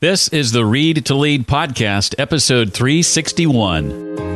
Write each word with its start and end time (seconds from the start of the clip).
This 0.00 0.28
is 0.28 0.52
the 0.52 0.64
Read 0.64 1.04
to 1.04 1.14
Lead 1.14 1.46
podcast, 1.46 2.14
episode 2.16 2.72
361. 2.72 4.29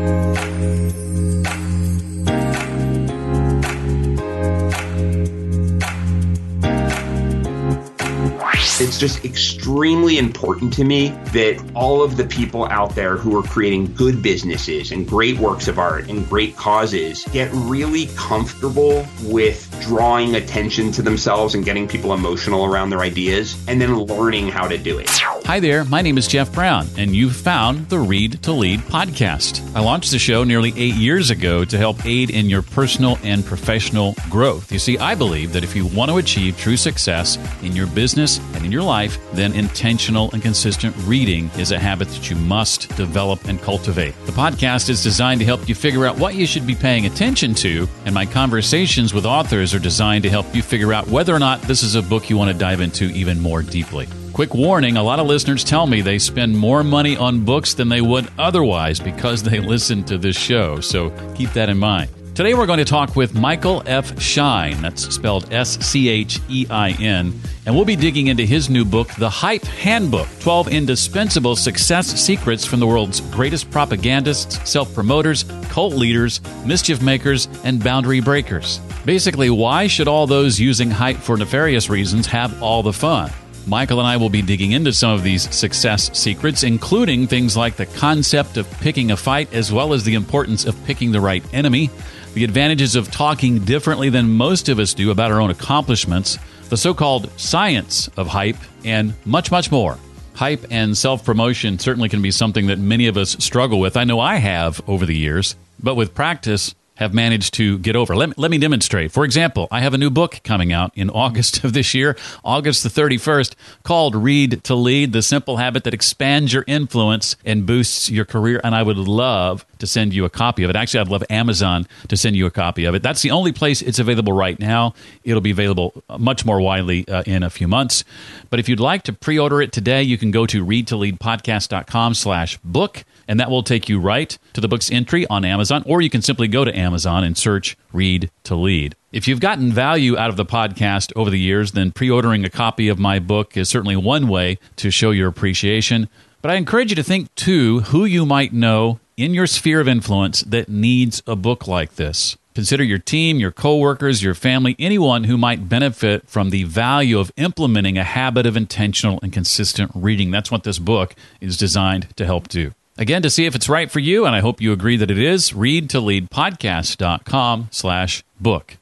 Just 9.04 9.22
extremely 9.22 10.16
important 10.16 10.72
to 10.72 10.82
me 10.82 11.10
that 11.34 11.62
all 11.74 12.02
of 12.02 12.16
the 12.16 12.24
people 12.24 12.64
out 12.68 12.94
there 12.94 13.18
who 13.18 13.38
are 13.38 13.42
creating 13.42 13.92
good 13.92 14.22
businesses 14.22 14.92
and 14.92 15.06
great 15.06 15.36
works 15.36 15.68
of 15.68 15.78
art 15.78 16.08
and 16.08 16.26
great 16.26 16.56
causes 16.56 17.22
get 17.30 17.50
really 17.52 18.06
comfortable 18.16 19.06
with 19.24 19.70
drawing 19.82 20.36
attention 20.36 20.90
to 20.90 21.02
themselves 21.02 21.54
and 21.54 21.66
getting 21.66 21.86
people 21.86 22.14
emotional 22.14 22.64
around 22.64 22.88
their 22.88 23.00
ideas 23.00 23.62
and 23.68 23.78
then 23.78 23.94
learning 23.94 24.48
how 24.48 24.66
to 24.66 24.78
do 24.78 24.98
it. 24.98 25.10
Hi 25.44 25.60
there, 25.60 25.84
my 25.84 26.00
name 26.00 26.16
is 26.16 26.26
Jeff 26.26 26.50
Brown, 26.50 26.86
and 26.96 27.14
you've 27.14 27.36
found 27.36 27.90
the 27.90 27.98
Read 27.98 28.42
to 28.44 28.52
Lead 28.52 28.80
podcast. 28.80 29.60
I 29.76 29.80
launched 29.80 30.12
the 30.12 30.18
show 30.18 30.44
nearly 30.44 30.72
eight 30.78 30.94
years 30.94 31.28
ago 31.28 31.66
to 31.66 31.76
help 31.76 32.06
aid 32.06 32.30
in 32.30 32.48
your 32.48 32.62
personal 32.62 33.18
and 33.22 33.44
professional 33.44 34.14
growth. 34.30 34.72
You 34.72 34.78
see, 34.78 34.96
I 34.96 35.14
believe 35.14 35.52
that 35.52 35.62
if 35.62 35.76
you 35.76 35.84
want 35.88 36.10
to 36.10 36.16
achieve 36.16 36.56
true 36.56 36.78
success 36.78 37.36
in 37.62 37.76
your 37.76 37.86
business 37.88 38.40
and 38.54 38.64
in 38.64 38.72
your 38.72 38.82
life, 38.82 38.93
then 39.32 39.52
intentional 39.54 40.30
and 40.32 40.42
consistent 40.42 40.94
reading 40.98 41.50
is 41.58 41.72
a 41.72 41.78
habit 41.78 42.08
that 42.08 42.30
you 42.30 42.36
must 42.36 42.88
develop 42.96 43.44
and 43.46 43.60
cultivate. 43.60 44.14
The 44.26 44.32
podcast 44.32 44.88
is 44.88 45.02
designed 45.02 45.40
to 45.40 45.44
help 45.44 45.68
you 45.68 45.74
figure 45.74 46.06
out 46.06 46.18
what 46.18 46.34
you 46.34 46.46
should 46.46 46.66
be 46.66 46.74
paying 46.74 47.06
attention 47.06 47.54
to, 47.54 47.88
and 48.04 48.14
my 48.14 48.24
conversations 48.24 49.12
with 49.12 49.26
authors 49.26 49.74
are 49.74 49.80
designed 49.80 50.22
to 50.22 50.30
help 50.30 50.54
you 50.54 50.62
figure 50.62 50.92
out 50.92 51.08
whether 51.08 51.34
or 51.34 51.38
not 51.40 51.60
this 51.62 51.82
is 51.82 51.96
a 51.96 52.02
book 52.02 52.30
you 52.30 52.36
want 52.36 52.52
to 52.52 52.58
dive 52.58 52.80
into 52.80 53.06
even 53.06 53.40
more 53.40 53.62
deeply. 53.62 54.06
Quick 54.32 54.54
warning 54.54 54.96
a 54.96 55.02
lot 55.02 55.20
of 55.20 55.26
listeners 55.26 55.64
tell 55.64 55.86
me 55.86 56.00
they 56.00 56.18
spend 56.18 56.56
more 56.56 56.82
money 56.82 57.16
on 57.16 57.44
books 57.44 57.74
than 57.74 57.88
they 57.88 58.00
would 58.00 58.28
otherwise 58.38 59.00
because 59.00 59.42
they 59.42 59.60
listen 59.74 60.04
to 60.04 60.18
this 60.18 60.36
show, 60.36 60.80
so 60.80 61.10
keep 61.34 61.52
that 61.52 61.68
in 61.68 61.78
mind. 61.78 62.10
Today 62.34 62.54
we're 62.54 62.66
going 62.66 62.80
to 62.80 62.84
talk 62.84 63.14
with 63.14 63.32
Michael 63.36 63.84
F. 63.86 64.20
Schein, 64.20 64.82
that's 64.82 65.14
spelled 65.14 65.52
S 65.52 65.78
C 65.86 66.08
H 66.08 66.40
E 66.48 66.66
I 66.68 66.90
N, 66.90 67.32
and 67.64 67.76
we'll 67.76 67.84
be 67.84 67.94
digging 67.94 68.26
into 68.26 68.44
his 68.44 68.68
new 68.68 68.84
book, 68.84 69.06
The 69.14 69.30
Hype 69.30 69.62
Handbook 69.62 70.26
12 70.40 70.66
Indispensable 70.66 71.54
Success 71.54 72.08
Secrets 72.08 72.64
from 72.64 72.80
the 72.80 72.88
World's 72.88 73.20
Greatest 73.20 73.70
Propagandists, 73.70 74.68
Self 74.68 74.92
Promoters, 74.92 75.44
Cult 75.68 75.94
Leaders, 75.94 76.40
Mischief 76.66 77.00
Makers, 77.00 77.46
and 77.62 77.82
Boundary 77.82 78.18
Breakers. 78.18 78.80
Basically, 79.04 79.50
why 79.50 79.86
should 79.86 80.08
all 80.08 80.26
those 80.26 80.58
using 80.58 80.90
hype 80.90 81.18
for 81.18 81.36
nefarious 81.36 81.88
reasons 81.88 82.26
have 82.26 82.60
all 82.60 82.82
the 82.82 82.92
fun? 82.92 83.30
Michael 83.66 84.00
and 84.00 84.06
I 84.06 84.16
will 84.16 84.28
be 84.28 84.42
digging 84.42 84.72
into 84.72 84.92
some 84.92 85.12
of 85.12 85.22
these 85.22 85.48
success 85.54 86.10
secrets, 86.18 86.64
including 86.64 87.26
things 87.26 87.56
like 87.56 87.76
the 87.76 87.86
concept 87.86 88.56
of 88.56 88.70
picking 88.80 89.10
a 89.10 89.16
fight, 89.16 89.52
as 89.54 89.72
well 89.72 89.94
as 89.94 90.04
the 90.04 90.14
importance 90.14 90.66
of 90.66 90.84
picking 90.84 91.12
the 91.12 91.20
right 91.20 91.42
enemy, 91.54 91.90
the 92.34 92.44
advantages 92.44 92.96
of 92.96 93.10
talking 93.10 93.60
differently 93.60 94.10
than 94.10 94.28
most 94.30 94.68
of 94.68 94.78
us 94.78 94.92
do 94.92 95.10
about 95.10 95.30
our 95.30 95.40
own 95.40 95.50
accomplishments, 95.50 96.38
the 96.68 96.76
so 96.76 96.92
called 96.92 97.30
science 97.38 98.08
of 98.16 98.26
hype, 98.26 98.56
and 98.84 99.14
much, 99.24 99.50
much 99.50 99.70
more. 99.70 99.98
Hype 100.34 100.66
and 100.70 100.98
self 100.98 101.24
promotion 101.24 101.78
certainly 101.78 102.08
can 102.08 102.20
be 102.20 102.32
something 102.32 102.66
that 102.66 102.78
many 102.78 103.06
of 103.06 103.16
us 103.16 103.36
struggle 103.38 103.78
with. 103.78 103.96
I 103.96 104.04
know 104.04 104.18
I 104.18 104.36
have 104.36 104.82
over 104.88 105.06
the 105.06 105.16
years, 105.16 105.54
but 105.80 105.94
with 105.94 106.14
practice, 106.14 106.74
have 106.96 107.12
managed 107.12 107.54
to 107.54 107.78
get 107.78 107.96
over. 107.96 108.14
Let 108.14 108.30
me, 108.30 108.34
let 108.36 108.50
me 108.50 108.58
demonstrate. 108.58 109.10
For 109.10 109.24
example, 109.24 109.66
I 109.70 109.80
have 109.80 109.94
a 109.94 109.98
new 109.98 110.10
book 110.10 110.40
coming 110.44 110.72
out 110.72 110.92
in 110.94 111.10
August 111.24 111.64
of 111.64 111.72
this 111.72 111.94
year, 111.94 112.16
August 112.44 112.82
the 112.82 112.88
31st, 112.88 113.54
called 113.82 114.14
Read 114.14 114.62
to 114.64 114.74
Lead 114.74 115.12
The 115.12 115.22
Simple 115.22 115.56
Habit 115.56 115.84
That 115.84 115.94
Expands 115.94 116.52
Your 116.52 116.64
Influence 116.66 117.36
and 117.44 117.66
Boosts 117.66 118.10
Your 118.10 118.24
Career. 118.24 118.60
And 118.62 118.74
I 118.74 118.82
would 118.82 118.96
love 118.98 119.66
to 119.78 119.86
send 119.86 120.14
you 120.14 120.24
a 120.24 120.30
copy 120.30 120.62
of 120.64 120.70
it. 120.70 120.76
Actually, 120.76 121.00
I'd 121.00 121.08
love 121.08 121.24
Amazon 121.30 121.86
to 122.08 122.16
send 122.16 122.36
you 122.36 122.46
a 122.46 122.50
copy 122.50 122.84
of 122.84 122.94
it. 122.94 123.02
That's 123.02 123.22
the 123.22 123.30
only 123.30 123.52
place 123.52 123.82
it's 123.82 123.98
available 123.98 124.32
right 124.32 124.58
now. 124.58 124.94
It'll 125.22 125.40
be 125.40 125.50
available 125.50 126.02
much 126.18 126.44
more 126.44 126.60
widely 126.60 127.06
uh, 127.08 127.22
in 127.26 127.42
a 127.42 127.50
few 127.50 127.68
months. 127.68 128.04
But 128.50 128.60
if 128.60 128.68
you'd 128.68 128.80
like 128.80 129.02
to 129.04 129.12
pre 129.12 129.38
order 129.38 129.60
it 129.62 129.72
today, 129.72 130.02
you 130.02 130.18
can 130.18 130.30
go 130.30 130.46
to 130.46 130.64
readtoleadpodcast.com 130.64 132.14
slash 132.14 132.58
book 132.58 133.04
and 133.28 133.40
that 133.40 133.50
will 133.50 133.62
take 133.62 133.88
you 133.88 133.98
right 133.98 134.36
to 134.52 134.60
the 134.60 134.68
book's 134.68 134.90
entry 134.90 135.26
on 135.28 135.44
Amazon, 135.44 135.82
or 135.86 136.00
you 136.00 136.10
can 136.10 136.22
simply 136.22 136.48
go 136.48 136.64
to 136.64 136.76
Amazon 136.76 137.24
and 137.24 137.36
search 137.36 137.76
Read 137.92 138.30
to 138.44 138.54
Lead. 138.54 138.96
If 139.12 139.28
you've 139.28 139.40
gotten 139.40 139.72
value 139.72 140.18
out 140.18 140.30
of 140.30 140.36
the 140.36 140.44
podcast 140.44 141.12
over 141.16 141.30
the 141.30 141.38
years, 141.38 141.72
then 141.72 141.92
pre 141.92 142.10
ordering 142.10 142.44
a 142.44 142.50
copy 142.50 142.88
of 142.88 142.98
my 142.98 143.18
book 143.18 143.56
is 143.56 143.68
certainly 143.68 143.96
one 143.96 144.28
way 144.28 144.58
to 144.76 144.90
show 144.90 145.10
your 145.10 145.28
appreciation. 145.28 146.08
But 146.42 146.50
I 146.50 146.56
encourage 146.56 146.90
you 146.90 146.96
to 146.96 147.02
think 147.02 147.34
too 147.34 147.80
who 147.80 148.04
you 148.04 148.26
might 148.26 148.52
know 148.52 148.98
in 149.16 149.34
your 149.34 149.46
sphere 149.46 149.80
of 149.80 149.88
influence 149.88 150.42
that 150.42 150.68
needs 150.68 151.22
a 151.26 151.36
book 151.36 151.66
like 151.66 151.96
this. 151.96 152.36
Consider 152.54 152.84
your 152.84 152.98
team, 152.98 153.38
your 153.38 153.50
coworkers, 153.50 154.22
your 154.22 154.34
family, 154.34 154.76
anyone 154.78 155.24
who 155.24 155.36
might 155.36 155.68
benefit 155.68 156.28
from 156.28 156.50
the 156.50 156.62
value 156.62 157.18
of 157.18 157.32
implementing 157.36 157.98
a 157.98 158.04
habit 158.04 158.46
of 158.46 158.56
intentional 158.56 159.18
and 159.22 159.32
consistent 159.32 159.90
reading. 159.94 160.30
That's 160.30 160.52
what 160.52 160.62
this 160.62 160.78
book 160.78 161.16
is 161.40 161.56
designed 161.56 162.16
to 162.16 162.24
help 162.24 162.46
do. 162.46 162.72
Again, 162.96 163.22
to 163.22 163.30
see 163.30 163.44
if 163.44 163.56
it's 163.56 163.68
right 163.68 163.90
for 163.90 163.98
you, 163.98 164.24
and 164.24 164.36
I 164.36 164.40
hope 164.40 164.60
you 164.60 164.72
agree 164.72 164.96
that 164.98 165.10
it 165.10 165.18
is, 165.18 165.52
read 165.52 165.90
to 165.90 165.98
leadpodcast.com 165.98 167.68
slash 167.72 168.22
book. 168.40 168.76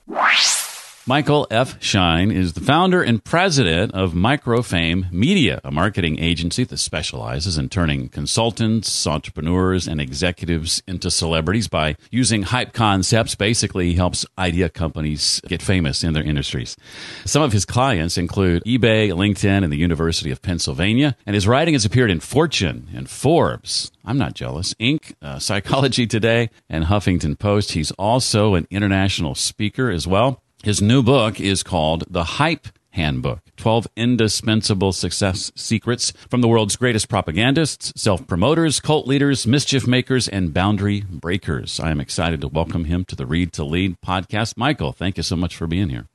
Michael 1.04 1.48
F. 1.50 1.82
Schein 1.82 2.30
is 2.30 2.52
the 2.52 2.60
founder 2.60 3.02
and 3.02 3.24
president 3.24 3.92
of 3.92 4.12
Microfame 4.12 5.10
Media, 5.10 5.60
a 5.64 5.72
marketing 5.72 6.20
agency 6.20 6.62
that 6.62 6.76
specializes 6.76 7.58
in 7.58 7.68
turning 7.68 8.08
consultants, 8.08 9.04
entrepreneurs, 9.04 9.88
and 9.88 10.00
executives 10.00 10.80
into 10.86 11.10
celebrities 11.10 11.66
by 11.66 11.96
using 12.12 12.44
hype 12.44 12.72
concepts. 12.72 13.34
Basically, 13.34 13.86
he 13.88 13.94
helps 13.94 14.24
idea 14.38 14.68
companies 14.68 15.40
get 15.48 15.60
famous 15.60 16.04
in 16.04 16.12
their 16.12 16.22
industries. 16.22 16.76
Some 17.24 17.42
of 17.42 17.52
his 17.52 17.64
clients 17.64 18.16
include 18.16 18.62
eBay, 18.62 19.10
LinkedIn, 19.10 19.64
and 19.64 19.72
the 19.72 19.78
University 19.78 20.30
of 20.30 20.40
Pennsylvania, 20.40 21.16
and 21.26 21.34
his 21.34 21.48
writing 21.48 21.74
has 21.74 21.84
appeared 21.84 22.12
in 22.12 22.20
Fortune 22.20 22.88
and 22.94 23.10
Forbes. 23.10 23.90
I'm 24.04 24.18
not 24.18 24.34
jealous. 24.34 24.72
Inc., 24.74 25.14
uh, 25.20 25.40
Psychology 25.40 26.06
Today, 26.06 26.48
and 26.70 26.84
Huffington 26.84 27.36
Post. 27.36 27.72
He's 27.72 27.90
also 27.92 28.54
an 28.54 28.68
international 28.70 29.34
speaker 29.34 29.90
as 29.90 30.06
well. 30.06 30.40
His 30.62 30.80
new 30.80 31.02
book 31.02 31.40
is 31.40 31.64
called 31.64 32.04
The 32.08 32.22
Hype 32.22 32.68
Handbook 32.90 33.40
12 33.56 33.88
Indispensable 33.96 34.92
Success 34.92 35.50
Secrets 35.56 36.12
from 36.30 36.40
the 36.40 36.46
World's 36.46 36.76
Greatest 36.76 37.08
Propagandists, 37.08 37.92
Self 38.00 38.28
Promoters, 38.28 38.78
Cult 38.78 39.08
Leaders, 39.08 39.44
Mischief 39.44 39.88
Makers, 39.88 40.28
and 40.28 40.54
Boundary 40.54 41.00
Breakers. 41.10 41.80
I 41.80 41.90
am 41.90 42.00
excited 42.00 42.40
to 42.42 42.48
welcome 42.48 42.84
him 42.84 43.04
to 43.06 43.16
the 43.16 43.26
Read 43.26 43.52
to 43.54 43.64
Lead 43.64 43.96
podcast. 44.06 44.56
Michael, 44.56 44.92
thank 44.92 45.16
you 45.16 45.24
so 45.24 45.34
much 45.34 45.56
for 45.56 45.66
being 45.66 45.88
here. 45.88 46.06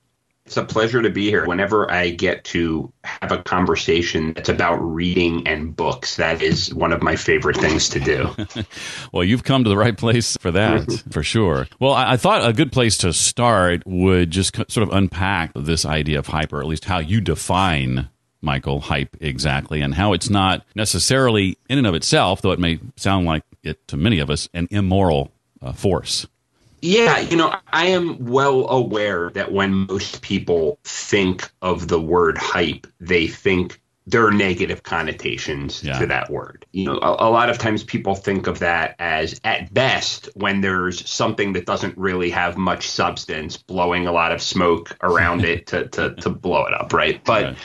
It's 0.48 0.56
a 0.56 0.64
pleasure 0.64 1.02
to 1.02 1.10
be 1.10 1.26
here. 1.26 1.46
Whenever 1.46 1.92
I 1.92 2.10
get 2.10 2.46
to 2.46 2.94
have 3.04 3.34
a 3.34 3.44
conversation 3.44 4.32
that's 4.32 4.48
about 4.48 4.78
reading 4.78 5.46
and 5.46 5.76
books, 5.76 6.16
that 6.16 6.42
is 6.42 6.74
one 6.74 6.94
of 6.94 7.04
my 7.04 7.18
favorite 7.18 7.58
things 7.58 7.90
to 7.90 8.00
do. 8.00 8.34
well, 9.12 9.26
you've 9.26 9.44
come 9.44 9.66
to 9.66 9.70
the 9.70 9.76
right 9.76 9.98
place 9.98 10.38
for 10.40 10.52
that, 10.52 11.04
for 11.12 11.22
sure. 11.22 11.68
Well, 11.82 11.92
I, 11.92 12.14
I, 12.14 12.18
thought 12.18 12.48
a 12.48 12.54
good 12.54 12.72
place 12.72 12.98
to 13.00 13.12
start 13.12 13.84
would 13.86 14.32
just 14.32 14.56
sort 14.72 14.88
of 14.88 14.94
unpack 14.94 15.52
this 15.54 15.84
idea 15.84 16.18
of 16.18 16.28
hype, 16.28 16.54
or 16.54 16.62
at 16.62 16.68
least 16.68 16.86
how 16.86 17.00
you 17.00 17.20
define 17.20 18.08
Michael, 18.42 18.80
hype 18.80 19.18
exactly, 19.20 19.82
and 19.82 19.96
how 19.96 20.14
it's 20.14 20.30
not 20.30 20.66
necessarily 20.76 21.58
in 21.70 21.78
and 21.78 21.88
of 21.88 21.94
itself, 21.94 22.42
though 22.42 22.54
it 22.54 22.60
may 22.60 22.80
sound 22.96 23.26
like 23.26 23.44
it 23.64 23.86
to 23.90 23.98
many 23.98 24.20
of 24.20 24.30
us, 24.30 24.48
an 24.54 24.70
immoral 24.72 25.34
uh, 25.62 25.74
force. 25.74 26.26
Yeah, 26.88 27.20
you 27.20 27.36
know, 27.36 27.54
I 27.68 27.88
am 27.88 28.26
well 28.26 28.70
aware 28.70 29.30
that 29.32 29.52
when 29.52 29.88
most 29.88 30.22
people 30.22 30.80
think 30.86 31.52
of 31.62 31.90
the 31.90 32.00
word 32.00 32.38
hype, 32.38 32.88
they 33.02 33.28
think 33.28 33.82
there 34.06 34.26
are 34.26 34.32
negative 34.32 34.84
connotations 34.84 35.84
yeah. 35.84 36.00
to 36.00 36.06
that 36.08 36.30
word. 36.30 36.66
You 36.72 36.86
know, 36.86 37.00
a, 37.00 37.28
a, 37.28 37.30
lot 37.30 37.50
of 37.50 37.58
times 37.58 37.84
people 37.84 38.16
think 38.16 38.48
of 38.48 38.60
that 38.60 38.96
as 39.00 39.42
at 39.44 39.74
best 39.74 40.30
when 40.34 40.62
there's 40.62 41.08
something 41.10 41.52
that 41.54 41.66
doesn't 41.66 41.98
really 41.98 42.30
have 42.30 42.56
much 42.56 42.90
substance, 42.90 43.58
blowing 43.58 44.08
a 44.08 44.14
lot 44.14 44.32
of 44.32 44.42
smoke 44.42 44.96
around 45.04 45.44
it 45.44 45.68
to, 45.68 45.90
to, 45.90 46.16
to 46.22 46.30
blow 46.30 46.68
it 46.68 46.74
up, 46.74 46.94
right? 46.94 47.22
But 47.26 47.44
right. 47.44 47.58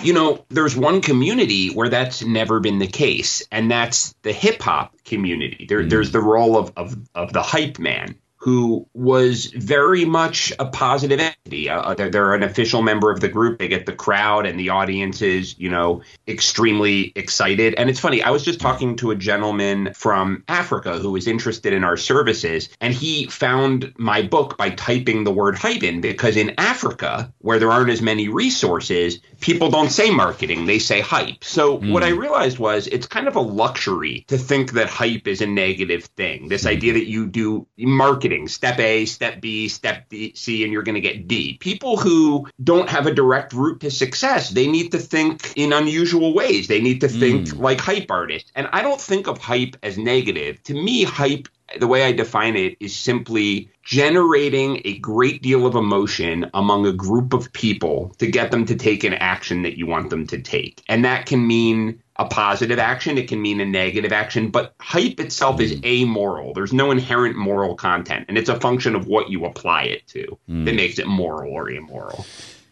you 0.00 0.14
know, 0.14 0.46
there's 0.48 0.74
one 0.74 1.02
community 1.02 1.68
where 1.68 1.90
that's 1.90 2.24
never 2.24 2.60
been 2.60 2.78
the 2.78 2.86
case, 2.86 3.46
and 3.52 3.70
that's 3.70 4.14
the 4.22 4.32
hip 4.32 4.62
hop 4.62 4.96
community. 5.04 5.66
There, 5.68 5.82
mm. 5.82 5.90
There's 5.90 6.12
the 6.12 6.22
role 6.22 6.56
of, 6.56 6.72
of 6.78 6.96
of 7.14 7.34
the 7.34 7.42
hype 7.42 7.78
man 7.78 8.16
who 8.40 8.88
was 8.94 9.46
very 9.46 10.06
much 10.06 10.50
a 10.58 10.64
positive 10.64 11.20
entity. 11.20 11.68
Uh, 11.68 11.92
they're, 11.92 12.08
they're, 12.08 12.32
an 12.32 12.42
official 12.42 12.80
member 12.80 13.10
of 13.10 13.20
the 13.20 13.28
group. 13.28 13.58
They 13.58 13.68
get 13.68 13.84
the 13.84 13.92
crowd 13.92 14.46
and 14.46 14.58
the 14.58 14.70
audience 14.70 15.20
is, 15.20 15.58
you 15.58 15.68
know, 15.68 16.00
extremely 16.26 17.12
excited. 17.16 17.74
And 17.74 17.90
it's 17.90 18.00
funny, 18.00 18.22
I 18.22 18.30
was 18.30 18.42
just 18.42 18.60
talking 18.60 18.96
to 18.96 19.10
a 19.10 19.16
gentleman 19.16 19.92
from 19.94 20.42
Africa 20.48 20.98
who 20.98 21.10
was 21.10 21.26
interested 21.26 21.74
in 21.74 21.84
our 21.84 21.98
services, 21.98 22.70
and 22.80 22.94
he 22.94 23.26
found 23.26 23.92
my 23.98 24.22
book 24.22 24.56
by 24.56 24.70
typing 24.70 25.24
the 25.24 25.32
word 25.32 25.58
hyphen 25.58 26.00
because 26.00 26.36
in 26.36 26.54
Africa, 26.56 27.32
where 27.38 27.58
there 27.58 27.70
aren't 27.70 27.90
as 27.90 28.00
many 28.00 28.28
resources, 28.28 29.18
people 29.40 29.70
don't 29.70 29.90
say 29.90 30.10
marketing, 30.10 30.66
they 30.66 30.78
say 30.78 31.00
hype. 31.00 31.44
So 31.44 31.78
mm. 31.78 31.92
what 31.92 32.02
I 32.02 32.10
realized 32.10 32.58
was 32.58 32.86
it's 32.86 33.06
kind 33.06 33.28
of 33.28 33.36
a 33.36 33.40
luxury 33.40 34.24
to 34.28 34.38
think 34.38 34.72
that 34.72 34.88
hype 34.88 35.26
is 35.26 35.40
a 35.40 35.46
negative 35.46 36.04
thing. 36.16 36.48
This 36.48 36.64
mm. 36.64 36.70
idea 36.70 36.92
that 36.94 37.06
you 37.06 37.26
do 37.26 37.66
marketing 37.76 38.20
marketing 38.20 38.48
step 38.48 38.78
A, 38.78 39.06
step 39.06 39.40
B, 39.40 39.68
step 39.68 40.08
D, 40.08 40.34
C, 40.34 40.64
and 40.64 40.72
you're 40.72 40.82
going 40.82 40.94
to 40.94 41.00
get 41.00 41.26
D. 41.26 41.56
People 41.58 41.96
who 41.96 42.46
don't 42.62 42.88
have 42.88 43.06
a 43.06 43.14
direct 43.14 43.52
route 43.52 43.80
to 43.80 43.90
success, 43.90 44.50
they 44.50 44.66
need 44.66 44.92
to 44.92 44.98
think 44.98 45.52
in 45.56 45.72
unusual 45.72 46.34
ways. 46.34 46.68
They 46.68 46.80
need 46.80 47.00
to 47.00 47.08
think 47.08 47.48
mm. 47.48 47.58
like 47.58 47.80
hype 47.80 48.10
artists. 48.10 48.50
And 48.54 48.68
I 48.72 48.82
don't 48.82 49.00
think 49.00 49.26
of 49.26 49.38
hype 49.38 49.76
as 49.82 49.96
negative. 49.96 50.62
To 50.64 50.74
me, 50.74 51.04
hype 51.04 51.48
the 51.78 51.86
way 51.86 52.04
I 52.04 52.12
define 52.12 52.56
it 52.56 52.76
is 52.80 52.96
simply 52.96 53.70
generating 53.82 54.82
a 54.84 54.98
great 54.98 55.42
deal 55.42 55.66
of 55.66 55.74
emotion 55.74 56.50
among 56.54 56.86
a 56.86 56.92
group 56.92 57.32
of 57.32 57.52
people 57.52 58.14
to 58.18 58.26
get 58.26 58.50
them 58.50 58.66
to 58.66 58.76
take 58.76 59.04
an 59.04 59.14
action 59.14 59.62
that 59.62 59.76
you 59.76 59.86
want 59.86 60.10
them 60.10 60.26
to 60.28 60.40
take. 60.40 60.82
And 60.88 61.04
that 61.04 61.26
can 61.26 61.46
mean 61.46 62.02
a 62.16 62.26
positive 62.26 62.78
action, 62.78 63.16
it 63.16 63.28
can 63.28 63.40
mean 63.40 63.60
a 63.60 63.64
negative 63.64 64.12
action, 64.12 64.50
but 64.50 64.74
hype 64.78 65.18
itself 65.20 65.56
mm. 65.56 65.62
is 65.62 65.80
amoral. 65.84 66.52
There's 66.52 66.72
no 66.72 66.90
inherent 66.90 67.36
moral 67.36 67.74
content, 67.74 68.26
and 68.28 68.36
it's 68.36 68.50
a 68.50 68.60
function 68.60 68.94
of 68.94 69.06
what 69.06 69.30
you 69.30 69.46
apply 69.46 69.84
it 69.84 70.06
to 70.08 70.38
mm. 70.48 70.64
that 70.66 70.74
makes 70.74 70.98
it 70.98 71.06
moral 71.06 71.52
or 71.52 71.70
immoral. 71.70 72.26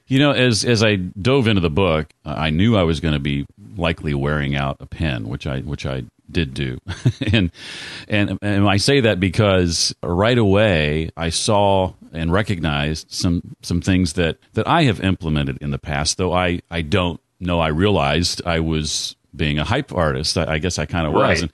You 0.06 0.18
know, 0.18 0.32
as 0.32 0.64
as 0.64 0.82
I 0.82 0.96
dove 0.96 1.48
into 1.48 1.60
the 1.60 1.70
book, 1.70 2.10
I 2.24 2.50
knew 2.50 2.76
I 2.76 2.82
was 2.82 3.00
going 3.00 3.12
to 3.12 3.20
be 3.20 3.46
likely 3.78 4.14
wearing 4.14 4.56
out 4.56 4.76
a 4.80 4.86
pen, 4.86 5.28
which 5.28 5.46
I 5.46 5.60
which 5.60 5.86
I 5.86 6.04
did 6.30 6.52
do, 6.52 6.78
and 7.32 7.50
and 8.08 8.38
and 8.42 8.68
I 8.68 8.76
say 8.76 9.00
that 9.00 9.20
because 9.20 9.94
right 10.02 10.36
away 10.36 11.10
I 11.16 11.30
saw 11.30 11.94
and 12.12 12.32
recognized 12.32 13.10
some 13.10 13.56
some 13.62 13.80
things 13.80 14.14
that 14.14 14.38
that 14.54 14.66
I 14.66 14.84
have 14.84 15.00
implemented 15.00 15.58
in 15.60 15.70
the 15.70 15.78
past, 15.78 16.18
though 16.18 16.32
I 16.32 16.60
I 16.70 16.82
don't 16.82 17.20
know 17.40 17.60
I 17.60 17.68
realized 17.68 18.42
I 18.44 18.60
was 18.60 19.16
being 19.34 19.58
a 19.58 19.64
hype 19.64 19.92
artist. 19.92 20.36
I, 20.36 20.54
I 20.54 20.58
guess 20.58 20.78
I 20.78 20.86
kind 20.86 21.06
of 21.06 21.12
right. 21.12 21.30
was. 21.30 21.42
And, 21.42 21.52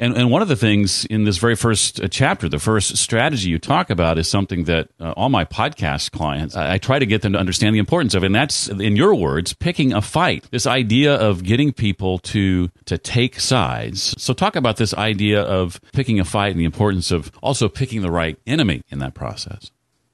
and, 0.00 0.16
and 0.16 0.30
one 0.30 0.42
of 0.42 0.48
the 0.48 0.56
things 0.56 1.04
in 1.06 1.24
this 1.24 1.38
very 1.38 1.56
first 1.56 2.00
uh, 2.00 2.08
chapter, 2.08 2.48
the 2.48 2.58
first 2.58 2.96
strategy 2.96 3.50
you 3.50 3.58
talk 3.58 3.90
about, 3.90 4.18
is 4.18 4.28
something 4.28 4.64
that 4.64 4.88
uh, 5.00 5.12
all 5.12 5.28
my 5.28 5.44
podcast 5.44 6.12
clients, 6.12 6.56
I, 6.56 6.74
I, 6.74 6.78
try 6.78 6.98
to 6.98 7.06
get 7.06 7.22
them 7.22 7.32
to 7.32 7.38
understand 7.38 7.74
the 7.74 7.80
importance 7.80 8.14
of, 8.14 8.22
and 8.22 8.34
that's 8.34 8.68
in 8.68 8.96
your 8.96 9.14
words, 9.14 9.52
picking 9.52 9.92
a 9.92 10.02
fight. 10.02 10.48
This 10.50 10.66
idea 10.66 11.14
of 11.14 11.42
getting 11.42 11.72
people 11.72 12.18
to 12.18 12.70
to 12.86 12.98
take 12.98 13.40
sides. 13.40 14.14
So 14.18 14.32
talk 14.32 14.56
about 14.56 14.76
this 14.76 14.94
idea 14.94 15.42
of 15.42 15.80
picking 15.92 16.20
a 16.20 16.24
fight 16.24 16.52
and 16.52 16.60
the 16.60 16.64
importance 16.64 17.10
of 17.10 17.30
also 17.42 17.68
picking 17.68 18.02
the 18.02 18.10
right 18.10 18.38
enemy 18.46 18.82
in 18.88 18.98
that 19.00 19.14
process. 19.14 19.70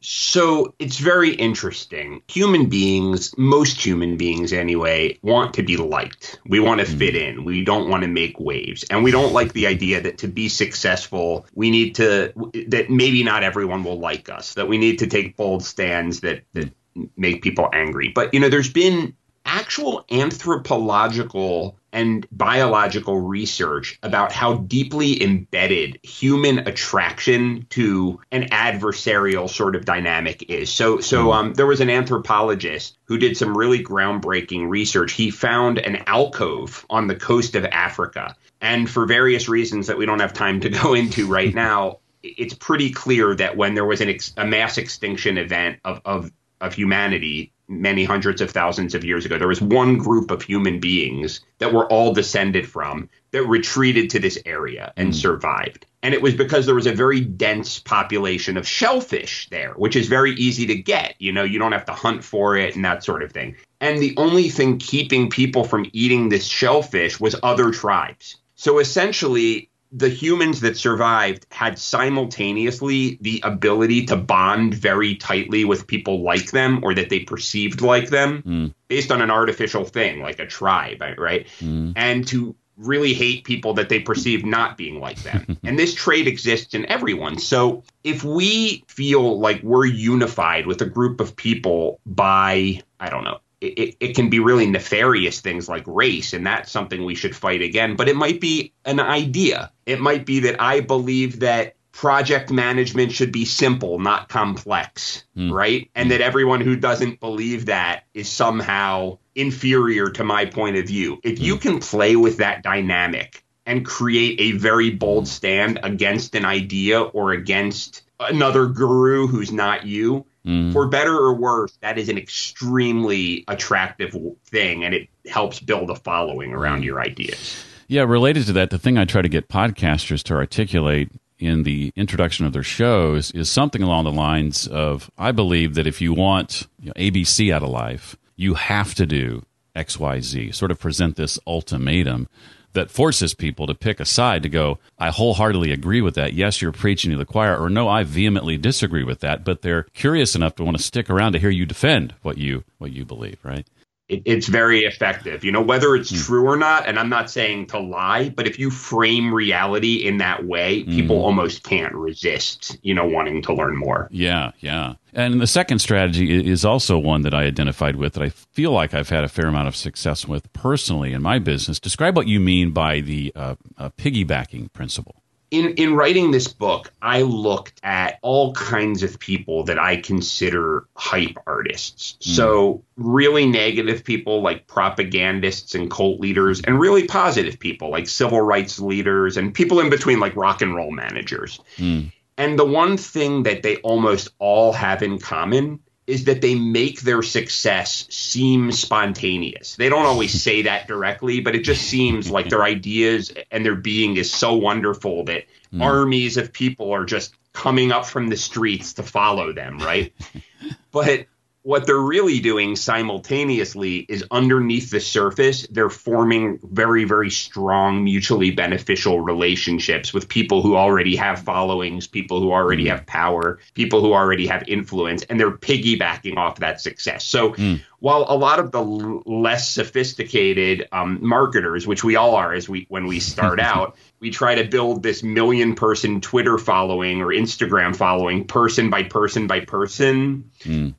So 0.07 0.75
it's 0.79 0.99
very 0.99 1.35
interesting. 1.35 2.23
Human 2.29 2.69
beings, 2.69 3.35
most 3.39 3.85
human 3.85 4.19
beings 4.19 4.53
anyway, 4.53 5.19
want 5.23 5.55
to 5.55 5.63
be 5.63 5.79
liked. 5.79 6.39
We 6.47 6.61
want 6.61 6.81
to 6.81 6.87
fit 6.87 7.15
mm. 7.15 7.29
in. 7.29 7.45
We 7.45 7.65
don't 7.65 7.89
want 7.89 8.03
to 8.03 8.09
make 8.09 8.39
waves. 8.39 8.85
And 8.91 9.03
we 9.03 9.11
don't 9.11 9.33
like 9.33 9.55
the 9.55 9.67
idea 9.67 10.03
that 10.03 10.19
to 10.19 10.29
be 10.29 10.51
successful, 10.51 11.47
we 11.55 11.71
need 11.71 11.95
to, 11.95 12.35
that 12.69 12.91
maybe 12.91 13.25
not 13.25 13.43
everyone 13.43 13.83
will 13.83 13.99
like 13.99 14.29
us, 14.29 14.53
that 14.55 14.69
we 14.69 14.77
need 14.77 14.99
to 14.99 15.07
take 15.07 15.39
bold 15.39 15.65
stands 15.65 16.21
that, 16.21 16.43
that 16.53 16.71
make 17.17 17.43
people 17.43 17.71
angry. 17.73 18.09
But, 18.09 18.35
you 18.35 18.41
know, 18.41 18.51
there's 18.51 18.73
been 18.73 19.17
actual 19.45 20.05
anthropological 20.11 21.77
and 21.93 22.27
biological 22.33 23.21
research 23.21 23.99
about 24.03 24.33
how 24.33 24.55
deeply 24.55 25.23
embedded 25.23 25.99
human 26.03 26.59
attraction 26.59 27.67
to 27.71 28.21
an 28.33 28.49
adversarial 28.49 29.49
sort 29.49 29.77
of 29.77 29.85
dynamic 29.85 30.51
is. 30.51 30.73
So, 30.73 31.01
so 31.01 31.25
hmm. 31.25 31.31
um, 31.31 31.55
there 31.55 31.67
was 31.67 31.81
an 31.81 31.91
anthropologist 31.91 32.99
who 33.05 33.17
did 33.17 33.37
some 33.37 33.57
really 33.57 33.83
groundbreaking 33.83 34.69
research. 34.69 35.13
He 35.13 35.31
found 35.31 35.79
an 35.79 36.03
alcove 36.07 36.85
on 36.91 37.07
the 37.07 37.17
coast 37.17 37.55
of 37.55 37.65
Africa, 37.65 38.35
and 38.61 38.91
for 38.91 39.07
various 39.07 39.49
reasons 39.49 39.87
that 39.87 39.99
we 39.99 40.07
don't 40.07 40.21
have 40.21 40.33
time 40.33 40.61
to 40.61 40.69
go 40.83 40.95
into 40.95 41.27
right 41.29 41.55
now, 41.67 42.01
it's 42.23 42.55
pretty 42.55 42.91
clear 42.91 43.35
that 43.37 43.57
when 43.57 43.75
there 43.75 43.85
was 43.85 44.01
an 44.01 44.09
ex- 44.09 44.33
a 44.37 44.47
mass 44.47 44.79
extinction 44.79 45.39
event 45.39 45.79
of, 45.85 46.01
of 46.05 46.33
of 46.61 46.73
humanity 46.73 47.53
many 47.69 48.05
hundreds 48.05 48.41
of 48.41 48.51
thousands 48.51 48.95
of 48.95 49.05
years 49.05 49.25
ago. 49.25 49.39
There 49.39 49.49
was 49.49 49.61
one 49.61 49.97
group 49.99 50.31
of 50.31 50.43
human 50.43 50.81
beings 50.81 51.41
that 51.59 51.73
were 51.73 51.91
all 51.91 52.13
descended 52.13 52.69
from 52.69 53.09
that 53.31 53.45
retreated 53.47 54.11
to 54.11 54.19
this 54.19 54.39
area 54.45 54.93
and 54.97 55.11
mm. 55.11 55.15
survived. 55.15 55.87
And 56.03 56.13
it 56.13 56.21
was 56.21 56.35
because 56.35 56.67
there 56.67 56.75
was 56.75 56.87
a 56.87 56.95
very 56.95 57.21
dense 57.21 57.79
population 57.79 58.59
of 58.59 58.69
shellfish 58.69 59.49
there, 59.49 59.73
which 59.73 59.97
is 59.97 60.07
very 60.09 60.33
easy 60.33 60.67
to 60.67 60.75
get. 60.75 61.15
You 61.19 61.33
know, 61.33 61.45
you 61.45 61.59
don't 61.59 61.73
have 61.73 61.87
to 61.87 61.93
hunt 61.93 62.23
for 62.23 62.57
it 62.57 62.77
and 62.77 62.85
that 62.85 63.03
sort 63.03 63.23
of 63.23 63.33
thing. 63.33 63.57
And 63.81 63.99
the 63.99 64.15
only 64.19 64.51
thing 64.51 64.79
keeping 64.79 65.31
people 65.31 65.65
from 65.65 65.87
eating 65.93 66.29
this 66.29 66.47
shellfish 66.47 67.19
was 67.19 67.37
other 67.43 67.71
tribes. 67.71 68.37
So 68.57 68.79
essentially, 68.79 69.71
the 69.95 70.09
humans 70.09 70.61
that 70.61 70.77
survived 70.77 71.47
had 71.51 71.79
simultaneously 71.79 73.17
the 73.21 73.41
ability 73.45 74.05
to 74.07 74.17
bond 74.17 74.75
very 74.75 75.15
tightly 75.15 75.65
with 75.65 75.87
people 75.87 76.23
like 76.23 76.51
them 76.51 76.81
or 76.83 76.95
that 76.95 77.11
they 77.11 77.21
perceived 77.21 77.81
like 77.81 78.11
them 78.11 78.43
mm. 78.43 78.75
based 78.89 79.13
on 79.13 79.23
an 79.23 79.31
artificial 79.31 79.85
thing 79.85 80.21
like 80.21 80.41
a 80.41 80.47
tribe 80.47 81.01
right 81.17 81.47
mm. 81.61 81.93
and 81.95 82.27
to 82.27 82.57
really 82.77 83.15
hate 83.15 83.45
people 83.45 83.75
that 83.75 83.89
they 83.89 84.01
perceive 84.01 84.45
not 84.45 84.77
being 84.77 84.99
like 84.99 85.23
them 85.23 85.57
and 85.65 85.79
this 85.79 85.95
trait 85.95 86.27
exists 86.27 86.75
in 86.75 86.85
everyone 86.87 87.39
so 87.39 87.85
if 88.03 88.25
we 88.25 88.83
feel 88.89 89.39
like 89.39 89.63
we're 89.63 89.87
unified 89.87 90.67
with 90.67 90.83
a 90.83 90.87
group 90.87 91.21
of 91.21 91.37
people 91.37 92.01
by 92.05 92.81
i 92.99 93.09
don't 93.09 93.23
know 93.23 93.39
it, 93.67 93.97
it 94.01 94.15
can 94.15 94.31
be 94.31 94.41
really 94.41 94.67
nefarious 94.67 95.41
things 95.41 95.69
like 95.69 95.85
race, 95.87 96.33
and 96.33 96.47
that's 96.47 96.71
something 96.71 97.05
we 97.05 97.15
should 97.15 97.35
fight 97.35 97.63
again. 97.63 97.97
But 97.97 98.09
it 98.09 98.17
might 98.17 98.41
be 98.41 98.73
an 98.85 99.01
idea. 99.01 99.73
It 99.87 100.01
might 100.01 100.27
be 100.27 100.41
that 100.41 100.61
I 100.61 100.81
believe 100.81 101.41
that 101.41 101.75
project 101.93 102.51
management 102.51 103.13
should 103.13 103.31
be 103.31 103.45
simple, 103.45 103.99
not 104.01 104.29
complex, 104.29 105.25
mm. 105.37 105.53
right? 105.53 105.91
And 105.95 106.07
mm. 106.07 106.11
that 106.11 106.21
everyone 106.21 106.61
who 106.61 106.77
doesn't 106.77 107.21
believe 107.21 107.67
that 107.67 108.05
is 108.15 108.29
somehow 108.29 109.19
inferior 109.35 110.11
to 110.11 110.25
my 110.25 110.45
point 110.45 110.77
of 110.77 110.87
view. 110.87 111.21
If 111.23 111.41
you 111.41 111.55
hmm. 111.55 111.61
can 111.61 111.81
play 111.81 112.17
with 112.17 112.37
that 112.39 112.63
dynamic 112.63 113.45
and 113.67 113.85
create 113.85 114.41
a 114.41 114.57
very 114.59 114.91
bold 114.91 115.27
stand 115.27 115.81
against 115.83 116.35
an 116.35 116.45
idea 116.45 117.01
or 117.01 117.33
against 117.33 118.03
another 118.21 118.67
guru 118.67 119.27
who's 119.27 119.51
not 119.51 119.87
you, 119.87 120.25
Mm. 120.47 120.73
For 120.73 120.87
better 120.87 121.15
or 121.17 121.35
worse, 121.35 121.77
that 121.81 121.99
is 121.99 122.09
an 122.09 122.19
extremely 122.19 123.45
attractive 123.49 124.15
thing, 124.47 124.85
and 124.85 124.95
it 124.95 125.09
helps 125.27 125.59
build 125.61 125.91
a 125.91 125.95
following 125.95 126.53
around 126.53 126.85
your 126.85 127.01
ideas. 127.01 127.65
Yeah, 127.89 128.03
related 128.03 128.47
to 128.47 128.53
that, 128.55 128.71
the 128.71 128.79
thing 128.79 128.99
I 128.99 129.05
try 129.05 129.23
to 129.23 129.29
get 129.29 129.49
podcasters 129.49 130.23
to 130.25 130.35
articulate 130.35 131.11
in 131.39 131.65
the 131.65 131.93
introduction 131.97 132.47
of 132.47 132.53
their 132.53 132.63
shows 132.63 133.31
is 133.33 133.51
something 133.51 133.83
along 133.83 134.05
the 134.05 134.13
lines 134.13 134.67
of 134.69 135.11
I 135.19 135.33
believe 135.33 135.75
that 135.75 135.87
if 135.87 136.01
you 136.01 136.13
want 136.13 136.67
you 136.81 136.89
know, 136.89 136.93
ABC 136.95 137.53
out 137.53 137.63
of 137.63 137.71
life, 137.71 138.17
you 138.37 138.55
have 138.55 138.95
to 138.95 139.07
do 139.07 139.45
XYZ, 139.77 140.55
sort 140.55 140.71
of 140.71 140.79
present 140.79 141.17
this 141.17 141.39
ultimatum 141.47 142.29
that 142.75 142.91
forces 142.91 143.35
people 143.35 143.67
to 143.67 143.75
pick 143.75 143.99
a 143.99 144.05
side 144.05 144.43
to 144.43 144.49
go, 144.49 144.79
I 144.99 145.11
wholeheartedly 145.11 145.73
agree 145.73 146.01
with 146.01 146.15
that. 146.15 146.35
Yes, 146.35 146.61
you're 146.61 146.73
preaching 146.73 147.11
to 147.11 147.17
the 147.17 147.25
choir, 147.25 147.57
or 147.57 147.69
no, 147.69 147.89
I 147.89 148.05
vehemently 148.05 148.59
disagree 148.59 149.05
with 149.05 149.21
that. 149.21 149.45
But 149.45 149.63
they're 149.63 149.85
curious 149.95 150.35
enough 150.35 150.55
to 150.57 150.65
want 150.65 150.77
to 150.77 150.83
stick 150.83 151.09
around 151.09 151.33
to 151.33 151.39
hear 151.39 151.51
you 151.51 151.67
defend 151.67 152.15
what 152.23 152.39
you 152.39 152.65
what 152.79 152.93
you 152.93 153.05
believe, 153.05 153.39
right? 153.43 153.67
It, 154.09 154.23
it's 154.27 154.49
very 154.49 154.81
effective. 154.85 155.45
You 155.45 155.53
know, 155.53 155.63
whether 155.63 155.95
it's 155.97 156.13
Mm. 156.13 156.27
true 156.27 156.45
or 156.47 156.57
not, 156.57 156.87
and 156.87 156.99
I'm 156.99 157.09
not 157.09 157.31
saying 157.31 157.67
to 157.69 157.79
lie, 157.79 158.29
but 158.29 158.47
if 158.47 158.59
you 158.59 158.71
frame 158.71 159.33
reality 159.33 159.95
in 160.07 160.19
that 160.19 160.45
way, 160.45 160.83
people 160.85 161.17
Mm. 161.17 161.23
almost 161.23 161.63
can't 161.63 161.95
resist, 161.95 162.77
you 162.83 162.95
know, 162.95 163.07
wanting 163.07 163.41
to 163.43 163.55
learn 163.55 163.77
more. 163.77 164.09
Yeah, 164.11 164.51
yeah. 164.61 164.95
And 165.15 165.41
the 165.41 165.47
second 165.47 165.79
strategy 165.79 166.47
is 166.47 166.65
also 166.65 166.99
one 166.99 167.23
that 167.23 167.33
I 167.33 167.45
identified 167.45 167.97
with 167.97 168.15
that 168.15 168.23
I 168.23 168.29
feel 168.29 168.73
like 168.73 168.93
I've 168.95 169.09
had 169.11 169.25
a 169.25 169.29
fair 169.29 169.47
amount 169.47 169.69
of 169.69 169.77
success 169.77 170.27
with 170.29 170.53
personally 170.53 171.13
in 171.13 171.23
my 171.23 171.39
business. 171.39 171.79
Describe 171.81 172.17
what 172.17 172.27
you 172.27 172.41
mean 172.41 172.73
by 172.73 173.01
the 173.01 173.33
uh, 173.37 173.55
uh, 173.79 173.91
piggybacking 173.97 174.73
principle. 174.73 175.15
In 175.55 175.75
in 175.75 175.95
writing 175.95 176.31
this 176.31 176.49
book, 176.49 176.93
I 177.01 177.23
looked 177.23 177.81
at 177.83 178.19
all 178.23 178.53
kinds 178.55 179.03
of 179.03 179.19
people 179.19 179.65
that 179.65 179.79
I 179.79 179.97
consider 179.97 180.87
hype 180.95 181.39
artists. 181.47 182.17
Hmm. 182.23 182.31
So 182.31 182.85
really 182.97 183.47
negative 183.47 184.05
people 184.05 184.43
like 184.43 184.67
propagandists 184.67 185.75
and 185.75 185.91
cult 185.91 186.21
leaders, 186.21 186.61
and 186.61 186.79
really 186.79 187.07
positive 187.07 187.59
people 187.59 187.91
like 187.91 188.09
civil 188.09 188.41
rights 188.41 188.79
leaders 188.79 189.37
and 189.37 189.55
people 189.55 189.81
in 189.81 189.91
between 189.91 190.21
like 190.21 190.37
rock 190.37 190.63
and 190.63 190.75
roll 190.75 190.91
managers. 190.91 191.61
Hmm. 191.77 192.07
And 192.37 192.59
the 192.59 192.65
one 192.65 192.97
thing 192.97 193.45
that 193.45 193.63
they 193.63 193.77
almost 193.77 194.31
all 194.41 194.73
have 194.73 195.03
in 195.03 195.19
common 195.19 195.79
is 196.07 196.25
that 196.25 196.41
they 196.41 196.55
make 196.55 197.01
their 197.01 197.23
success 197.23 198.07
seem 198.11 198.73
spontaneous. 198.73 199.77
They 199.77 199.89
don't 199.89 200.07
always 200.07 200.43
say 200.43 200.63
that 200.63 200.87
directly, 200.87 201.41
but 201.41 201.55
it 201.55 201.65
just 201.65 201.83
seems 201.83 202.31
like 202.31 202.49
their 202.49 202.63
ideas 202.63 203.33
and 203.51 203.65
their 203.65 203.75
being 203.75 204.17
is 204.17 204.31
so 204.31 204.55
wonderful 204.55 205.25
that 205.25 205.45
hmm. 205.71 205.83
armies 205.83 206.37
of 206.37 206.53
people 206.53 206.93
are 206.93 207.05
just 207.05 207.35
coming 207.53 207.93
up 207.93 208.05
from 208.05 208.29
the 208.29 208.37
streets 208.37 208.95
to 208.95 209.03
follow 209.03 209.53
them, 209.53 209.79
right? 209.79 210.13
but 210.93 211.27
what 211.65 211.87
they're 211.87 211.97
really 211.97 212.41
doing 212.41 212.77
simultaneously 212.77 214.01
is 214.01 214.23
underneath 214.31 214.91
the 214.91 215.01
surface, 215.01 215.67
they're 215.69 215.89
forming 215.89 216.59
very, 216.63 217.05
very 217.05 217.31
strong, 217.31 218.05
mutually 218.05 218.51
beneficial 218.51 219.19
relationships 219.21 220.13
with 220.13 220.29
people 220.29 220.61
who 220.61 220.77
already 220.77 221.17
have 221.17 221.41
followings, 221.41 222.07
people 222.07 222.39
who 222.39 222.53
already 222.53 222.85
mm. 222.85 222.91
have 222.91 223.07
power, 223.07 223.59
people 223.73 224.03
who 224.03 224.13
already 224.13 224.47
have 224.47 224.63
influence, 224.69 225.23
and 225.23 225.41
they're 225.41 225.57
piggybacking 225.57 226.37
off 226.37 226.61
that 226.61 226.83
success. 226.83 227.25
So 227.25 227.53
mm. 227.55 227.81
While 228.01 228.27
a 228.29 228.37
lot 228.37 228.59
of 228.59 228.71
the 228.73 228.81
l- 228.83 229.23
less 229.27 229.69
sophisticated 229.71 230.89
um, 230.93 231.19
marketers, 231.23 231.87
which 231.87 232.05
we 232.05 232.17
all 232.17 232.35
are 232.35 232.53
as 232.53 232.69
we 232.69 232.87
when 232.89 233.07
we 233.07 233.21
start 233.21 233.61
out, 233.73 233.97
we 234.21 234.31
try 234.31 234.55
to 234.55 234.65
build 234.65 235.03
this 235.03 235.23
million 235.23 235.75
person 235.75 236.21
Twitter 236.21 236.57
following 236.59 237.21
or 237.21 237.29
Instagram 237.29 237.95
following 237.95 238.47
person 238.47 238.91
by 238.91 239.03
person 239.03 239.47
by 239.47 239.61
person. 239.61 240.51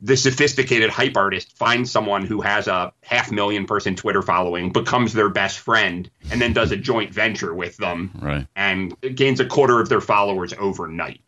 The 0.01 0.15
sophisticated 0.17 0.89
hype 0.91 1.17
artist 1.17 1.57
finds 1.57 1.89
someone 1.91 2.25
who 2.25 2.41
has 2.41 2.67
a 2.67 2.93
half 3.01 3.31
million 3.31 3.65
person 3.65 3.95
Twitter 3.95 4.21
following, 4.21 4.71
becomes 4.71 5.13
their 5.13 5.29
best 5.29 5.57
friend, 5.59 6.09
and 6.29 6.39
then 6.41 6.53
does 6.53 6.71
a 6.71 6.77
joint 6.77 7.13
venture 7.13 7.53
with 7.53 7.77
them 7.77 8.11
Right. 8.21 8.45
and 8.55 8.95
gains 9.15 9.39
a 9.39 9.45
quarter 9.45 9.79
of 9.79 9.89
their 9.89 10.01
followers 10.01 10.53
overnight. 10.57 11.21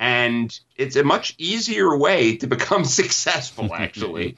And 0.00 0.58
it's 0.76 0.96
a 0.96 1.04
much 1.04 1.34
easier 1.38 1.94
way 1.96 2.36
to 2.38 2.46
become 2.46 2.84
successful, 3.00 3.74
actually. 3.74 4.36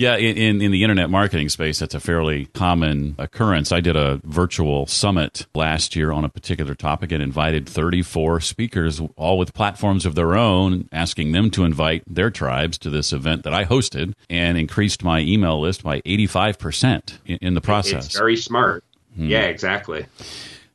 Yeah, 0.00 0.16
in, 0.16 0.62
in, 0.62 0.70
the 0.70 0.82
internet 0.82 1.10
marketing 1.10 1.50
space, 1.50 1.78
that's 1.78 1.94
a 1.94 2.00
fairly 2.00 2.46
common 2.46 3.16
occurrence. 3.18 3.70
I 3.70 3.80
did 3.80 3.96
a 3.96 4.18
virtual 4.24 4.86
summit 4.86 5.46
last 5.54 5.94
year 5.94 6.10
on 6.10 6.24
a 6.24 6.30
particular 6.30 6.74
topic 6.74 7.12
and 7.12 7.22
invited 7.22 7.68
34 7.68 8.40
speakers, 8.40 9.02
all 9.16 9.36
with 9.36 9.52
platforms 9.52 10.06
of 10.06 10.14
their 10.14 10.36
own, 10.36 10.88
asking 10.90 11.32
them 11.32 11.50
to 11.50 11.64
invite 11.64 12.02
their 12.06 12.30
tribes 12.30 12.78
to 12.78 12.88
this 12.88 13.12
event 13.12 13.42
that 13.42 13.52
I 13.52 13.66
hosted 13.66 14.14
and 14.30 14.56
increased 14.56 15.04
my 15.04 15.20
email 15.20 15.60
list 15.60 15.82
by 15.82 16.00
85% 16.00 17.18
in, 17.26 17.36
in 17.42 17.52
the 17.52 17.60
process. 17.60 18.06
It's 18.06 18.16
very 18.16 18.38
smart. 18.38 18.82
Hmm. 19.16 19.26
Yeah, 19.26 19.42
exactly. 19.42 20.06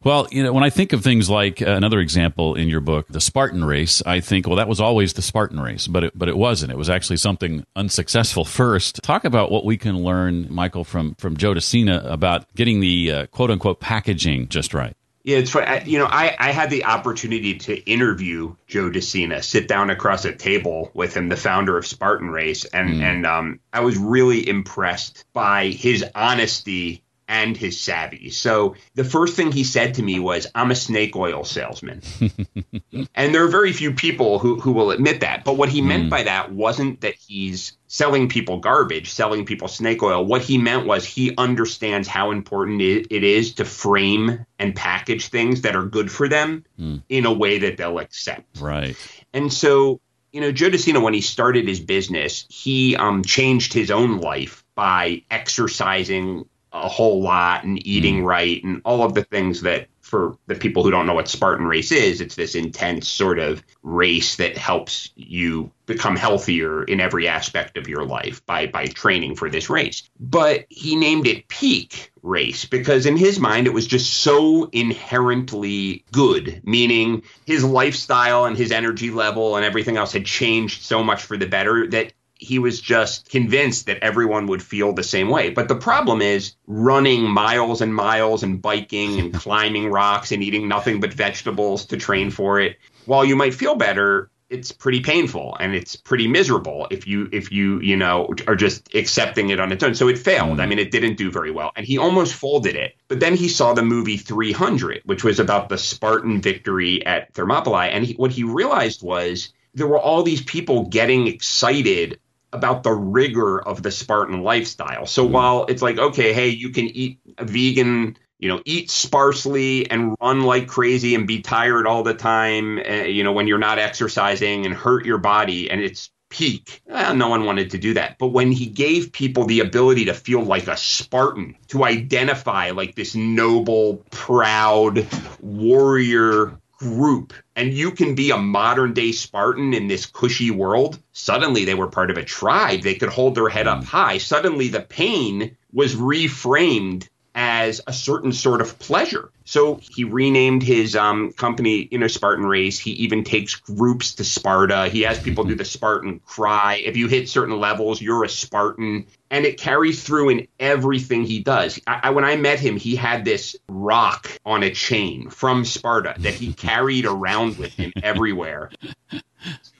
Well, 0.06 0.28
you 0.30 0.44
know, 0.44 0.54
when 0.54 0.64
I 0.64 0.70
think 0.70 0.94
of 0.94 1.04
things 1.04 1.32
like 1.32 1.64
uh, 1.64 1.72
another 1.72 2.00
example 2.00 2.54
in 2.54 2.70
your 2.70 2.80
book, 2.80 3.08
the 3.10 3.20
Spartan 3.20 3.66
race, 3.66 4.04
I 4.06 4.20
think, 4.20 4.46
well, 4.46 4.58
that 4.58 4.68
was 4.68 4.80
always 4.80 5.14
the 5.14 5.24
Spartan 5.24 5.60
race, 5.60 5.88
but 5.88 6.04
it, 6.04 6.18
but 6.18 6.30
it 6.30 6.38
wasn't. 6.38 6.72
It 6.72 6.78
was 6.78 6.92
actually 6.92 7.18
something 7.18 7.66
unsuccessful 7.76 8.46
first. 8.46 9.02
Talk 9.02 9.26
about 9.26 9.50
what 9.50 9.66
we 9.66 9.78
can 9.78 10.04
learn, 10.04 10.46
Michael, 10.54 10.84
from 10.84 11.16
from 11.16 11.36
Joe 11.38 11.56
De 11.56 11.62
Sena 11.62 12.04
about 12.06 12.46
getting 12.54 12.82
the 12.82 13.12
uh, 13.12 13.26
quote 13.28 13.50
unquote 13.50 13.80
packaging 13.80 14.48
just 14.48 14.76
right. 14.76 14.96
Yeah, 15.24 15.38
it's 15.38 15.50
funny. 15.50 15.66
I, 15.66 15.80
you 15.80 15.98
know, 15.98 16.06
I, 16.06 16.36
I 16.38 16.52
had 16.52 16.70
the 16.70 16.86
opportunity 16.86 17.58
to 17.58 17.76
interview 17.90 18.56
Joe 18.68 18.92
De 18.92 19.02
Sena, 19.02 19.42
sit 19.42 19.68
down 19.68 19.90
across 19.90 20.24
a 20.24 20.36
table 20.36 20.92
with 20.94 21.18
him, 21.18 21.30
the 21.30 21.36
founder 21.36 21.80
of 21.80 21.88
Spartan 21.88 22.30
Race, 22.30 22.64
and 22.66 23.02
and 23.02 23.26
um, 23.26 23.60
I 23.74 23.80
was 23.80 23.98
really 23.98 24.48
impressed 24.48 25.26
by 25.34 25.70
his 25.70 26.06
honesty 26.14 27.02
and 27.28 27.58
his 27.58 27.80
savvy. 27.80 28.30
So 28.30 28.76
the 28.94 29.04
first 29.04 29.36
thing 29.36 29.52
he 29.52 29.64
said 29.64 29.96
to 29.96 30.04
me 30.04 30.20
was, 30.20 30.48
"I'm 30.54 30.72
a 30.72 30.76
snake 30.76 31.16
oil 31.16 31.44
salesman," 31.44 32.02
and 33.16 33.34
there 33.34 33.44
are 33.44 33.50
very 33.50 33.74
few 33.74 33.94
people 33.94 34.40
who 34.40 34.60
who 34.60 34.72
will 34.72 34.92
admit 34.92 35.22
that. 35.22 35.44
But 35.44 35.58
what 35.58 35.70
he 35.70 35.82
meant 35.82 36.10
by 36.10 36.24
that 36.24 36.52
wasn't 36.52 37.02
that 37.02 37.16
he's 37.16 37.78
selling 37.88 38.28
people 38.30 38.60
garbage, 38.60 39.12
selling 39.12 39.46
people 39.46 39.68
snake 39.68 40.04
oil. 40.04 40.26
What 40.26 40.42
he 40.42 40.58
meant 40.58 40.86
was 40.86 41.06
he 41.06 41.34
understands 41.38 42.08
how 42.08 42.32
important 42.32 42.82
it, 42.82 43.08
it 43.10 43.24
is 43.24 43.56
to 43.56 43.66
frame 43.66 44.46
and 44.60 44.76
package 44.76 45.28
things 45.28 45.62
that 45.62 45.76
are 45.76 45.86
good 45.86 46.12
for 46.12 46.28
them 46.28 46.66
in 47.10 47.26
a 47.26 47.34
way 47.34 47.60
that 47.60 47.78
they'll 47.78 48.00
accept. 48.00 48.60
Right. 48.60 48.96
And 49.34 49.52
so, 49.52 50.02
you 50.32 50.42
know, 50.42 50.52
Joe 50.52 50.70
De 50.70 50.78
Sena, 50.78 51.00
when 51.00 51.14
he 51.14 51.22
started 51.22 51.68
his 51.68 51.80
business, 51.80 52.46
he 52.50 52.96
um, 52.96 53.24
changed 53.24 53.74
his 53.74 53.92
own 53.92 54.20
life 54.20 54.66
by 54.76 55.24
exercising 55.32 56.46
a 56.84 56.90
whole 56.90 57.22
lot 57.22 57.64
and 57.64 57.86
eating 57.88 58.20
hmm. 58.20 58.26
right 58.26 58.64
and 58.64 58.82
all 58.86 59.04
of 59.04 59.14
the 59.14 59.24
things 59.24 59.62
that 59.62 59.88
for 60.02 60.38
the 60.46 60.54
people 60.54 60.84
who 60.84 60.92
don't 60.92 61.08
know 61.08 61.16
what 61.16 61.28
Spartan 61.28 61.66
race 61.66 61.92
is, 61.92 62.22
it's 62.22 62.36
this 62.36 62.54
intense 62.54 63.08
sort 63.08 63.40
of 63.40 63.64
race 63.82 64.36
that 64.36 64.56
helps 64.56 65.10
you 65.16 65.72
become 65.88 66.16
healthier 66.16 66.84
in 66.84 67.00
every 67.00 67.28
aspect 67.28 67.76
of 67.76 67.88
your 67.88 68.06
life 68.06 68.46
by 68.46 68.68
by 68.68 68.86
training 68.86 69.36
for 69.36 69.50
this 69.50 69.68
race. 69.68 70.08
But 70.20 70.66
he 70.70 70.96
named 70.96 71.26
it 71.26 71.48
peak 71.48 72.12
race 72.22 72.66
because 72.66 73.08
in 73.08 73.18
his 73.18 73.40
mind 73.40 73.66
it 73.66 73.74
was 73.74 73.88
just 73.88 74.14
so 74.14 74.70
inherently 74.72 76.06
good, 76.12 76.62
meaning 76.64 77.24
his 77.46 77.64
lifestyle 77.64 78.46
and 78.46 78.56
his 78.56 78.72
energy 78.72 79.10
level 79.10 79.56
and 79.56 79.66
everything 79.66 79.98
else 79.98 80.14
had 80.14 80.26
changed 80.26 80.84
so 80.84 81.04
much 81.04 81.24
for 81.24 81.36
the 81.36 81.48
better 81.48 81.88
that 81.88 82.14
he 82.38 82.60
was 82.60 82.80
just 82.82 83.30
convinced 83.30 83.86
that 83.86 84.00
everyone 84.04 84.48
would 84.48 84.62
feel 84.62 84.94
the 84.94 85.04
same 85.04 85.30
way. 85.30 85.50
But 85.50 85.68
the 85.68 85.76
problem 85.76 86.22
is 86.22 86.56
running 86.68 87.24
miles 87.24 87.82
and 87.82 87.96
miles 87.96 88.44
and 88.44 88.62
biking 88.62 89.20
and 89.20 89.34
climbing 89.46 89.90
rocks 89.90 90.32
and 90.32 90.44
eating 90.44 90.68
nothing 90.68 91.00
but 91.00 91.14
vegetables 91.14 91.86
to 91.88 91.98
train 91.98 92.32
for 92.32 92.60
it. 92.60 92.78
While 93.06 93.26
you 93.26 93.36
might 93.36 93.54
feel 93.54 93.76
better, 93.76 94.30
it's 94.50 94.72
pretty 94.72 95.00
painful 95.00 95.58
and 95.60 95.74
it's 95.74 95.96
pretty 95.96 96.28
miserable 96.28 96.88
if 96.92 97.08
you 97.08 97.28
if 97.32 97.52
you 97.52 97.80
you 97.80 97.98
know 97.98 98.30
are 98.48 98.56
just 98.56 98.94
accepting 98.94 99.50
it 99.50 99.60
on 99.60 99.72
its 99.72 99.84
own. 99.84 99.96
So 99.96 100.08
it 100.08 100.20
failed. 100.20 100.58
Mm. 100.58 100.62
I 100.62 100.66
mean 100.68 100.80
it 100.80 100.92
didn't 100.92 101.16
do 101.16 101.32
very 101.32 101.52
well. 101.52 101.72
And 101.76 101.86
he 101.86 101.98
almost 101.98 102.34
folded 102.34 102.76
it. 102.76 102.96
But 103.08 103.20
then 103.20 103.36
he 103.36 103.48
saw 103.48 103.74
the 103.74 103.82
movie 103.82 104.18
300 104.18 105.02
which 105.06 105.24
was 105.24 105.40
about 105.40 105.70
the 105.70 105.78
spartan 105.78 106.42
victory 106.42 107.06
at 107.06 107.34
thermopylae. 107.34 107.90
And 107.90 108.06
he, 108.06 108.14
what 108.14 108.32
he 108.32 108.44
realized 108.44 109.02
was 109.02 109.52
there 109.74 109.88
were 109.88 110.00
all 110.00 110.24
these 110.24 110.42
people 110.42 110.86
getting 110.86 111.28
excited 111.28 112.20
about 112.56 112.84
the 112.84 112.92
rigor 112.92 113.60
of 113.62 113.84
the 113.84 113.92
Spartan 113.92 114.42
lifestyle. 114.42 115.06
So 115.06 115.26
while 115.26 115.66
it's 115.66 115.82
like, 115.82 115.98
okay, 115.98 116.34
hey, 116.34 116.50
you 116.50 116.70
can 116.70 116.86
eat 116.86 117.20
vegan, 117.40 118.18
you 118.40 118.50
know, 118.50 118.62
eat 118.66 118.90
sparsely 118.90 119.90
and 119.90 120.16
run 120.22 120.42
like 120.42 120.68
crazy 120.68 121.16
and 121.16 121.28
be 121.28 121.42
tired 121.42 121.88
all 121.88 122.04
the 122.04 122.14
time, 122.14 122.80
uh, 122.80 123.04
you 123.04 123.24
know, 123.24 123.34
when 123.34 123.48
you're 123.48 123.58
not 123.58 123.80
exercising 123.80 124.66
and 124.66 124.74
hurt 124.74 125.06
your 125.06 125.18
body 125.18 125.70
and 125.70 125.82
it's 125.82 126.12
peak. 126.30 126.82
Well, 126.86 127.16
no 127.16 127.30
one 127.30 127.46
wanted 127.46 127.72
to 127.72 127.78
do 127.78 127.94
that. 127.94 128.18
But 128.18 128.28
when 128.28 128.52
he 128.52 128.66
gave 128.66 129.12
people 129.12 129.46
the 129.46 129.62
ability 129.62 130.06
to 130.06 130.14
feel 130.14 130.42
like 130.42 130.68
a 130.68 130.76
Spartan, 130.76 131.56
to 131.68 131.84
identify 131.86 132.72
like 132.72 132.96
this 132.96 133.16
noble, 133.16 134.04
proud 134.12 135.08
warrior 135.40 136.60
group 136.78 137.34
and 137.56 137.74
you 137.74 137.92
can 137.92 138.16
be 138.16 138.32
a 138.32 138.38
modern 138.38 138.94
day 138.94 139.12
Spartan 139.12 139.74
in 139.74 139.88
this 139.88 140.06
cushy 140.06 140.52
world, 140.52 141.00
suddenly 141.14 141.66
they 141.66 141.76
were 141.76 141.88
part 141.88 142.12
of 142.12 142.18
a 142.18 142.24
tribe. 142.24 142.82
They 142.82 142.96
could 142.96 143.10
hold 143.10 143.36
their 143.36 143.50
head 143.50 143.68
up 143.68 143.80
hmm. 143.80 143.86
high. 143.86 144.18
Suddenly 144.18 144.70
the 144.70 144.82
pain 144.82 145.56
was 145.72 145.96
reframed 145.96 147.08
as 147.56 147.80
a 147.88 147.94
certain 147.94 148.34
sort 148.34 148.60
of 148.60 148.78
pleasure. 148.80 149.32
So 149.46 149.80
he 149.82 150.04
renamed 150.04 150.62
his 150.62 150.94
um, 150.94 151.32
company, 151.32 151.88
you 151.90 151.98
know, 151.98 152.08
Spartan 152.08 152.46
Race. 152.46 152.78
He 152.78 152.92
even 152.92 153.24
takes 153.24 153.56
groups 153.56 154.16
to 154.16 154.26
Sparta. 154.26 154.90
He 154.90 155.04
has 155.04 155.20
people 155.20 155.46
do 155.46 155.56
the 155.56 155.64
Spartan 155.64 156.20
cry. 156.26 156.76
If 156.84 156.98
you 156.98 157.08
hit 157.08 157.30
certain 157.30 157.58
levels, 157.58 158.02
you're 158.02 158.26
a 158.26 158.30
Spartan. 158.30 159.06
And 159.32 159.46
it 159.46 159.58
carries 159.58 160.04
through 160.04 160.30
in 160.30 160.48
everything 160.60 161.24
he 161.24 161.40
does. 161.40 161.80
I, 161.88 162.02
I, 162.04 162.10
when 162.10 162.26
I 162.26 162.36
met 162.36 162.60
him, 162.60 162.76
he 162.76 162.98
had 162.98 163.24
this 163.24 163.56
rock 163.70 164.30
on 164.46 164.64
a 164.64 164.72
chain 164.72 165.30
from 165.30 165.64
Sparta 165.64 166.16
that 166.20 166.34
he 166.34 166.52
carried 166.68 167.06
around 167.06 167.58
with 167.58 167.72
him 167.74 167.94
everywhere 168.04 168.72
to 168.82 169.24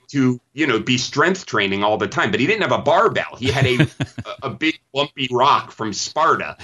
to, 0.08 0.40
you 0.52 0.66
know, 0.68 0.78
be 0.78 0.98
strength 0.98 1.46
training 1.46 1.82
all 1.82 1.98
the 1.98 2.06
time, 2.06 2.30
but 2.30 2.38
he 2.38 2.46
didn't 2.46 2.62
have 2.62 2.78
a 2.78 2.82
barbell. 2.82 3.36
He 3.36 3.48
had 3.48 3.66
a, 3.66 3.88
a 4.42 4.50
big 4.50 4.78
lumpy 4.94 5.28
rock 5.32 5.72
from 5.72 5.92
Sparta. 5.92 6.56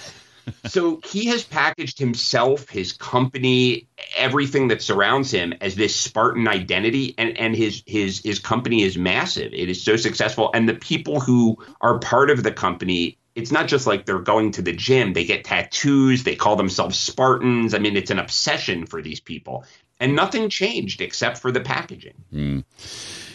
So 0.66 1.00
he 1.04 1.26
has 1.26 1.44
packaged 1.44 1.98
himself, 1.98 2.68
his 2.68 2.92
company, 2.92 3.88
everything 4.16 4.68
that 4.68 4.82
surrounds 4.82 5.30
him 5.30 5.54
as 5.60 5.74
this 5.74 5.94
Spartan 5.94 6.48
identity, 6.48 7.14
and 7.18 7.36
and 7.38 7.54
his 7.54 7.82
his 7.86 8.20
his 8.24 8.38
company 8.38 8.82
is 8.82 8.96
massive. 8.96 9.52
It 9.52 9.68
is 9.68 9.82
so 9.82 9.96
successful, 9.96 10.50
and 10.54 10.68
the 10.68 10.74
people 10.74 11.20
who 11.20 11.58
are 11.80 11.98
part 11.98 12.30
of 12.30 12.42
the 12.42 12.52
company 12.52 13.18
it's 13.34 13.50
not 13.50 13.66
just 13.66 13.86
like 13.86 14.04
they're 14.04 14.18
going 14.18 14.50
to 14.52 14.60
the 14.60 14.74
gym. 14.74 15.14
They 15.14 15.24
get 15.24 15.44
tattoos. 15.44 16.22
They 16.22 16.36
call 16.36 16.56
themselves 16.56 16.98
Spartans. 16.98 17.72
I 17.72 17.78
mean, 17.78 17.96
it's 17.96 18.10
an 18.10 18.18
obsession 18.18 18.84
for 18.84 19.00
these 19.00 19.20
people. 19.20 19.64
And 19.98 20.14
nothing 20.14 20.50
changed 20.50 21.00
except 21.00 21.38
for 21.38 21.50
the 21.50 21.62
packaging. 21.62 22.24
Mm 22.30 22.64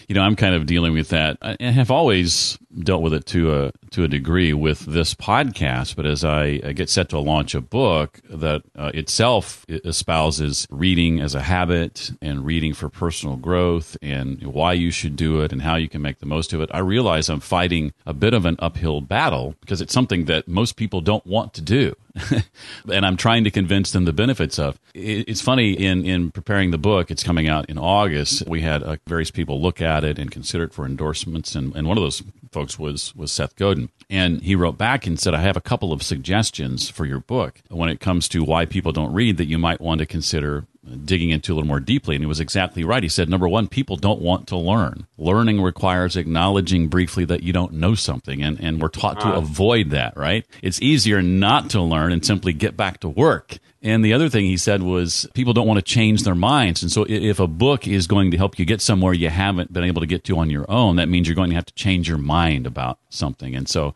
you 0.07 0.15
know, 0.15 0.21
I'm 0.21 0.35
kind 0.35 0.55
of 0.55 0.65
dealing 0.65 0.93
with 0.93 1.09
that 1.09 1.37
and 1.41 1.75
have 1.75 1.91
always 1.91 2.57
dealt 2.79 3.01
with 3.01 3.13
it 3.13 3.25
to 3.27 3.53
a 3.53 3.71
to 3.91 4.03
a 4.03 4.07
degree 4.07 4.53
with 4.53 4.79
this 4.85 5.13
podcast. 5.13 5.95
But 5.95 6.05
as 6.05 6.23
I, 6.23 6.57
get 6.77 6.89
set 6.89 7.09
to 7.09 7.19
launch 7.19 7.55
a 7.55 7.61
book 7.61 8.19
that 8.29 8.61
uh, 8.75 8.91
itself 8.93 9.65
espouses 9.69 10.67
reading 10.69 11.19
as 11.19 11.33
a 11.33 11.41
habit 11.41 12.11
and 12.21 12.45
reading 12.45 12.73
for 12.73 12.89
personal 12.89 13.35
growth 13.35 13.97
and 14.01 14.41
why 14.43 14.73
you 14.73 14.91
should 14.91 15.15
do 15.15 15.41
it 15.41 15.51
and 15.51 15.61
how 15.61 15.75
you 15.75 15.89
can 15.89 16.01
make 16.01 16.19
the 16.19 16.25
most 16.25 16.53
of 16.53 16.61
it, 16.61 16.69
I 16.73 16.79
realize 16.79 17.29
I'm 17.29 17.39
fighting 17.39 17.93
a 18.05 18.13
bit 18.13 18.33
of 18.33 18.45
an 18.45 18.57
uphill 18.59 19.01
battle 19.01 19.55
because 19.61 19.81
it's 19.81 19.93
something 19.93 20.25
that 20.25 20.47
most 20.47 20.75
people 20.75 21.01
don't 21.01 21.25
want 21.25 21.53
to 21.55 21.61
do. 21.61 21.95
and 22.91 23.05
I'm 23.05 23.17
trying 23.17 23.43
to 23.43 23.51
convince 23.51 23.91
them 23.91 24.05
the 24.05 24.13
benefits 24.13 24.59
of. 24.59 24.79
It's 24.93 25.41
funny 25.41 25.73
in 25.73 26.05
in 26.05 26.31
preparing 26.31 26.71
the 26.71 26.77
book. 26.77 27.11
It's 27.11 27.23
coming 27.23 27.47
out 27.47 27.69
in 27.69 27.77
August. 27.77 28.47
We 28.47 28.61
had 28.61 28.83
uh, 28.83 28.97
various 29.07 29.31
people 29.31 29.61
look 29.61 29.81
at 29.81 30.03
it 30.03 30.19
and 30.19 30.31
consider 30.31 30.65
it 30.65 30.73
for 30.73 30.85
endorsements, 30.85 31.55
and, 31.55 31.75
and 31.75 31.87
one 31.87 31.97
of 31.97 32.03
those 32.03 32.23
folks 32.51 32.79
was 32.79 33.15
was 33.15 33.31
Seth 33.31 33.55
Godin, 33.55 33.89
and 34.09 34.41
he 34.41 34.55
wrote 34.55 34.77
back 34.77 35.05
and 35.05 35.19
said, 35.19 35.33
"I 35.33 35.41
have 35.41 35.57
a 35.57 35.61
couple 35.61 35.93
of 35.93 36.03
suggestions 36.03 36.89
for 36.89 37.05
your 37.05 37.19
book 37.19 37.61
when 37.69 37.89
it 37.89 37.99
comes 37.99 38.27
to 38.29 38.43
why 38.43 38.65
people 38.65 38.91
don't 38.91 39.13
read 39.13 39.37
that 39.37 39.45
you 39.47 39.57
might 39.57 39.81
want 39.81 39.99
to 39.99 40.05
consider 40.05 40.65
digging 41.05 41.29
into 41.29 41.53
a 41.53 41.55
little 41.55 41.67
more 41.67 41.79
deeply. 41.79 42.15
And 42.15 42.21
he 42.21 42.27
was 42.27 42.39
exactly 42.39 42.83
right. 42.83 43.03
He 43.03 43.09
said, 43.09 43.29
number 43.29 43.47
one, 43.47 43.67
people 43.67 43.95
don't 43.95 44.21
want 44.21 44.47
to 44.47 44.57
learn. 44.57 45.07
Learning 45.17 45.61
requires 45.61 46.15
acknowledging 46.15 46.87
briefly 46.87 47.25
that 47.25 47.43
you 47.43 47.53
don't 47.53 47.73
know 47.73 47.95
something. 47.95 48.41
And, 48.41 48.59
and 48.59 48.81
we're 48.81 48.89
taught 48.89 49.19
to 49.21 49.27
uh. 49.27 49.37
avoid 49.37 49.89
that, 49.91 50.15
right? 50.17 50.45
It's 50.61 50.81
easier 50.81 51.21
not 51.21 51.69
to 51.71 51.81
learn 51.81 52.11
and 52.11 52.25
simply 52.25 52.53
get 52.53 52.77
back 52.77 52.99
to 53.01 53.09
work. 53.09 53.57
And 53.81 54.03
the 54.03 54.13
other 54.13 54.27
thing 54.27 54.45
he 54.45 54.57
said 54.57 54.81
was 54.81 55.27
people 55.33 55.53
don't 55.53 55.67
want 55.67 55.77
to 55.77 55.83
change 55.83 56.23
their 56.23 56.35
minds. 56.35 56.81
And 56.81 56.91
so 56.91 57.05
if 57.07 57.39
a 57.39 57.47
book 57.47 57.87
is 57.87 58.07
going 58.07 58.31
to 58.31 58.37
help 58.37 58.57
you 58.57 58.65
get 58.65 58.81
somewhere 58.81 59.13
you 59.13 59.29
haven't 59.29 59.71
been 59.71 59.83
able 59.83 60.01
to 60.01 60.07
get 60.07 60.23
to 60.25 60.37
on 60.39 60.49
your 60.49 60.69
own, 60.69 60.95
that 60.95 61.09
means 61.09 61.27
you're 61.27 61.35
going 61.35 61.51
to 61.51 61.55
have 61.55 61.65
to 61.65 61.73
change 61.73 62.09
your 62.09 62.17
mind 62.17 62.65
about 62.65 62.99
something. 63.09 63.55
And 63.55 63.69
so 63.69 63.93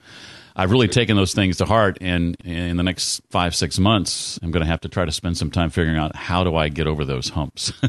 I've 0.55 0.71
really 0.71 0.87
taken 0.87 1.15
those 1.15 1.33
things 1.33 1.57
to 1.57 1.65
heart, 1.65 1.97
and 2.01 2.35
in 2.43 2.77
the 2.77 2.83
next 2.83 3.21
five 3.29 3.55
six 3.55 3.79
months, 3.79 4.39
I'm 4.41 4.51
going 4.51 4.63
to 4.63 4.69
have 4.69 4.81
to 4.81 4.89
try 4.89 5.05
to 5.05 5.11
spend 5.11 5.37
some 5.37 5.51
time 5.51 5.69
figuring 5.69 5.97
out 5.97 6.15
how 6.15 6.43
do 6.43 6.55
I 6.55 6.69
get 6.69 6.87
over 6.87 7.05
those 7.05 7.29
humps. 7.29 7.73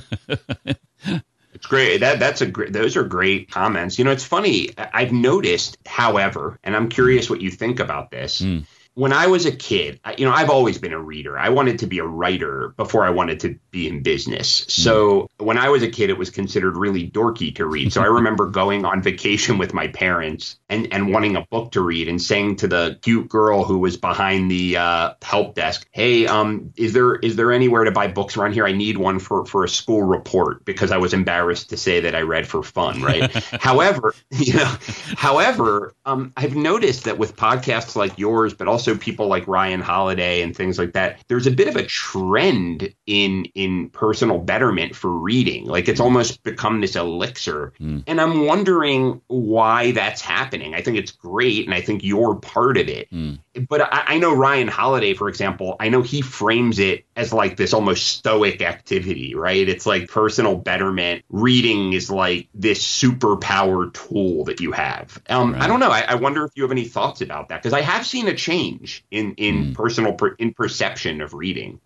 It's 1.54 1.66
great. 1.66 1.98
That 1.98 2.18
that's 2.18 2.40
a 2.40 2.46
great. 2.46 2.72
Those 2.72 2.96
are 2.96 3.04
great 3.04 3.50
comments. 3.50 3.96
You 3.96 4.04
know, 4.04 4.10
it's 4.10 4.24
funny. 4.24 4.70
I've 4.76 5.12
noticed, 5.12 5.76
however, 5.86 6.58
and 6.64 6.74
I'm 6.74 6.88
curious 6.88 7.30
what 7.30 7.40
you 7.40 7.50
think 7.50 7.78
about 7.78 8.10
this. 8.10 8.40
Mm 8.40 8.64
when 8.94 9.12
I 9.12 9.26
was 9.26 9.46
a 9.46 9.52
kid, 9.52 10.00
you 10.18 10.26
know, 10.26 10.32
I've 10.32 10.50
always 10.50 10.76
been 10.78 10.92
a 10.92 11.00
reader. 11.00 11.38
I 11.38 11.48
wanted 11.48 11.78
to 11.78 11.86
be 11.86 11.98
a 11.98 12.04
writer 12.04 12.74
before 12.76 13.04
I 13.04 13.10
wanted 13.10 13.40
to 13.40 13.58
be 13.70 13.88
in 13.88 14.02
business. 14.02 14.66
So 14.68 15.22
mm. 15.40 15.46
when 15.46 15.56
I 15.56 15.70
was 15.70 15.82
a 15.82 15.88
kid, 15.88 16.10
it 16.10 16.18
was 16.18 16.28
considered 16.28 16.76
really 16.76 17.08
dorky 17.08 17.54
to 17.56 17.66
read. 17.66 17.92
So 17.92 18.02
I 18.02 18.06
remember 18.18 18.46
going 18.46 18.84
on 18.84 19.02
vacation 19.02 19.56
with 19.56 19.72
my 19.72 19.88
parents 19.88 20.58
and, 20.68 20.92
and 20.92 21.10
wanting 21.10 21.36
a 21.36 21.46
book 21.50 21.72
to 21.72 21.80
read 21.80 22.08
and 22.08 22.20
saying 22.20 22.56
to 22.56 22.68
the 22.68 22.98
cute 23.00 23.28
girl 23.28 23.64
who 23.64 23.78
was 23.78 23.96
behind 23.96 24.50
the 24.50 24.76
uh, 24.76 25.14
help 25.22 25.54
desk, 25.54 25.88
"Hey, 25.92 26.26
um, 26.26 26.72
is 26.76 26.92
there 26.92 27.14
is 27.14 27.36
there 27.36 27.50
anywhere 27.52 27.84
to 27.84 27.92
buy 27.92 28.08
books 28.08 28.36
around 28.36 28.52
here? 28.52 28.66
I 28.66 28.72
need 28.72 28.98
one 28.98 29.18
for 29.18 29.46
for 29.46 29.64
a 29.64 29.68
school 29.68 30.02
report 30.02 30.64
because 30.64 30.92
I 30.92 30.98
was 30.98 31.14
embarrassed 31.14 31.70
to 31.70 31.76
say 31.76 32.00
that 32.00 32.14
I 32.14 32.22
read 32.22 32.46
for 32.46 32.62
fun." 32.62 33.02
Right. 33.02 33.32
however, 33.60 34.14
you 34.30 34.54
know, 34.54 34.76
however, 35.16 35.94
um, 36.04 36.32
I've 36.36 36.56
noticed 36.56 37.04
that 37.04 37.16
with 37.16 37.36
podcasts 37.36 37.96
like 37.96 38.18
yours, 38.18 38.52
but 38.52 38.68
also 38.68 38.81
also 38.82 38.98
people 38.98 39.28
like 39.28 39.46
Ryan 39.46 39.80
Holiday 39.80 40.42
and 40.42 40.56
things 40.56 40.76
like 40.76 40.94
that. 40.94 41.20
There's 41.28 41.46
a 41.46 41.52
bit 41.52 41.68
of 41.68 41.76
a 41.76 41.84
trend 41.84 42.92
in 43.06 43.44
in 43.54 43.90
personal 43.90 44.38
betterment 44.38 44.96
for 44.96 45.10
reading. 45.10 45.66
Like 45.66 45.88
it's 45.88 46.00
almost 46.00 46.42
become 46.42 46.80
this 46.80 46.96
elixir. 46.96 47.72
Mm. 47.80 48.02
And 48.08 48.20
I'm 48.20 48.44
wondering 48.44 49.20
why 49.28 49.92
that's 49.92 50.20
happening. 50.20 50.74
I 50.74 50.82
think 50.82 50.96
it's 50.98 51.12
great 51.12 51.66
and 51.66 51.74
I 51.74 51.80
think 51.80 52.02
you're 52.02 52.34
part 52.34 52.76
of 52.76 52.88
it. 52.88 53.08
Mm. 53.12 53.38
But 53.68 53.82
I, 53.82 54.14
I 54.14 54.18
know 54.18 54.34
Ryan 54.34 54.68
Holiday, 54.68 55.14
for 55.14 55.28
example, 55.28 55.76
I 55.78 55.88
know 55.88 56.02
he 56.02 56.22
frames 56.22 56.80
it 56.80 57.04
as 57.14 57.32
like 57.32 57.56
this 57.56 57.74
almost 57.74 58.06
stoic 58.08 58.62
activity, 58.62 59.34
right? 59.34 59.68
It's 59.68 59.86
like 59.86 60.08
personal 60.08 60.56
betterment. 60.56 61.24
Reading 61.28 61.92
is 61.92 62.10
like 62.10 62.48
this 62.54 62.82
superpower 62.82 63.92
tool 63.92 64.44
that 64.44 64.60
you 64.60 64.72
have. 64.72 65.20
Um, 65.28 65.52
right. 65.52 65.62
I 65.62 65.66
don't 65.66 65.80
know. 65.80 65.90
I, 65.90 66.00
I, 66.00 66.14
wonder 66.14 66.44
if 66.44 66.52
you 66.54 66.62
have 66.62 66.72
any 66.72 66.84
thoughts 66.84 67.20
about 67.20 67.50
that 67.50 67.62
because 67.62 67.74
I 67.74 67.82
have 67.82 68.06
seen 68.06 68.28
a 68.28 68.34
change 68.34 68.71
in 69.10 69.34
in 69.34 69.66
mm. 69.66 69.74
personal 69.74 70.12
per, 70.12 70.34
in 70.38 70.52
perception 70.52 71.20
of 71.20 71.34
reading. 71.34 71.80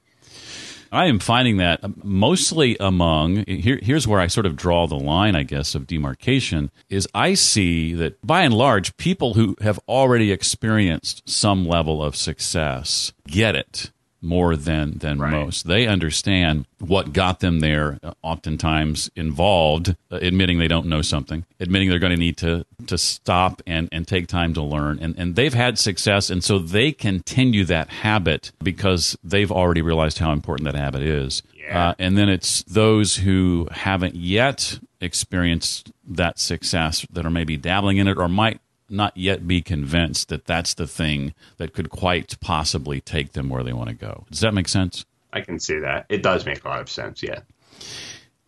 I 0.92 1.06
am 1.06 1.18
finding 1.18 1.56
that 1.56 2.04
mostly 2.04 2.76
among 2.78 3.44
here, 3.46 3.80
here's 3.82 4.06
where 4.06 4.20
I 4.20 4.28
sort 4.28 4.46
of 4.46 4.56
draw 4.56 4.86
the 4.86 4.98
line, 4.98 5.34
I 5.34 5.42
guess, 5.42 5.74
of 5.74 5.86
demarcation 5.86 6.70
is 6.88 7.08
I 7.14 7.34
see 7.34 7.92
that 7.94 8.24
by 8.24 8.42
and 8.42 8.54
large, 8.54 8.96
people 8.96 9.34
who 9.34 9.56
have 9.60 9.80
already 9.88 10.30
experienced 10.30 11.28
some 11.28 11.66
level 11.66 12.02
of 12.02 12.14
success 12.14 13.12
get 13.26 13.54
it 13.54 13.90
more 14.26 14.56
than 14.56 14.98
than 14.98 15.18
right. 15.18 15.30
most. 15.30 15.66
They 15.66 15.86
understand 15.86 16.66
what 16.78 17.12
got 17.12 17.40
them 17.40 17.60
there. 17.60 17.98
Uh, 18.02 18.12
oftentimes 18.22 19.10
involved 19.16 19.96
uh, 20.10 20.16
admitting 20.16 20.58
they 20.58 20.68
don't 20.68 20.86
know 20.86 21.02
something, 21.02 21.44
admitting 21.60 21.88
they're 21.88 21.98
going 21.98 22.14
to 22.14 22.18
need 22.18 22.36
to 22.38 22.66
to 22.86 22.98
stop 22.98 23.62
and 23.66 23.88
and 23.92 24.06
take 24.06 24.26
time 24.26 24.52
to 24.54 24.62
learn. 24.62 24.98
And 25.00 25.18
and 25.18 25.36
they've 25.36 25.54
had 25.54 25.78
success, 25.78 26.28
and 26.28 26.42
so 26.44 26.58
they 26.58 26.92
continue 26.92 27.64
that 27.64 27.88
habit 27.88 28.52
because 28.62 29.16
they've 29.24 29.52
already 29.52 29.82
realized 29.82 30.18
how 30.18 30.32
important 30.32 30.70
that 30.70 30.78
habit 30.78 31.02
is. 31.02 31.42
Yeah. 31.54 31.90
Uh, 31.90 31.94
and 31.98 32.18
then 32.18 32.28
it's 32.28 32.62
those 32.64 33.16
who 33.16 33.68
haven't 33.70 34.14
yet 34.14 34.78
experienced 35.00 35.92
that 36.06 36.38
success 36.38 37.06
that 37.10 37.26
are 37.26 37.30
maybe 37.30 37.56
dabbling 37.56 37.98
in 37.98 38.08
it 38.08 38.16
or 38.16 38.28
might 38.28 38.60
not 38.88 39.16
yet 39.16 39.46
be 39.46 39.62
convinced 39.62 40.28
that 40.28 40.46
that's 40.46 40.74
the 40.74 40.86
thing 40.86 41.34
that 41.56 41.72
could 41.72 41.90
quite 41.90 42.38
possibly 42.40 43.00
take 43.00 43.32
them 43.32 43.48
where 43.48 43.62
they 43.62 43.72
want 43.72 43.88
to 43.88 43.94
go. 43.94 44.24
Does 44.30 44.40
that 44.40 44.54
make 44.54 44.68
sense? 44.68 45.04
I 45.32 45.40
can 45.40 45.58
see 45.58 45.78
that. 45.80 46.06
It 46.08 46.22
does 46.22 46.46
make 46.46 46.64
a 46.64 46.68
lot 46.68 46.80
of 46.80 46.88
sense, 46.88 47.22
yeah. 47.22 47.40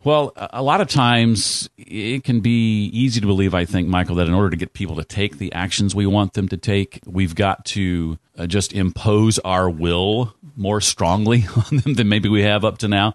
Well, 0.04 0.32
a 0.36 0.62
lot 0.62 0.80
of 0.80 0.88
times 0.88 1.68
it 1.76 2.22
can 2.22 2.40
be 2.40 2.84
easy 2.86 3.20
to 3.20 3.26
believe, 3.26 3.52
I 3.52 3.64
think, 3.64 3.88
Michael, 3.88 4.14
that 4.16 4.28
in 4.28 4.32
order 4.32 4.50
to 4.50 4.56
get 4.56 4.72
people 4.72 4.96
to 4.96 5.04
take 5.04 5.38
the 5.38 5.52
actions 5.52 5.94
we 5.94 6.06
want 6.06 6.34
them 6.34 6.48
to 6.48 6.56
take, 6.56 7.00
we've 7.04 7.34
got 7.34 7.64
to 7.66 8.16
uh, 8.38 8.46
just 8.46 8.72
impose 8.72 9.40
our 9.40 9.68
will 9.68 10.34
more 10.56 10.80
strongly 10.80 11.46
on 11.56 11.78
them 11.78 11.94
than 11.94 12.08
maybe 12.08 12.28
we 12.28 12.42
have 12.42 12.64
up 12.64 12.78
to 12.78 12.88
now. 12.88 13.14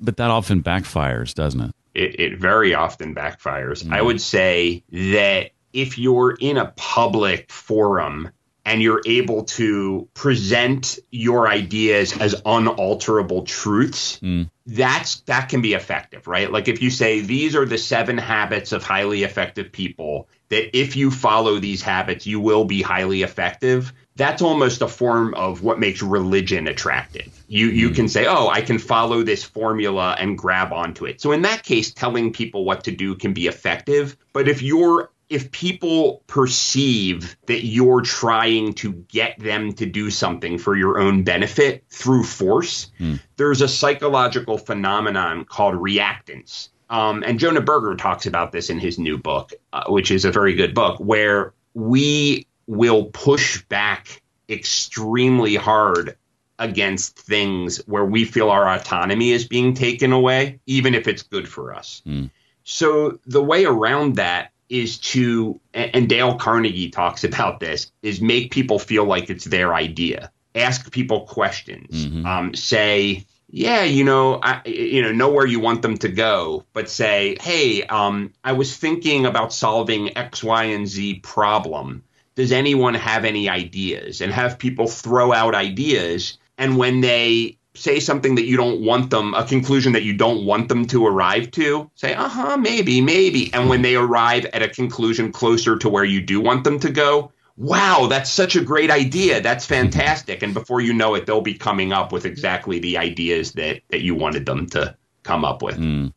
But 0.00 0.16
that 0.16 0.30
often 0.30 0.62
backfires, 0.62 1.34
doesn't 1.34 1.60
it? 1.60 1.74
It, 1.94 2.20
it 2.20 2.38
very 2.38 2.74
often 2.74 3.14
backfires. 3.14 3.84
Mm. 3.84 3.92
I 3.92 4.02
would 4.02 4.20
say 4.20 4.82
that 4.90 5.50
if 5.72 5.98
you're 5.98 6.32
in 6.32 6.56
a 6.56 6.72
public 6.76 7.50
forum 7.50 8.30
and 8.66 8.82
you're 8.82 9.00
able 9.06 9.44
to 9.44 10.08
present 10.12 10.98
your 11.12 11.48
ideas 11.48 12.14
as 12.18 12.34
unalterable 12.44 13.44
truths 13.44 14.18
mm. 14.18 14.50
that's 14.66 15.20
that 15.20 15.48
can 15.48 15.62
be 15.62 15.72
effective 15.72 16.26
right 16.26 16.50
like 16.50 16.68
if 16.68 16.82
you 16.82 16.90
say 16.90 17.20
these 17.20 17.54
are 17.54 17.64
the 17.64 17.78
seven 17.78 18.18
habits 18.18 18.72
of 18.72 18.82
highly 18.82 19.22
effective 19.22 19.72
people 19.72 20.28
that 20.48 20.76
if 20.76 20.96
you 20.96 21.10
follow 21.10 21.58
these 21.58 21.80
habits 21.80 22.26
you 22.26 22.40
will 22.40 22.64
be 22.64 22.82
highly 22.82 23.22
effective 23.22 23.92
that's 24.16 24.42
almost 24.42 24.82
a 24.82 24.88
form 24.88 25.34
of 25.34 25.62
what 25.62 25.78
makes 25.78 26.02
religion 26.02 26.66
attractive 26.66 27.44
you 27.46 27.68
you 27.68 27.90
mm. 27.90 27.94
can 27.94 28.08
say 28.08 28.26
oh 28.26 28.48
i 28.48 28.60
can 28.60 28.78
follow 28.78 29.22
this 29.22 29.44
formula 29.44 30.16
and 30.18 30.36
grab 30.36 30.72
onto 30.72 31.06
it 31.06 31.20
so 31.20 31.30
in 31.30 31.42
that 31.42 31.62
case 31.62 31.92
telling 31.92 32.32
people 32.32 32.64
what 32.64 32.84
to 32.84 32.90
do 32.90 33.14
can 33.14 33.32
be 33.32 33.46
effective 33.46 34.16
but 34.32 34.48
if 34.48 34.60
you're 34.60 35.10
if 35.28 35.50
people 35.50 36.22
perceive 36.26 37.36
that 37.46 37.64
you're 37.64 38.02
trying 38.02 38.74
to 38.74 38.92
get 38.92 39.38
them 39.38 39.72
to 39.72 39.86
do 39.86 40.10
something 40.10 40.58
for 40.58 40.76
your 40.76 41.00
own 41.00 41.24
benefit 41.24 41.84
through 41.90 42.22
force, 42.22 42.92
mm. 43.00 43.20
there's 43.36 43.60
a 43.60 43.68
psychological 43.68 44.56
phenomenon 44.56 45.44
called 45.44 45.74
reactance. 45.74 46.68
Um, 46.88 47.24
and 47.24 47.40
Jonah 47.40 47.60
Berger 47.60 47.96
talks 47.96 48.26
about 48.26 48.52
this 48.52 48.70
in 48.70 48.78
his 48.78 48.98
new 48.98 49.18
book, 49.18 49.52
uh, 49.72 49.84
which 49.88 50.12
is 50.12 50.24
a 50.24 50.30
very 50.30 50.54
good 50.54 50.74
book, 50.74 51.00
where 51.00 51.52
we 51.74 52.46
will 52.68 53.06
push 53.06 53.62
back 53.64 54.22
extremely 54.48 55.56
hard 55.56 56.16
against 56.58 57.18
things 57.18 57.78
where 57.86 58.04
we 58.04 58.24
feel 58.24 58.50
our 58.50 58.68
autonomy 58.68 59.30
is 59.30 59.46
being 59.46 59.74
taken 59.74 60.12
away, 60.12 60.60
even 60.66 60.94
if 60.94 61.08
it's 61.08 61.22
good 61.22 61.48
for 61.48 61.74
us. 61.74 62.02
Mm. 62.06 62.30
So 62.62 63.18
the 63.26 63.42
way 63.42 63.64
around 63.64 64.16
that 64.16 64.52
is 64.68 64.98
to, 64.98 65.60
and 65.74 66.08
Dale 66.08 66.36
Carnegie 66.36 66.90
talks 66.90 67.24
about 67.24 67.60
this, 67.60 67.92
is 68.02 68.20
make 68.20 68.50
people 68.50 68.78
feel 68.78 69.04
like 69.04 69.30
it's 69.30 69.44
their 69.44 69.74
idea. 69.74 70.30
Ask 70.54 70.90
people 70.90 71.26
questions. 71.26 72.06
Mm-hmm. 72.06 72.26
Um, 72.26 72.54
say, 72.54 73.26
yeah, 73.48 73.84
you 73.84 74.04
know, 74.04 74.40
I, 74.42 74.60
you 74.66 75.02
know, 75.02 75.12
know 75.12 75.30
where 75.30 75.46
you 75.46 75.60
want 75.60 75.82
them 75.82 75.96
to 75.98 76.08
go, 76.08 76.64
but 76.72 76.90
say, 76.90 77.36
hey, 77.40 77.84
um, 77.84 78.32
I 78.42 78.52
was 78.52 78.76
thinking 78.76 79.26
about 79.26 79.52
solving 79.52 80.16
X, 80.16 80.42
Y, 80.42 80.64
and 80.64 80.86
Z 80.86 81.20
problem. 81.20 82.02
Does 82.34 82.52
anyone 82.52 82.94
have 82.94 83.24
any 83.24 83.48
ideas? 83.48 84.20
And 84.20 84.32
have 84.32 84.58
people 84.58 84.88
throw 84.88 85.32
out 85.32 85.54
ideas. 85.54 86.38
And 86.58 86.76
when 86.76 87.00
they 87.00 87.58
say 87.76 88.00
something 88.00 88.34
that 88.36 88.46
you 88.46 88.56
don't 88.56 88.80
want 88.80 89.10
them, 89.10 89.34
a 89.34 89.44
conclusion 89.44 89.92
that 89.92 90.02
you 90.02 90.14
don't 90.14 90.44
want 90.44 90.68
them 90.68 90.86
to 90.86 91.06
arrive 91.06 91.50
to, 91.52 91.90
say, 91.94 92.14
uh 92.14 92.28
huh, 92.28 92.56
maybe, 92.56 93.00
maybe. 93.00 93.52
And 93.52 93.68
when 93.68 93.82
they 93.82 93.96
arrive 93.96 94.46
at 94.46 94.62
a 94.62 94.68
conclusion 94.68 95.32
closer 95.32 95.76
to 95.78 95.88
where 95.88 96.04
you 96.04 96.20
do 96.20 96.40
want 96.40 96.64
them 96.64 96.80
to 96.80 96.90
go, 96.90 97.32
wow, 97.56 98.06
that's 98.08 98.30
such 98.30 98.56
a 98.56 98.64
great 98.64 98.90
idea. 98.90 99.40
That's 99.40 99.64
fantastic. 99.64 100.42
And 100.42 100.54
before 100.54 100.80
you 100.80 100.92
know 100.92 101.14
it, 101.14 101.26
they'll 101.26 101.40
be 101.40 101.54
coming 101.54 101.92
up 101.92 102.12
with 102.12 102.26
exactly 102.26 102.78
the 102.78 102.98
ideas 102.98 103.52
that, 103.52 103.80
that 103.88 104.02
you 104.02 104.14
wanted 104.14 104.46
them 104.46 104.66
to 104.70 104.96
come 105.22 105.44
up 105.44 105.62
with. 105.62 105.78
Mm. 105.78 106.12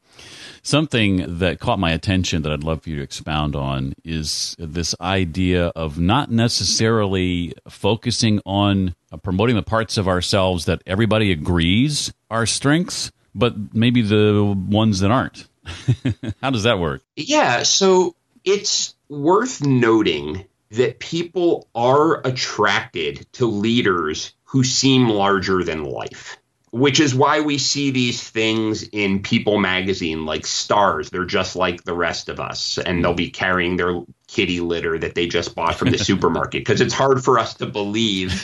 Something 0.62 1.40
that 1.40 1.60
caught 1.60 1.80
my 1.80 1.92
attention 1.92 2.42
that 2.44 2.52
I'd 2.52 2.64
love 2.64 2.84
for 2.84 2.90
you 2.90 2.98
to 2.98 3.02
expound 3.04 3.56
on 3.56 3.94
is 4.04 4.56
this 4.60 4.96
idea 5.02 5.68
of 5.68 6.00
not 6.00 6.32
necessarily 6.32 7.54
focusing 7.68 8.42
on 8.46 8.96
uh, 9.12 9.18
promoting 9.18 9.56
the 9.56 9.64
parts 9.64 9.98
of 9.98 10.08
ourselves 10.08 10.66
that 10.66 10.82
everybody 10.86 11.32
agrees 11.32 12.14
are 12.30 12.46
strengths, 12.46 13.12
but 13.34 13.74
maybe 13.74 14.02
the 14.02 14.56
ones 14.70 15.00
that 15.00 15.12
aren't. 15.12 15.48
How 16.42 16.50
does 16.50 16.64
that 16.64 16.80
work? 16.80 17.02
Yeah, 17.16 17.64
so 17.64 18.16
it's 18.44 18.96
worth 19.08 19.66
noting 19.66 20.46
that 20.72 21.00
people 21.00 21.68
are 21.74 22.26
attracted 22.26 23.26
to 23.34 23.46
leaders 23.46 24.34
who 24.46 24.64
seem 24.64 25.10
larger 25.10 25.64
than 25.64 25.84
life, 25.84 26.38
which 26.72 27.00
is 27.00 27.16
why 27.16 27.42
we 27.42 27.58
see 27.58 27.92
these 27.92 28.28
things 28.28 28.84
in 28.84 29.22
People 29.22 29.58
magazine 29.60 30.26
like 30.26 30.46
stars. 30.46 31.10
They're 31.10 31.26
just 31.26 31.56
like 31.56 31.84
the 31.84 31.94
rest 31.94 32.30
of 32.30 32.40
us, 32.40 32.78
and 32.78 33.04
they'll 33.04 33.14
be 33.14 33.30
carrying 33.30 33.78
their 33.78 34.02
kitty 34.28 34.60
litter 34.60 34.98
that 35.00 35.16
they 35.16 35.28
just 35.28 35.56
bought 35.56 35.76
from 35.76 35.92
the 35.92 35.98
supermarket 36.10 36.62
because 36.62 36.82
it's 36.82 36.94
hard 36.94 37.24
for 37.24 37.40
us 37.40 37.56
to 37.56 37.66
believe 37.66 38.44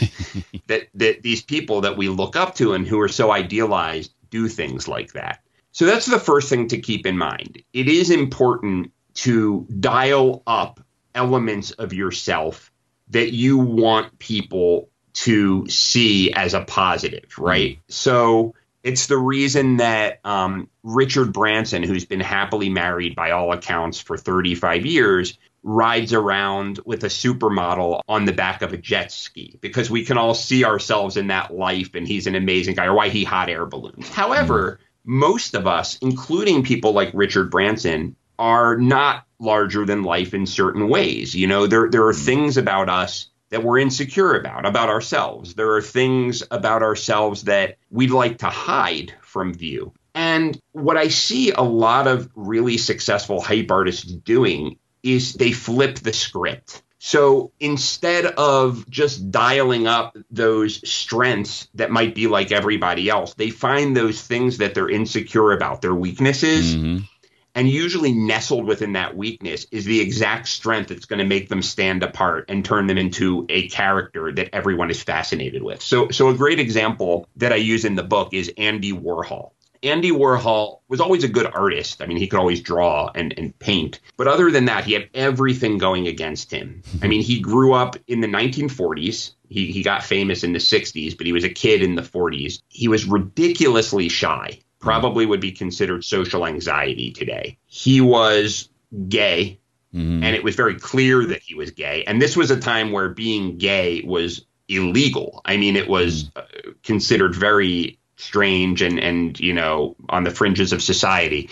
that, 0.67 0.87
that 0.95 1.21
these 1.21 1.41
people 1.41 1.81
that 1.81 1.97
we 1.97 2.09
look 2.09 2.35
up 2.35 2.55
to 2.55 2.73
and 2.73 2.87
who 2.87 2.99
are 2.99 3.07
so 3.07 3.31
idealized 3.31 4.13
do 4.29 4.47
things 4.47 4.87
like 4.87 5.13
that. 5.13 5.39
So 5.71 5.85
that's 5.85 6.05
the 6.05 6.19
first 6.19 6.49
thing 6.49 6.67
to 6.69 6.79
keep 6.79 7.05
in 7.05 7.17
mind. 7.17 7.61
It 7.73 7.87
is 7.87 8.09
important 8.09 8.91
to 9.15 9.67
dial 9.79 10.41
up 10.47 10.79
elements 11.13 11.71
of 11.71 11.93
yourself 11.93 12.71
that 13.09 13.33
you 13.33 13.57
want 13.57 14.17
people 14.19 14.89
to 15.15 15.67
see 15.69 16.31
as 16.33 16.53
a 16.53 16.61
positive, 16.61 17.37
right? 17.37 17.77
Mm. 17.77 17.79
So 17.87 18.55
it's 18.83 19.07
the 19.07 19.17
reason 19.17 19.77
that 19.77 20.19
um, 20.23 20.69
Richard 20.83 21.33
Branson, 21.33 21.83
who's 21.83 22.05
been 22.05 22.19
happily 22.19 22.69
married 22.69 23.15
by 23.15 23.31
all 23.31 23.51
accounts 23.51 23.99
for 23.99 24.17
35 24.17 24.85
years, 24.85 25.37
rides 25.63 26.13
around 26.13 26.79
with 26.85 27.03
a 27.03 27.07
supermodel 27.07 28.01
on 28.07 28.25
the 28.25 28.33
back 28.33 28.61
of 28.61 28.73
a 28.73 28.77
jet 28.77 29.11
ski 29.11 29.57
because 29.61 29.89
we 29.89 30.05
can 30.05 30.17
all 30.17 30.35
see 30.35 30.63
ourselves 30.63 31.17
in 31.17 31.27
that 31.27 31.51
life 31.51 31.95
and 31.95 32.07
he's 32.07 32.27
an 32.27 32.35
amazing 32.35 32.75
guy 32.75 32.85
or 32.85 32.93
why 32.93 33.09
he 33.09 33.23
hot 33.23 33.49
air 33.49 33.65
balloons. 33.65 34.07
However, 34.09 34.79
mm. 34.79 34.85
most 35.05 35.55
of 35.55 35.65
us, 35.65 35.97
including 35.99 36.63
people 36.63 36.91
like 36.91 37.09
Richard 37.13 37.49
Branson, 37.49 38.15
are 38.37 38.77
not 38.77 39.25
larger 39.39 39.85
than 39.85 40.03
life 40.03 40.33
in 40.33 40.45
certain 40.45 40.89
ways. 40.89 41.33
You 41.33 41.47
know, 41.47 41.67
there 41.67 41.89
there 41.89 42.05
are 42.05 42.13
hmm. 42.13 42.19
things 42.19 42.57
about 42.57 42.89
us 42.89 43.29
that 43.49 43.63
we're 43.63 43.79
insecure 43.79 44.35
about, 44.35 44.65
about 44.65 44.89
ourselves. 44.89 45.53
There 45.53 45.73
are 45.73 45.81
things 45.81 46.43
about 46.51 46.83
ourselves 46.83 47.43
that 47.43 47.77
we'd 47.89 48.11
like 48.11 48.39
to 48.39 48.47
hide 48.47 49.13
from 49.21 49.53
view. 49.53 49.93
And 50.13 50.59
what 50.71 50.97
I 50.97 51.09
see 51.09 51.51
a 51.51 51.61
lot 51.61 52.07
of 52.07 52.29
really 52.35 52.77
successful 52.77 53.41
hype 53.41 53.69
artists 53.69 54.11
doing 54.11 54.77
is 55.03 55.33
they 55.33 55.51
flip 55.51 55.99
the 55.99 56.13
script. 56.13 56.81
So 56.97 57.51
instead 57.59 58.25
of 58.25 58.89
just 58.89 59.29
dialing 59.29 59.85
up 59.85 60.17
those 60.31 60.89
strengths 60.89 61.67
that 61.75 61.91
might 61.91 62.15
be 62.15 62.25
like 62.25 62.51
everybody 62.51 63.09
else, 63.09 63.35
they 63.35 63.51
find 63.51 63.95
those 63.95 64.19
things 64.21 64.57
that 64.57 64.73
they're 64.73 64.89
insecure 64.89 65.51
about, 65.51 65.81
their 65.81 65.93
weaknesses, 65.93 66.75
mm-hmm. 66.75 67.03
And 67.55 67.69
usually 67.69 68.11
nestled 68.11 68.65
within 68.65 68.93
that 68.93 69.15
weakness 69.15 69.65
is 69.71 69.85
the 69.85 70.01
exact 70.01 70.49
strength 70.49 70.89
that's 70.89 71.05
going 71.05 71.19
to 71.19 71.25
make 71.25 71.47
them 71.47 71.61
stand 71.61 72.03
apart 72.03 72.45
and 72.49 72.65
turn 72.65 72.87
them 72.87 72.97
into 72.97 73.45
a 73.47 73.69
character 73.69 74.31
that 74.33 74.49
everyone 74.51 74.91
is 74.91 75.01
fascinated 75.01 75.63
with. 75.63 75.81
So, 75.81 76.09
so 76.09 76.27
a 76.27 76.35
great 76.35 76.59
example 76.59 77.29
that 77.37 77.53
I 77.53 77.55
use 77.55 77.85
in 77.85 77.95
the 77.95 78.03
book 78.03 78.33
is 78.33 78.51
Andy 78.57 78.91
Warhol. 78.91 79.51
Andy 79.85 80.11
Warhol 80.11 80.79
was 80.87 80.99
always 80.99 81.23
a 81.23 81.27
good 81.27 81.45
artist. 81.45 82.01
I 82.01 82.07
mean, 82.07 82.17
he 82.17 82.27
could 82.27 82.39
always 82.39 82.61
draw 82.61 83.11
and, 83.13 83.33
and 83.37 83.57
paint. 83.59 83.99
But 84.17 84.27
other 84.27 84.51
than 84.51 84.65
that, 84.65 84.83
he 84.83 84.93
had 84.93 85.09
everything 85.13 85.77
going 85.77 86.07
against 86.07 86.51
him. 86.51 86.81
Mm-hmm. 86.83 87.05
I 87.05 87.07
mean, 87.07 87.21
he 87.21 87.39
grew 87.39 87.73
up 87.73 87.95
in 88.07 88.19
the 88.19 88.27
1940s. 88.27 89.33
He, 89.47 89.71
he 89.71 89.83
got 89.83 90.03
famous 90.03 90.43
in 90.43 90.53
the 90.53 90.59
60s, 90.59 91.15
but 91.15 91.27
he 91.27 91.33
was 91.33 91.43
a 91.43 91.49
kid 91.49 91.83
in 91.83 91.95
the 91.95 92.01
40s. 92.01 92.61
He 92.67 92.87
was 92.87 93.05
ridiculously 93.05 94.09
shy 94.09 94.59
probably 94.79 95.25
would 95.25 95.41
be 95.41 95.51
considered 95.51 96.03
social 96.03 96.45
anxiety 96.45 97.11
today. 97.11 97.57
He 97.65 98.01
was 98.01 98.69
gay, 99.07 99.59
mm-hmm. 99.93 100.23
and 100.23 100.35
it 100.35 100.43
was 100.43 100.55
very 100.55 100.75
clear 100.75 101.25
that 101.25 101.41
he 101.41 101.55
was 101.55 101.71
gay. 101.71 102.03
And 102.05 102.21
this 102.21 102.37
was 102.37 102.51
a 102.51 102.59
time 102.59 102.91
where 102.91 103.09
being 103.09 103.57
gay 103.57 104.03
was 104.05 104.45
illegal. 104.67 105.41
I 105.45 105.57
mean, 105.57 105.75
it 105.75 105.87
was 105.87 106.25
mm-hmm. 106.25 106.69
uh, 106.69 106.73
considered 106.83 107.35
very 107.35 107.99
strange 108.17 108.81
and 108.81 108.97
and 108.97 109.37
you 109.39 109.53
know 109.53 109.95
on 110.09 110.23
the 110.23 110.31
fringes 110.31 110.73
of 110.73 110.81
society. 110.81 111.49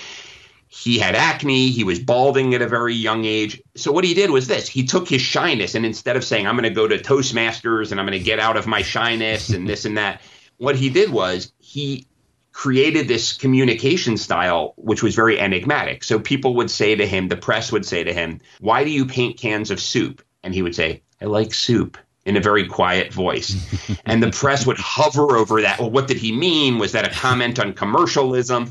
He 0.67 0.97
had 0.97 1.13
acne. 1.13 1.69
He 1.69 1.83
was 1.83 1.99
balding 1.99 2.55
at 2.55 2.63
a 2.63 2.67
very 2.67 2.95
young 2.95 3.25
age. 3.25 3.61
So 3.75 3.91
what 3.91 4.03
he 4.03 4.15
did 4.15 4.31
was 4.31 4.47
this: 4.47 4.67
he 4.67 4.85
took 4.85 5.07
his 5.07 5.21
shyness, 5.21 5.75
and 5.75 5.85
instead 5.85 6.15
of 6.15 6.23
saying, 6.23 6.47
"I'm 6.47 6.55
going 6.55 6.63
to 6.63 6.75
go 6.75 6.87
to 6.87 6.97
Toastmasters 6.97 7.91
and 7.91 7.99
I'm 7.99 8.07
going 8.07 8.17
to 8.17 8.23
get 8.23 8.39
out 8.39 8.57
of 8.57 8.65
my 8.65 8.81
shyness 8.81 9.49
and 9.49 9.69
this 9.69 9.85
and 9.85 9.97
that," 9.97 10.21
what 10.57 10.75
he 10.75 10.89
did 10.89 11.11
was 11.11 11.51
he 11.59 12.07
created 12.53 13.07
this 13.07 13.33
communication 13.33 14.15
style 14.15 14.73
which 14.77 15.03
was 15.03 15.15
very 15.15 15.39
enigmatic. 15.39 16.03
So 16.03 16.19
people 16.19 16.55
would 16.55 16.71
say 16.71 16.95
to 16.95 17.05
him, 17.05 17.27
the 17.27 17.35
press 17.35 17.71
would 17.71 17.85
say 17.85 18.03
to 18.03 18.13
him, 18.13 18.39
"Why 18.61 18.83
do 18.83 18.91
you 18.91 19.05
paint 19.05 19.37
cans 19.37 19.71
of 19.71 19.81
soup?" 19.81 20.21
And 20.43 20.53
he 20.53 20.61
would 20.61 20.75
say, 20.75 21.01
"I 21.21 21.25
like 21.25 21.53
soup." 21.53 21.97
In 22.25 22.37
a 22.37 22.39
very 22.39 22.65
quiet 22.65 23.11
voice. 23.11 23.53
and 24.05 24.23
the 24.23 24.31
press 24.31 24.65
would 24.65 24.77
hover 24.77 25.35
over 25.35 25.61
that. 25.63 25.77
Well, 25.77 25.91
what 25.91 26.07
did 26.07 26.15
he 26.15 26.31
mean? 26.31 26.77
Was 26.77 26.93
that 26.93 27.05
a 27.05 27.13
comment 27.13 27.59
on 27.59 27.73
commercialism? 27.73 28.69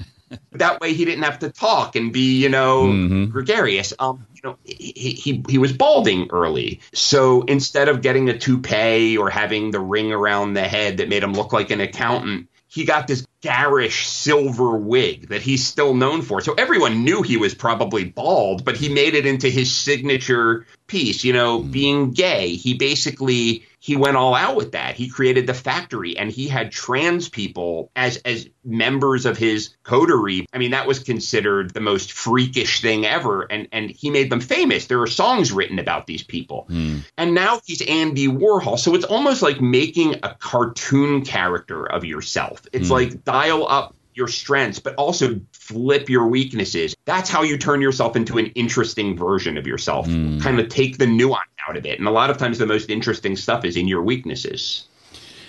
that 0.52 0.80
way 0.80 0.92
he 0.92 1.04
didn't 1.04 1.22
have 1.22 1.38
to 1.40 1.50
talk 1.50 1.96
and 1.96 2.12
be, 2.12 2.40
you 2.40 2.48
know, 2.48 2.84
mm-hmm. 2.84 3.24
gregarious. 3.26 3.92
Um, 3.98 4.26
you 4.42 4.50
know, 4.50 4.56
he, 4.64 5.12
he 5.12 5.44
he 5.48 5.58
was 5.58 5.72
balding 5.72 6.28
early. 6.30 6.80
So 6.92 7.42
instead 7.42 7.88
of 7.88 8.02
getting 8.02 8.28
a 8.28 8.38
toupee 8.38 9.16
or 9.16 9.30
having 9.30 9.70
the 9.70 9.80
ring 9.80 10.12
around 10.12 10.54
the 10.54 10.62
head 10.62 10.98
that 10.98 11.08
made 11.08 11.22
him 11.22 11.34
look 11.34 11.52
like 11.52 11.70
an 11.70 11.80
accountant, 11.80 12.48
he 12.68 12.84
got 12.84 13.06
this 13.06 13.26
garish 13.40 14.06
silver 14.06 14.76
wig 14.76 15.28
that 15.28 15.42
he's 15.42 15.66
still 15.66 15.94
known 15.94 16.22
for. 16.22 16.40
So 16.40 16.54
everyone 16.54 17.04
knew 17.04 17.22
he 17.22 17.36
was 17.36 17.54
probably 17.54 18.04
bald, 18.04 18.64
but 18.64 18.76
he 18.76 18.88
made 18.88 19.14
it 19.14 19.26
into 19.26 19.48
his 19.48 19.74
signature 19.74 20.66
piece, 20.86 21.24
you 21.24 21.32
know, 21.32 21.60
mm. 21.60 21.72
being 21.72 22.10
gay. 22.12 22.54
He 22.54 22.74
basically 22.74 23.66
he 23.82 23.96
went 23.96 24.16
all 24.16 24.34
out 24.34 24.56
with 24.56 24.72
that. 24.72 24.94
He 24.94 25.08
created 25.08 25.46
the 25.46 25.54
factory 25.54 26.16
and 26.18 26.30
he 26.30 26.48
had 26.48 26.70
trans 26.70 27.28
people 27.28 27.90
as 27.96 28.18
as 28.18 28.48
members 28.62 29.26
of 29.26 29.36
his 29.36 29.74
coterie. 29.82 30.46
I 30.52 30.58
mean, 30.58 30.72
that 30.72 30.86
was 30.86 30.98
considered 31.00 31.72
the 31.72 31.80
most 31.80 32.12
freakish 32.12 32.82
thing 32.82 33.04
ever 33.04 33.42
and 33.50 33.68
and 33.72 33.90
he 33.90 34.10
made 34.10 34.29
them 34.30 34.40
famous. 34.40 34.86
There 34.86 35.00
are 35.02 35.06
songs 35.06 35.52
written 35.52 35.78
about 35.78 36.06
these 36.06 36.22
people. 36.22 36.66
Mm. 36.70 37.02
And 37.18 37.34
now 37.34 37.60
he's 37.64 37.82
Andy 37.82 38.28
Warhol. 38.28 38.78
So 38.78 38.94
it's 38.94 39.04
almost 39.04 39.42
like 39.42 39.60
making 39.60 40.16
a 40.22 40.34
cartoon 40.38 41.24
character 41.24 41.84
of 41.84 42.04
yourself. 42.04 42.66
It's 42.72 42.88
mm. 42.88 42.92
like 42.92 43.24
dial 43.24 43.66
up 43.68 43.94
your 44.14 44.28
strengths, 44.28 44.78
but 44.78 44.94
also 44.96 45.40
flip 45.52 46.08
your 46.08 46.26
weaknesses. 46.26 46.96
That's 47.04 47.30
how 47.30 47.42
you 47.42 47.56
turn 47.58 47.80
yourself 47.80 48.16
into 48.16 48.38
an 48.38 48.46
interesting 48.48 49.16
version 49.16 49.56
of 49.56 49.66
yourself. 49.66 50.06
Mm. 50.06 50.40
Kind 50.42 50.58
of 50.60 50.68
take 50.68 50.98
the 50.98 51.06
nuance 51.06 51.48
out 51.68 51.76
of 51.76 51.86
it. 51.86 51.98
And 51.98 52.08
a 52.08 52.10
lot 52.10 52.30
of 52.30 52.38
times, 52.38 52.58
the 52.58 52.66
most 52.66 52.90
interesting 52.90 53.36
stuff 53.36 53.64
is 53.64 53.76
in 53.76 53.88
your 53.88 54.02
weaknesses. 54.02 54.86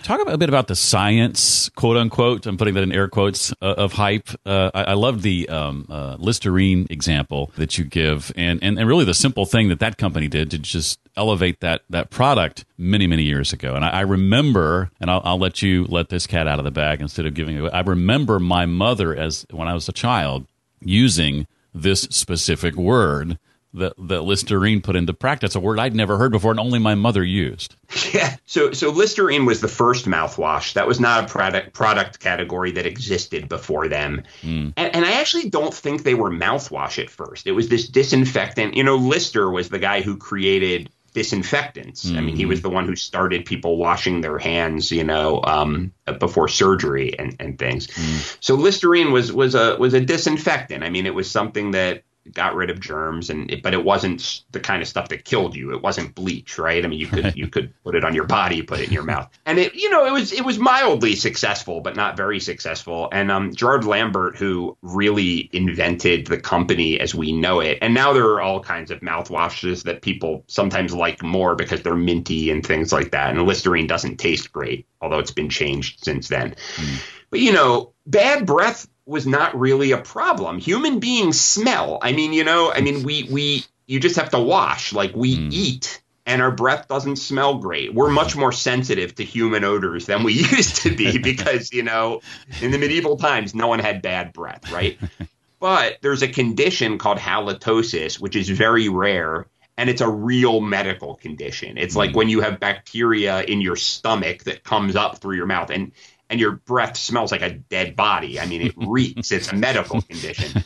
Talk 0.03 0.27
a 0.27 0.37
bit 0.37 0.49
about 0.49 0.67
the 0.67 0.75
science, 0.75 1.69
quote 1.69 1.95
unquote. 1.95 2.47
I'm 2.47 2.57
putting 2.57 2.73
that 2.73 2.81
in 2.81 2.91
air 2.91 3.07
quotes 3.07 3.51
uh, 3.61 3.75
of 3.77 3.93
hype. 3.93 4.29
Uh, 4.45 4.71
I, 4.73 4.83
I 4.83 4.93
love 4.93 5.21
the 5.21 5.47
um, 5.47 5.85
uh, 5.89 6.15
Listerine 6.17 6.87
example 6.89 7.51
that 7.55 7.77
you 7.77 7.83
give, 7.83 8.31
and, 8.35 8.61
and 8.63 8.79
and 8.79 8.87
really 8.87 9.05
the 9.05 9.13
simple 9.13 9.45
thing 9.45 9.69
that 9.69 9.79
that 9.79 9.97
company 9.97 10.27
did 10.27 10.49
to 10.51 10.57
just 10.57 10.99
elevate 11.15 11.59
that 11.59 11.81
that 11.89 12.09
product 12.09 12.65
many 12.79 13.05
many 13.05 13.23
years 13.23 13.53
ago. 13.53 13.75
And 13.75 13.85
I, 13.85 13.89
I 13.89 14.01
remember, 14.01 14.89
and 14.99 15.11
I'll, 15.11 15.21
I'll, 15.23 15.37
let 15.37 15.61
you 15.61 15.85
let 15.85 16.09
this 16.09 16.25
cat 16.25 16.47
out 16.47 16.57
of 16.57 16.65
the 16.65 16.71
bag 16.71 16.99
instead 16.99 17.27
of 17.27 17.35
giving 17.35 17.57
it. 17.57 17.59
Away. 17.59 17.71
I 17.71 17.81
remember 17.81 18.39
my 18.39 18.65
mother 18.65 19.15
as 19.15 19.45
when 19.51 19.67
I 19.67 19.75
was 19.75 19.87
a 19.87 19.93
child 19.93 20.47
using 20.79 21.45
this 21.73 22.01
specific 22.03 22.75
word 22.75 23.37
that, 23.73 23.93
that 23.97 24.21
Listerine 24.21 24.81
put 24.81 24.95
into 24.95 25.13
practice, 25.13 25.55
a 25.55 25.59
word 25.59 25.79
I'd 25.79 25.95
never 25.95 26.17
heard 26.17 26.31
before 26.31 26.51
and 26.51 26.59
only 26.59 26.79
my 26.79 26.95
mother 26.95 27.23
used. 27.23 27.75
Yeah. 28.13 28.35
So, 28.45 28.71
so 28.71 28.89
Listerine 28.91 29.45
was 29.45 29.61
the 29.61 29.67
first 29.67 30.05
mouthwash. 30.05 30.73
That 30.73 30.87
was 30.87 30.99
not 30.99 31.25
a 31.25 31.27
product 31.27 31.73
product 31.73 32.19
category 32.19 32.71
that 32.71 32.85
existed 32.85 33.49
before 33.49 33.87
them. 33.87 34.23
Mm. 34.41 34.73
And, 34.77 34.95
and 34.95 35.05
I 35.05 35.13
actually 35.19 35.49
don't 35.49 35.73
think 35.73 36.03
they 36.03 36.15
were 36.15 36.31
mouthwash 36.31 37.01
at 37.01 37.09
first. 37.09 37.47
It 37.47 37.51
was 37.51 37.69
this 37.69 37.87
disinfectant. 37.87 38.75
You 38.75 38.83
know, 38.83 38.95
Lister 38.95 39.49
was 39.49 39.69
the 39.69 39.79
guy 39.79 40.01
who 40.01 40.17
created 40.17 40.89
disinfectants. 41.13 42.05
Mm-hmm. 42.05 42.17
I 42.17 42.21
mean, 42.21 42.35
he 42.35 42.45
was 42.45 42.59
mm-hmm. 42.59 42.69
the 42.69 42.73
one 42.73 42.85
who 42.85 42.95
started 42.95 43.45
people 43.45 43.77
washing 43.77 44.21
their 44.21 44.37
hands, 44.37 44.91
you 44.91 45.03
know, 45.03 45.41
um, 45.43 45.91
before 46.19 46.47
surgery 46.47 47.17
and, 47.19 47.35
and 47.39 47.59
things. 47.59 47.87
Mm. 47.87 48.37
So 48.39 48.55
Listerine 48.55 49.11
was 49.11 49.31
was 49.31 49.55
a 49.55 49.75
was 49.77 49.93
a 49.93 50.01
disinfectant. 50.01 50.83
I 50.83 50.89
mean, 50.89 51.05
it 51.05 51.13
was 51.13 51.29
something 51.29 51.71
that 51.71 52.03
got 52.33 52.55
rid 52.55 52.69
of 52.69 52.79
germs 52.79 53.29
and 53.29 53.49
it, 53.51 53.63
but 53.63 53.73
it 53.73 53.83
wasn't 53.83 54.43
the 54.51 54.59
kind 54.59 54.81
of 54.81 54.87
stuff 54.87 55.09
that 55.09 55.25
killed 55.25 55.55
you. 55.55 55.73
It 55.73 55.81
wasn't 55.81 56.15
bleach 56.15 56.57
right? 56.57 56.83
I 56.83 56.87
mean 56.87 56.99
you 56.99 57.07
could 57.07 57.35
you 57.35 57.47
could 57.47 57.73
put 57.83 57.95
it 57.95 58.03
on 58.03 58.13
your 58.13 58.25
body 58.25 58.61
put 58.61 58.79
it 58.79 58.87
in 58.87 58.93
your 58.93 59.03
mouth. 59.13 59.29
And 59.45 59.59
it 59.59 59.73
you 59.73 59.89
know 59.89 60.05
it 60.05 60.11
was 60.11 60.31
it 60.31 60.45
was 60.45 60.59
mildly 60.59 61.15
successful 61.15 61.81
but 61.81 61.95
not 61.95 62.17
very 62.17 62.39
successful. 62.39 63.09
And 63.11 63.31
um 63.31 63.53
gerard 63.53 63.85
lambert 63.85 64.35
who 64.37 64.77
really 64.81 65.49
invented 65.51 66.27
the 66.27 66.39
company 66.39 66.99
as 66.99 67.15
we 67.15 67.31
know 67.31 67.59
it 67.59 67.79
and 67.81 67.93
now 67.93 68.13
there 68.13 68.25
are 68.25 68.41
all 68.41 68.59
kinds 68.59 68.91
of 68.91 68.99
mouthwashes 68.99 69.83
that 69.83 70.01
people 70.01 70.43
sometimes 70.47 70.93
like 70.93 71.23
more 71.23 71.55
because 71.55 71.81
they're 71.81 71.95
minty 71.95 72.51
and 72.51 72.65
things 72.65 72.93
like 72.93 73.11
that. 73.11 73.31
And 73.31 73.41
listerine 73.43 73.87
doesn't 73.87 74.17
taste 74.17 74.51
great 74.51 74.85
although 75.01 75.19
it's 75.19 75.31
been 75.31 75.49
changed 75.49 76.03
since 76.03 76.27
then. 76.27 76.55
Mm. 76.75 77.01
but 77.29 77.39
you 77.39 77.51
know 77.51 77.93
bad 78.05 78.45
breath 78.45 78.87
was 79.11 79.27
not 79.27 79.59
really 79.59 79.91
a 79.91 79.97
problem. 79.97 80.57
Human 80.57 80.99
beings 80.99 81.39
smell. 81.39 81.99
I 82.01 82.13
mean, 82.13 82.33
you 82.33 82.43
know, 82.43 82.71
I 82.71 82.81
mean, 82.81 83.03
we 83.03 83.23
we 83.23 83.65
you 83.85 83.99
just 83.99 84.15
have 84.15 84.31
to 84.31 84.39
wash. 84.39 84.93
Like 84.93 85.13
we 85.13 85.37
mm. 85.37 85.51
eat, 85.51 86.01
and 86.25 86.41
our 86.41 86.51
breath 86.51 86.87
doesn't 86.87 87.17
smell 87.17 87.57
great. 87.57 87.93
We're 87.93 88.09
much 88.09 88.35
more 88.35 88.51
sensitive 88.51 89.13
to 89.15 89.23
human 89.23 89.63
odors 89.63 90.05
than 90.05 90.23
we 90.23 90.33
used 90.51 90.77
to 90.77 90.95
be 90.95 91.17
because 91.17 91.71
you 91.73 91.83
know, 91.83 92.21
in 92.61 92.71
the 92.71 92.77
medieval 92.77 93.17
times, 93.17 93.53
no 93.53 93.67
one 93.67 93.79
had 93.79 94.01
bad 94.01 94.33
breath, 94.33 94.71
right? 94.71 94.97
but 95.59 95.97
there's 96.01 96.23
a 96.23 96.27
condition 96.27 96.97
called 96.97 97.17
halitosis, 97.17 98.19
which 98.19 98.35
is 98.35 98.49
very 98.49 98.89
rare. 98.89 99.45
And 99.77 99.89
it's 99.89 100.01
a 100.01 100.09
real 100.09 100.61
medical 100.61 101.15
condition. 101.15 101.77
It's 101.77 101.95
mm. 101.95 101.97
like 101.97 102.15
when 102.15 102.29
you 102.29 102.41
have 102.41 102.59
bacteria 102.59 103.41
in 103.41 103.61
your 103.61 103.75
stomach 103.75 104.43
that 104.43 104.63
comes 104.63 104.95
up 104.95 105.17
through 105.17 105.37
your 105.37 105.47
mouth. 105.47 105.71
And 105.71 105.93
and 106.31 106.39
your 106.39 106.53
breath 106.53 106.97
smells 106.97 107.31
like 107.31 107.41
a 107.41 107.51
dead 107.51 107.95
body. 107.95 108.39
I 108.39 108.47
mean, 108.47 108.61
it 108.61 108.73
reeks. 108.77 109.31
it's 109.31 109.51
a 109.51 109.55
medical 109.55 110.01
condition. 110.09 110.63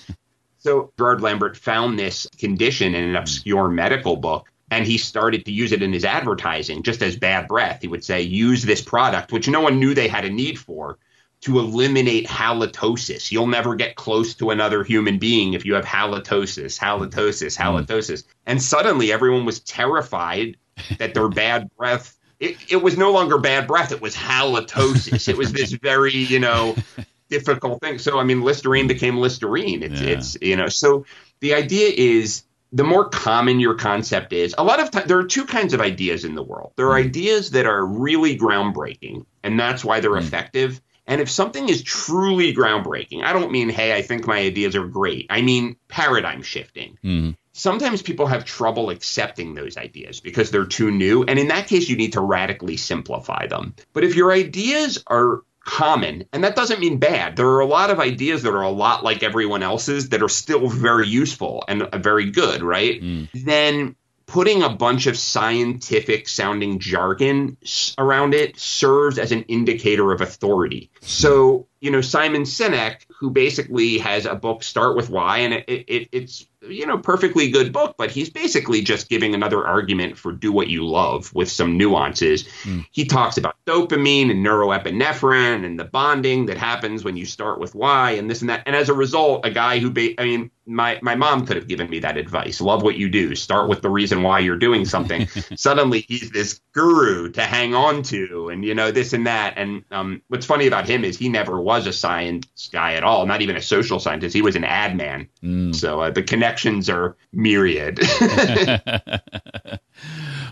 So 0.59 0.93
Gerard 0.97 1.21
Lambert 1.21 1.57
found 1.57 1.99
this 1.99 2.27
condition 2.37 2.95
in 2.95 3.03
an 3.03 3.15
obscure 3.15 3.67
medical 3.67 4.15
book 4.15 4.51
and 4.71 4.85
he 4.85 4.97
started 4.97 5.45
to 5.45 5.51
use 5.51 5.71
it 5.71 5.81
in 5.81 5.93
his 5.93 6.05
advertising 6.05 6.83
just 6.83 7.01
as 7.01 7.17
bad 7.17 7.47
breath. 7.47 7.81
He 7.81 7.87
would 7.87 8.03
say, 8.03 8.21
use 8.21 8.63
this 8.63 8.81
product, 8.81 9.31
which 9.31 9.47
no 9.47 9.61
one 9.61 9.79
knew 9.79 9.93
they 9.93 10.07
had 10.07 10.25
a 10.25 10.29
need 10.29 10.57
for, 10.57 10.97
to 11.41 11.59
eliminate 11.59 12.25
halitosis. 12.25 13.31
You'll 13.31 13.47
never 13.47 13.75
get 13.75 13.95
close 13.95 14.33
to 14.35 14.49
another 14.49 14.83
human 14.83 15.19
being 15.19 15.53
if 15.53 15.65
you 15.65 15.75
have 15.75 15.85
halitosis, 15.85 16.79
halitosis, 16.79 17.57
halitosis. 17.57 18.23
Mm. 18.23 18.25
And 18.47 18.61
suddenly 18.61 19.11
everyone 19.11 19.45
was 19.45 19.59
terrified 19.59 20.57
that 20.97 21.13
their 21.13 21.29
bad 21.29 21.69
breath 21.77 22.17
it, 22.39 22.57
it 22.69 22.77
was 22.77 22.97
no 22.97 23.11
longer 23.11 23.37
bad 23.37 23.67
breath. 23.67 23.91
It 23.91 24.01
was 24.01 24.15
halitosis. 24.15 25.27
it 25.27 25.37
was 25.37 25.51
this 25.51 25.71
very, 25.71 26.15
you 26.15 26.39
know, 26.39 26.75
difficult 27.29 27.81
thing. 27.81 27.99
So, 27.99 28.19
I 28.19 28.23
mean, 28.23 28.41
Listerine 28.41 28.87
became 28.87 29.17
Listerine. 29.17 29.83
It's, 29.83 30.01
yeah. 30.01 30.09
it's, 30.09 30.37
you 30.41 30.55
know, 30.55 30.67
so 30.67 31.05
the 31.39 31.53
idea 31.53 31.91
is 31.95 32.43
the 32.71 32.83
more 32.83 33.07
common 33.09 33.59
your 33.59 33.75
concept 33.75 34.33
is, 34.33 34.53
a 34.57 34.63
lot 34.63 34.79
of 34.79 34.91
times 34.91 35.07
there 35.07 35.19
are 35.19 35.25
two 35.25 35.45
kinds 35.45 35.73
of 35.73 35.81
ideas 35.81 36.25
in 36.25 36.35
the 36.35 36.43
world. 36.43 36.73
There 36.75 36.91
are 36.91 36.99
mm. 36.99 37.05
ideas 37.05 37.51
that 37.51 37.65
are 37.65 37.85
really 37.85 38.37
groundbreaking, 38.37 39.25
and 39.43 39.59
that's 39.59 39.85
why 39.85 39.99
they're 39.99 40.11
mm. 40.11 40.21
effective. 40.21 40.81
And 41.07 41.21
if 41.21 41.29
something 41.29 41.69
is 41.69 41.83
truly 41.83 42.53
groundbreaking, 42.53 43.23
I 43.23 43.31
don't 43.31 43.51
mean, 43.51 43.69
hey, 43.69 43.95
I 43.95 44.01
think 44.01 44.25
my 44.25 44.39
ideas 44.39 44.75
are 44.75 44.87
great. 44.87 45.27
I 45.29 45.41
mean 45.41 45.77
paradigm 45.87 46.41
shifting. 46.41 46.97
Mm 47.03 47.35
sometimes 47.55 48.01
people 48.01 48.27
have 48.27 48.43
trouble 48.43 48.89
accepting 48.89 49.55
those 49.55 49.77
ideas 49.77 50.19
because 50.19 50.51
they're 50.51 50.65
too 50.65 50.91
new. 50.91 51.23
And 51.23 51.39
in 51.39 51.47
that 51.47 51.67
case, 51.67 51.87
you 51.87 51.95
need 51.95 52.13
to 52.13 52.21
radically 52.21 52.75
simplify 52.75 53.47
them. 53.47 53.73
But 53.93 54.03
if 54.03 54.15
your 54.15 54.31
ideas 54.31 55.01
are 55.07 55.41
common, 55.63 56.25
and 56.33 56.43
that 56.43 56.55
doesn't 56.55 56.81
mean 56.81 56.99
bad, 56.99 57.37
there 57.37 57.47
are 57.47 57.61
a 57.61 57.65
lot 57.65 57.89
of 57.89 57.99
ideas 57.99 58.43
that 58.43 58.53
are 58.53 58.61
a 58.61 58.69
lot 58.69 59.03
like 59.03 59.23
everyone 59.23 59.63
else's 59.63 60.09
that 60.09 60.21
are 60.21 60.29
still 60.29 60.67
very 60.67 61.07
useful 61.07 61.63
and 61.67 61.87
very 61.95 62.29
good, 62.29 62.61
right? 62.61 63.01
Mm. 63.01 63.29
Then 63.33 63.95
putting 64.27 64.63
a 64.63 64.69
bunch 64.69 65.07
of 65.07 65.17
scientific 65.17 66.27
sounding 66.27 66.79
jargon 66.79 67.57
around 67.97 68.33
it 68.33 68.59
serves 68.59 69.17
as 69.17 69.31
an 69.31 69.43
indicator 69.43 70.11
of 70.11 70.21
authority. 70.21 70.89
So, 71.01 71.67
you 71.79 71.91
know, 71.91 72.01
Simon 72.01 72.43
Sinek, 72.43 73.05
who 73.19 73.29
basically 73.29 73.99
has 73.99 74.25
a 74.25 74.35
book, 74.35 74.63
Start 74.63 74.95
with 74.95 75.09
Why, 75.09 75.39
and 75.39 75.53
it, 75.53 75.65
it, 75.67 76.09
it's 76.11 76.47
you 76.69 76.85
know, 76.85 76.97
perfectly 76.97 77.49
good 77.49 77.71
book, 77.71 77.95
but 77.97 78.11
he's 78.11 78.29
basically 78.29 78.81
just 78.81 79.09
giving 79.09 79.33
another 79.33 79.65
argument 79.65 80.17
for 80.17 80.31
do 80.31 80.51
what 80.51 80.67
you 80.67 80.85
love 80.85 81.33
with 81.33 81.49
some 81.49 81.77
nuances. 81.77 82.43
Mm. 82.63 82.85
He 82.91 83.05
talks 83.05 83.37
about 83.37 83.55
dopamine 83.65 84.31
and 84.31 84.45
norepinephrine 84.45 85.65
and 85.65 85.79
the 85.79 85.85
bonding 85.85 86.47
that 86.47 86.57
happens 86.57 87.03
when 87.03 87.17
you 87.17 87.25
start 87.25 87.59
with 87.59 87.75
why 87.75 88.11
and 88.11 88.29
this 88.29 88.41
and 88.41 88.49
that. 88.49 88.63
And 88.65 88.75
as 88.75 88.89
a 88.89 88.93
result, 88.93 89.45
a 89.45 89.51
guy 89.51 89.79
who, 89.79 89.91
ba- 89.91 90.19
I 90.19 90.25
mean, 90.25 90.51
my, 90.65 90.99
my 91.01 91.15
mom 91.15 91.45
could 91.45 91.55
have 91.55 91.67
given 91.67 91.89
me 91.89 91.99
that 91.99 92.17
advice. 92.17 92.59
Love 92.61 92.83
what 92.83 92.95
you 92.95 93.09
do. 93.09 93.35
Start 93.35 93.69
with 93.69 93.81
the 93.81 93.89
reason 93.89 94.23
why 94.23 94.39
you're 94.39 94.57
doing 94.57 94.85
something. 94.85 95.27
Suddenly 95.55 96.05
he's 96.07 96.31
this 96.31 96.59
guru 96.73 97.29
to 97.31 97.41
hang 97.43 97.75
on 97.75 98.03
to 98.03 98.49
and, 98.49 98.65
you 98.65 98.73
know, 98.73 98.91
this 98.91 99.13
and 99.13 99.27
that. 99.27 99.53
And 99.57 99.83
um, 99.91 100.21
what's 100.27 100.45
funny 100.45 100.67
about 100.67 100.87
him 100.87 101.03
is 101.03 101.17
he 101.17 101.29
never 101.29 101.61
was 101.61 101.87
a 101.87 101.93
science 101.93 102.69
guy 102.71 102.93
at 102.93 103.03
all, 103.03 103.25
not 103.25 103.41
even 103.41 103.55
a 103.55 103.61
social 103.61 103.99
scientist. 103.99 104.35
He 104.35 104.41
was 104.41 104.55
an 104.55 104.63
ad 104.63 104.97
man. 104.97 105.27
Mm. 105.43 105.75
So 105.75 106.01
uh, 106.01 106.11
the 106.11 106.23
connections 106.23 106.89
are 106.89 107.15
myriad. 107.31 107.99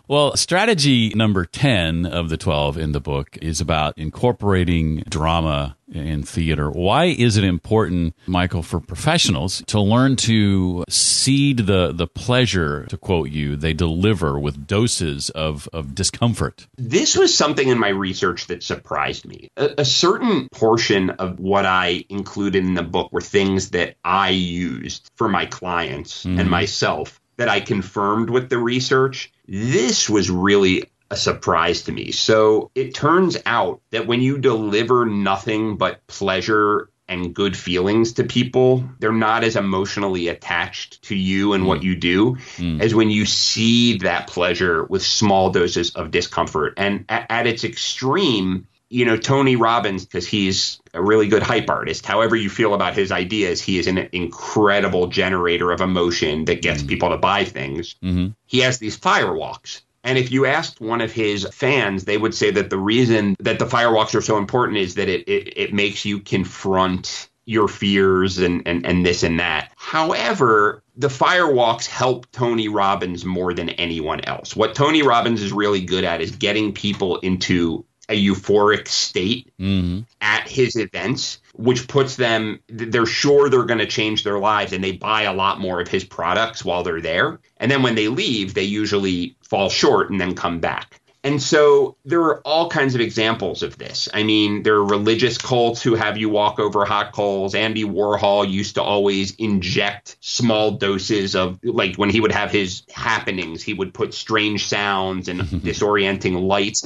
Well, 0.08 0.36
strategy 0.36 1.10
number 1.16 1.46
10 1.46 2.06
of 2.06 2.30
the 2.30 2.36
12 2.36 2.78
in 2.78 2.92
the 2.92 3.00
book 3.00 3.38
is 3.42 3.62
about 3.62 3.98
incorporating 3.98 4.98
drama 5.08 5.78
in 5.90 6.24
theater. 6.24 6.70
Why 6.70 7.06
is 7.06 7.38
it 7.38 7.46
important, 7.46 8.14
Michael, 8.28 8.64
for 8.64 8.82
professionals 8.82 9.64
to 9.68 9.80
learn 9.80 10.18
to 10.18 10.84
seed 10.90 11.60
the, 11.60 11.94
the 11.94 12.08
pleasure, 12.08 12.86
to 12.88 12.98
quote 12.98 13.30
you, 13.30 13.56
they 13.56 13.72
deliver 13.72 14.38
with 14.38 14.68
doses 14.68 15.30
of, 15.30 15.70
of 15.72 15.96
discomfort? 15.96 16.68
This 16.78 17.16
was 17.16 17.34
something 17.34 17.70
in 17.70 17.80
my 17.80 17.90
research 17.90 18.48
that 18.48 18.62
surprised 18.62 19.26
me. 19.26 19.52
A, 19.56 19.76
a 19.80 19.86
certain 19.86 20.50
portion 20.50 21.12
of 21.12 21.40
what 21.40 21.66
I 21.66 22.04
included 22.10 22.66
in 22.66 22.74
the 22.74 22.84
book 22.84 23.14
were 23.14 23.22
things 23.22 23.70
that 23.70 23.96
I 24.04 24.30
used 24.32 25.10
for 25.16 25.30
my 25.30 25.46
clients 25.46 26.26
mm-hmm. 26.26 26.40
and 26.40 26.50
myself 26.50 27.22
that 27.38 27.50
I 27.50 27.60
confirmed 27.60 28.30
with 28.30 28.50
the 28.50 28.58
research. 28.58 29.32
This 29.48 30.10
was 30.10 30.30
really 30.30 30.86
a 31.10 31.16
surprise 31.16 31.84
to 31.84 31.92
me. 31.92 32.12
So 32.12 32.72
it 32.76 32.96
turns 32.96 33.38
out 33.46 33.82
that 33.92 34.08
when 34.08 34.22
you 34.22 34.38
deliver 34.38 35.06
nothing 35.06 35.78
but 35.78 36.06
pleasure 36.08 36.90
and 37.08 37.36
good 37.36 37.56
feelings 37.56 38.14
to 38.14 38.24
people, 38.24 38.84
they're 39.00 39.12
not 39.12 39.44
as 39.44 39.56
emotionally 39.56 40.30
attached 40.30 41.04
to 41.04 41.16
you 41.16 41.54
and 41.54 41.66
mm. 41.66 41.68
what 41.68 41.84
you 41.84 41.96
do 41.96 42.36
mm. 42.58 42.82
as 42.82 42.96
when 42.96 43.10
you 43.10 43.26
see 43.26 44.00
that 44.00 44.28
pleasure 44.28 44.86
with 44.86 45.04
small 45.04 45.52
doses 45.52 45.92
of 45.92 46.12
discomfort. 46.12 46.74
And 46.78 47.06
at, 47.10 47.28
at 47.30 47.48
its 47.48 47.64
extreme, 47.64 48.68
you 48.94 49.06
know, 49.06 49.18
Tony 49.18 49.56
Robbins, 49.56 50.06
because 50.06 50.28
he's 50.28 50.80
a 50.94 51.02
really 51.02 51.28
good 51.28 51.42
hype 51.42 51.68
artist, 51.68 52.06
however 52.06 52.36
you 52.36 52.48
feel 52.48 52.76
about 52.76 52.94
his 52.94 53.12
ideas, 53.12 53.60
he 53.60 53.80
is 53.80 53.88
an 53.88 54.08
incredible 54.12 55.08
generator 55.08 55.72
of 55.72 55.82
emotion 55.82 56.46
that 56.46 56.62
gets 56.62 56.82
mm-hmm. 56.82 56.90
people 56.90 57.10
to 57.10 57.18
buy 57.18 57.44
things. 57.44 57.96
Mm-hmm. 58.04 58.28
He 58.46 58.60
has 58.60 58.78
these 58.78 58.96
firewalks. 58.96 59.82
And 60.04 60.20
if 60.20 60.32
you 60.32 60.46
asked 60.46 60.80
one 60.80 61.02
of 61.02 61.12
his 61.12 61.48
fans, 61.52 62.06
they 62.06 62.20
would 62.20 62.36
say 62.36 62.52
that 62.52 62.70
the 62.70 62.78
reason 62.78 63.36
that 63.40 63.58
the 63.58 63.66
firewalks 63.66 64.14
are 64.14 64.22
so 64.22 64.38
important 64.38 64.78
is 64.78 64.94
that 64.96 65.10
it, 65.10 65.28
it, 65.28 65.58
it 65.58 65.74
makes 65.74 66.06
you 66.06 66.20
confront 66.20 67.30
your 67.46 67.68
fears 67.68 68.38
and, 68.38 68.62
and, 68.68 68.86
and 68.86 69.04
this 69.04 69.24
and 69.24 69.40
that. 69.40 69.72
However, 69.76 70.84
the 70.96 71.08
firewalks 71.08 71.88
help 71.88 72.30
Tony 72.32 72.68
Robbins 72.68 73.26
more 73.26 73.54
than 73.56 73.70
anyone 73.70 74.22
else. 74.22 74.56
What 74.56 74.76
Tony 74.76 75.02
Robbins 75.02 75.42
is 75.42 75.52
really 75.52 75.82
good 75.82 76.04
at 76.04 76.22
is 76.22 76.36
getting 76.36 76.74
people 76.74 77.18
into 77.20 77.86
a 78.10 78.26
euphoric 78.26 78.88
state 78.88 79.52
mm-hmm. 79.60 80.02
at 80.22 80.48
his 80.48 80.76
events, 80.76 81.40
which 81.54 81.88
puts 81.88 82.16
them, 82.16 82.60
they're 82.68 83.06
sure 83.06 83.50
they're 83.50 83.64
going 83.64 83.80
to 83.80 83.86
change 83.86 84.24
their 84.24 84.40
lives 84.40 84.74
and 84.74 84.84
they 84.84 84.92
buy 84.92 85.24
a 85.24 85.34
lot 85.34 85.60
more 85.60 85.80
of 85.80 85.88
his 85.88 86.04
products 86.04 86.66
while 86.66 86.84
they're 86.84 87.02
there. 87.02 87.40
And 87.58 87.72
then 87.72 87.82
when 87.82 87.96
they 87.96 88.10
leave, 88.10 88.54
they 88.54 88.64
usually 88.64 89.36
fall 89.42 89.70
short 89.70 90.10
and 90.10 90.20
then 90.20 90.36
come 90.36 90.60
back. 90.60 91.00
And 91.26 91.42
so 91.42 91.96
there 92.04 92.22
are 92.22 92.42
all 92.42 92.70
kinds 92.70 92.96
of 92.96 93.02
examples 93.02 93.64
of 93.64 93.78
this. 93.78 94.10
I 94.14 94.24
mean, 94.24 94.64
there 94.64 94.76
are 94.76 94.84
religious 94.84 95.38
cults 95.38 95.82
who 95.82 95.96
have 95.96 96.18
you 96.18 96.28
walk 96.28 96.60
over 96.60 96.84
hot 96.84 97.14
coals. 97.14 97.56
Andy 97.56 97.86
Warhol 97.86 98.52
used 98.52 98.76
to 98.76 98.84
always 98.84 99.34
inject 99.36 100.18
small 100.20 100.72
doses 100.72 101.34
of, 101.34 101.60
like 101.64 101.96
when 101.96 102.10
he 102.10 102.20
would 102.20 102.34
have 102.34 102.52
his 102.52 102.84
happenings, 102.94 103.64
he 103.64 103.74
would 103.74 103.94
put 103.94 104.14
strange 104.14 104.68
sounds 104.68 105.30
and 105.30 105.42
disorienting 105.42 106.46
lights. 106.46 106.84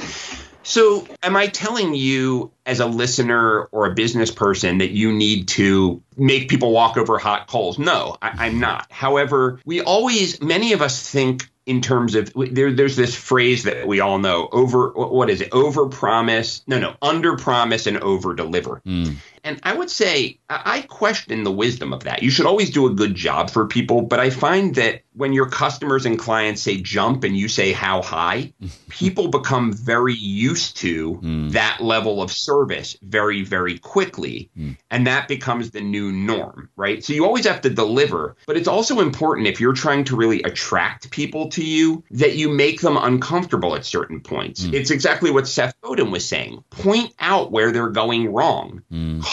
So, 0.67 1.08
am 1.23 1.38
I 1.38 1.47
telling 1.47 1.95
you 1.95 2.51
as 2.65 2.82
a 2.82 2.86
listener 2.86 3.69
or 3.71 3.86
a 3.86 3.93
business 3.93 4.32
person 4.32 4.80
that 4.80 4.91
you 4.91 5.13
need 5.13 5.47
to 5.49 6.03
make 6.17 6.49
people 6.49 6.73
walk 6.73 6.97
over 6.97 7.17
hot 7.17 7.47
coals? 7.47 7.80
No, 7.80 8.17
I, 8.21 8.47
am 8.47 8.60
not. 8.60 8.91
However, 8.91 9.62
we 9.65 9.80
always, 9.80 10.41
many 10.41 10.73
of 10.73 10.82
us 10.82 11.10
think 11.10 11.49
in 11.65 11.80
terms 11.80 12.15
of 12.15 12.34
there, 12.36 12.73
there's 12.73 12.97
this 12.97 13.15
phrase 13.15 13.63
that 13.63 13.88
we 13.88 14.01
all 14.01 14.19
know 14.19 14.49
over 14.51 14.89
what 14.89 15.30
is 15.30 15.39
it 15.41 15.49
over 15.51 15.88
promise 15.88 16.62
no 16.65 16.80
no 16.80 16.95
under 17.01 17.36
promise 17.36 17.88
and 17.88 17.97
over 17.97 18.34
deliver 18.34 18.82
mm. 18.86 19.15
And 19.47 19.60
i 19.63 19.73
would 19.73 19.89
say 19.89 20.39
i 20.49 20.81
question 20.88 21.43
the 21.43 21.51
wisdom 21.51 21.93
of 21.93 22.03
that 22.03 22.23
you 22.23 22.29
should 22.29 22.45
always 22.45 22.69
do 22.69 22.88
a 22.88 22.93
good 22.93 23.15
job 23.15 23.49
for 23.49 23.67
people 23.67 24.01
but 24.01 24.19
i 24.19 24.29
find 24.29 24.75
that 24.75 25.01
when 25.13 25.33
your 25.33 25.49
customers 25.49 26.05
and 26.05 26.19
clients 26.19 26.62
say 26.62 26.77
jump 26.77 27.23
and 27.23 27.36
you 27.36 27.47
say 27.47 27.71
how 27.71 28.01
high 28.01 28.53
people 28.89 29.29
become 29.29 29.73
very 29.73 30.13
used 30.13 30.77
to 30.77 31.15
mm. 31.15 31.51
that 31.51 31.79
level 31.81 32.21
of 32.21 32.31
service 32.31 32.97
very 33.01 33.43
very 33.43 33.77
quickly 33.79 34.49
mm. 34.57 34.75
and 34.91 35.07
that 35.07 35.27
becomes 35.27 35.71
the 35.71 35.81
new 35.81 36.12
norm 36.12 36.69
right 36.75 37.03
so 37.03 37.13
you 37.13 37.25
always 37.25 37.45
have 37.47 37.62
to 37.62 37.69
deliver 37.69 38.36
but 38.45 38.57
it's 38.57 38.67
also 38.67 38.99
important 38.99 39.47
if 39.47 39.60
you're 39.60 39.73
trying 39.73 40.03
to 40.03 40.15
really 40.15 40.43
attract 40.43 41.10
people 41.12 41.49
to 41.49 41.63
you 41.63 42.03
that 42.12 42.36
you 42.36 42.49
make 42.49 42.81
them 42.81 42.97
uncomfortable 42.97 43.75
at 43.75 43.86
certain 43.86 44.21
points. 44.21 44.63
Mm. 44.63 44.73
It's 44.73 44.91
exactly 44.91 45.31
what 45.31 45.47
Seth 45.47 45.79
Godin 45.81 46.12
was 46.12 46.27
saying. 46.27 46.63
Point 46.69 47.13
out 47.19 47.51
where 47.51 47.71
they're 47.71 47.89
going 47.89 48.31
wrong. 48.33 48.83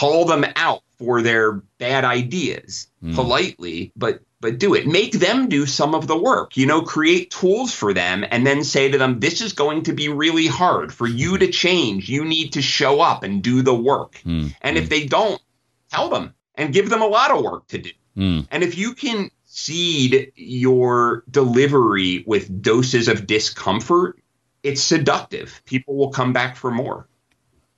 Mm. 0.05 0.11
Call 0.11 0.25
them 0.25 0.45
out 0.55 0.81
for 0.97 1.21
their 1.21 1.53
bad 1.77 2.05
ideas 2.05 2.87
mm. 3.03 3.15
politely, 3.15 3.91
but 3.95 4.21
but 4.41 4.59
do 4.59 4.75
it. 4.75 4.85
Make 4.85 5.13
them 5.13 5.49
do 5.49 5.65
some 5.65 5.95
of 5.95 6.05
the 6.05 6.17
work. 6.17 6.55
You 6.55 6.67
know, 6.67 6.81
create 6.83 7.31
tools 7.31 7.73
for 7.73 7.93
them 7.93 8.23
and 8.29 8.45
then 8.45 8.63
say 8.63 8.91
to 8.91 8.97
them, 8.97 9.19
this 9.19 9.41
is 9.41 9.53
going 9.53 9.83
to 9.83 9.93
be 9.93 10.07
really 10.07 10.45
hard 10.45 10.93
for 10.93 11.07
you 11.07 11.37
to 11.39 11.47
change. 11.47 12.09
You 12.09 12.25
need 12.25 12.53
to 12.53 12.61
show 12.61 13.01
up 13.01 13.23
and 13.23 13.41
do 13.41 13.63
the 13.63 13.73
work. 13.73 14.21
Mm. 14.23 14.53
And 14.61 14.77
if 14.77 14.89
they 14.89 15.05
don't, 15.07 15.41
tell 15.89 16.09
them 16.09 16.35
and 16.53 16.73
give 16.73 16.89
them 16.89 17.01
a 17.01 17.07
lot 17.07 17.31
of 17.31 17.43
work 17.43 17.67
to 17.69 17.79
do. 17.79 17.91
Mm. 18.17 18.47
And 18.51 18.63
if 18.63 18.77
you 18.77 18.93
can 18.93 19.31
seed 19.45 20.31
your 20.35 21.23
delivery 21.31 22.23
with 22.27 22.61
doses 22.61 23.07
of 23.07 23.25
discomfort, 23.25 24.21
it's 24.61 24.81
seductive. 24.81 25.61
People 25.65 25.95
will 25.95 26.11
come 26.11 26.33
back 26.33 26.55
for 26.55 26.69
more. 26.69 27.07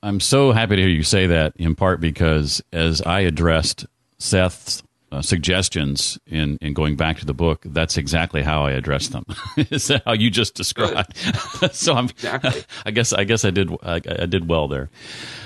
I'm 0.02 0.20
so 0.20 0.52
happy 0.52 0.76
to 0.76 0.82
hear 0.82 0.90
you 0.90 1.02
say 1.02 1.26
that 1.26 1.54
in 1.56 1.74
part 1.74 2.00
because 2.00 2.62
as 2.72 3.02
I 3.02 3.20
addressed 3.20 3.86
Seth's 4.18 4.82
uh, 5.10 5.22
suggestions 5.22 6.18
in, 6.26 6.58
in 6.60 6.74
going 6.74 6.94
back 6.96 7.18
to 7.18 7.24
the 7.24 7.34
book, 7.34 7.62
that's 7.64 7.96
exactly 7.96 8.42
how 8.42 8.64
I 8.64 8.72
addressed 8.72 9.12
them. 9.12 9.24
Is 9.56 9.88
that 9.88 10.02
how 10.04 10.12
you 10.12 10.30
just 10.30 10.54
described? 10.54 11.16
so 11.72 11.94
I'm, 11.94 12.06
exactly. 12.06 12.62
I 12.86 12.90
guess 12.90 13.12
I 13.12 13.24
guess 13.24 13.44
I 13.44 13.50
did 13.50 13.70
I, 13.82 13.94
I 13.94 14.26
did 14.26 14.48
well 14.48 14.68
there. 14.68 14.90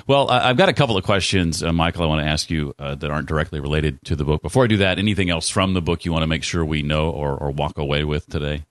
Well, 0.07 0.29
I've 0.31 0.57
got 0.57 0.69
a 0.69 0.73
couple 0.73 0.97
of 0.97 1.05
questions, 1.05 1.63
uh, 1.63 1.73
Michael. 1.73 2.03
I 2.03 2.07
want 2.07 2.25
to 2.25 2.29
ask 2.29 2.51
you 2.51 2.75
uh, 2.79 2.97
that 2.97 3.11
aren't 3.11 3.29
directly 3.29 3.61
related 3.61 4.03
to 4.05 4.17
the 4.17 4.25
book. 4.25 4.43
Before 4.43 4.65
I 4.65 4.67
do 4.67 4.79
that, 4.79 4.99
anything 4.99 5.31
else 5.31 5.49
from 5.49 5.75
the 5.75 5.83
book 5.83 6.05
you 6.05 6.13
want 6.13 6.25
to 6.25 6.27
make 6.27 6.43
sure 6.43 6.65
we 6.65 6.83
know 6.83 7.11
or, 7.11 7.37
or 7.37 7.51
walk 7.53 7.79
away 7.79 8.03
with 8.03 8.27
today? 8.27 8.65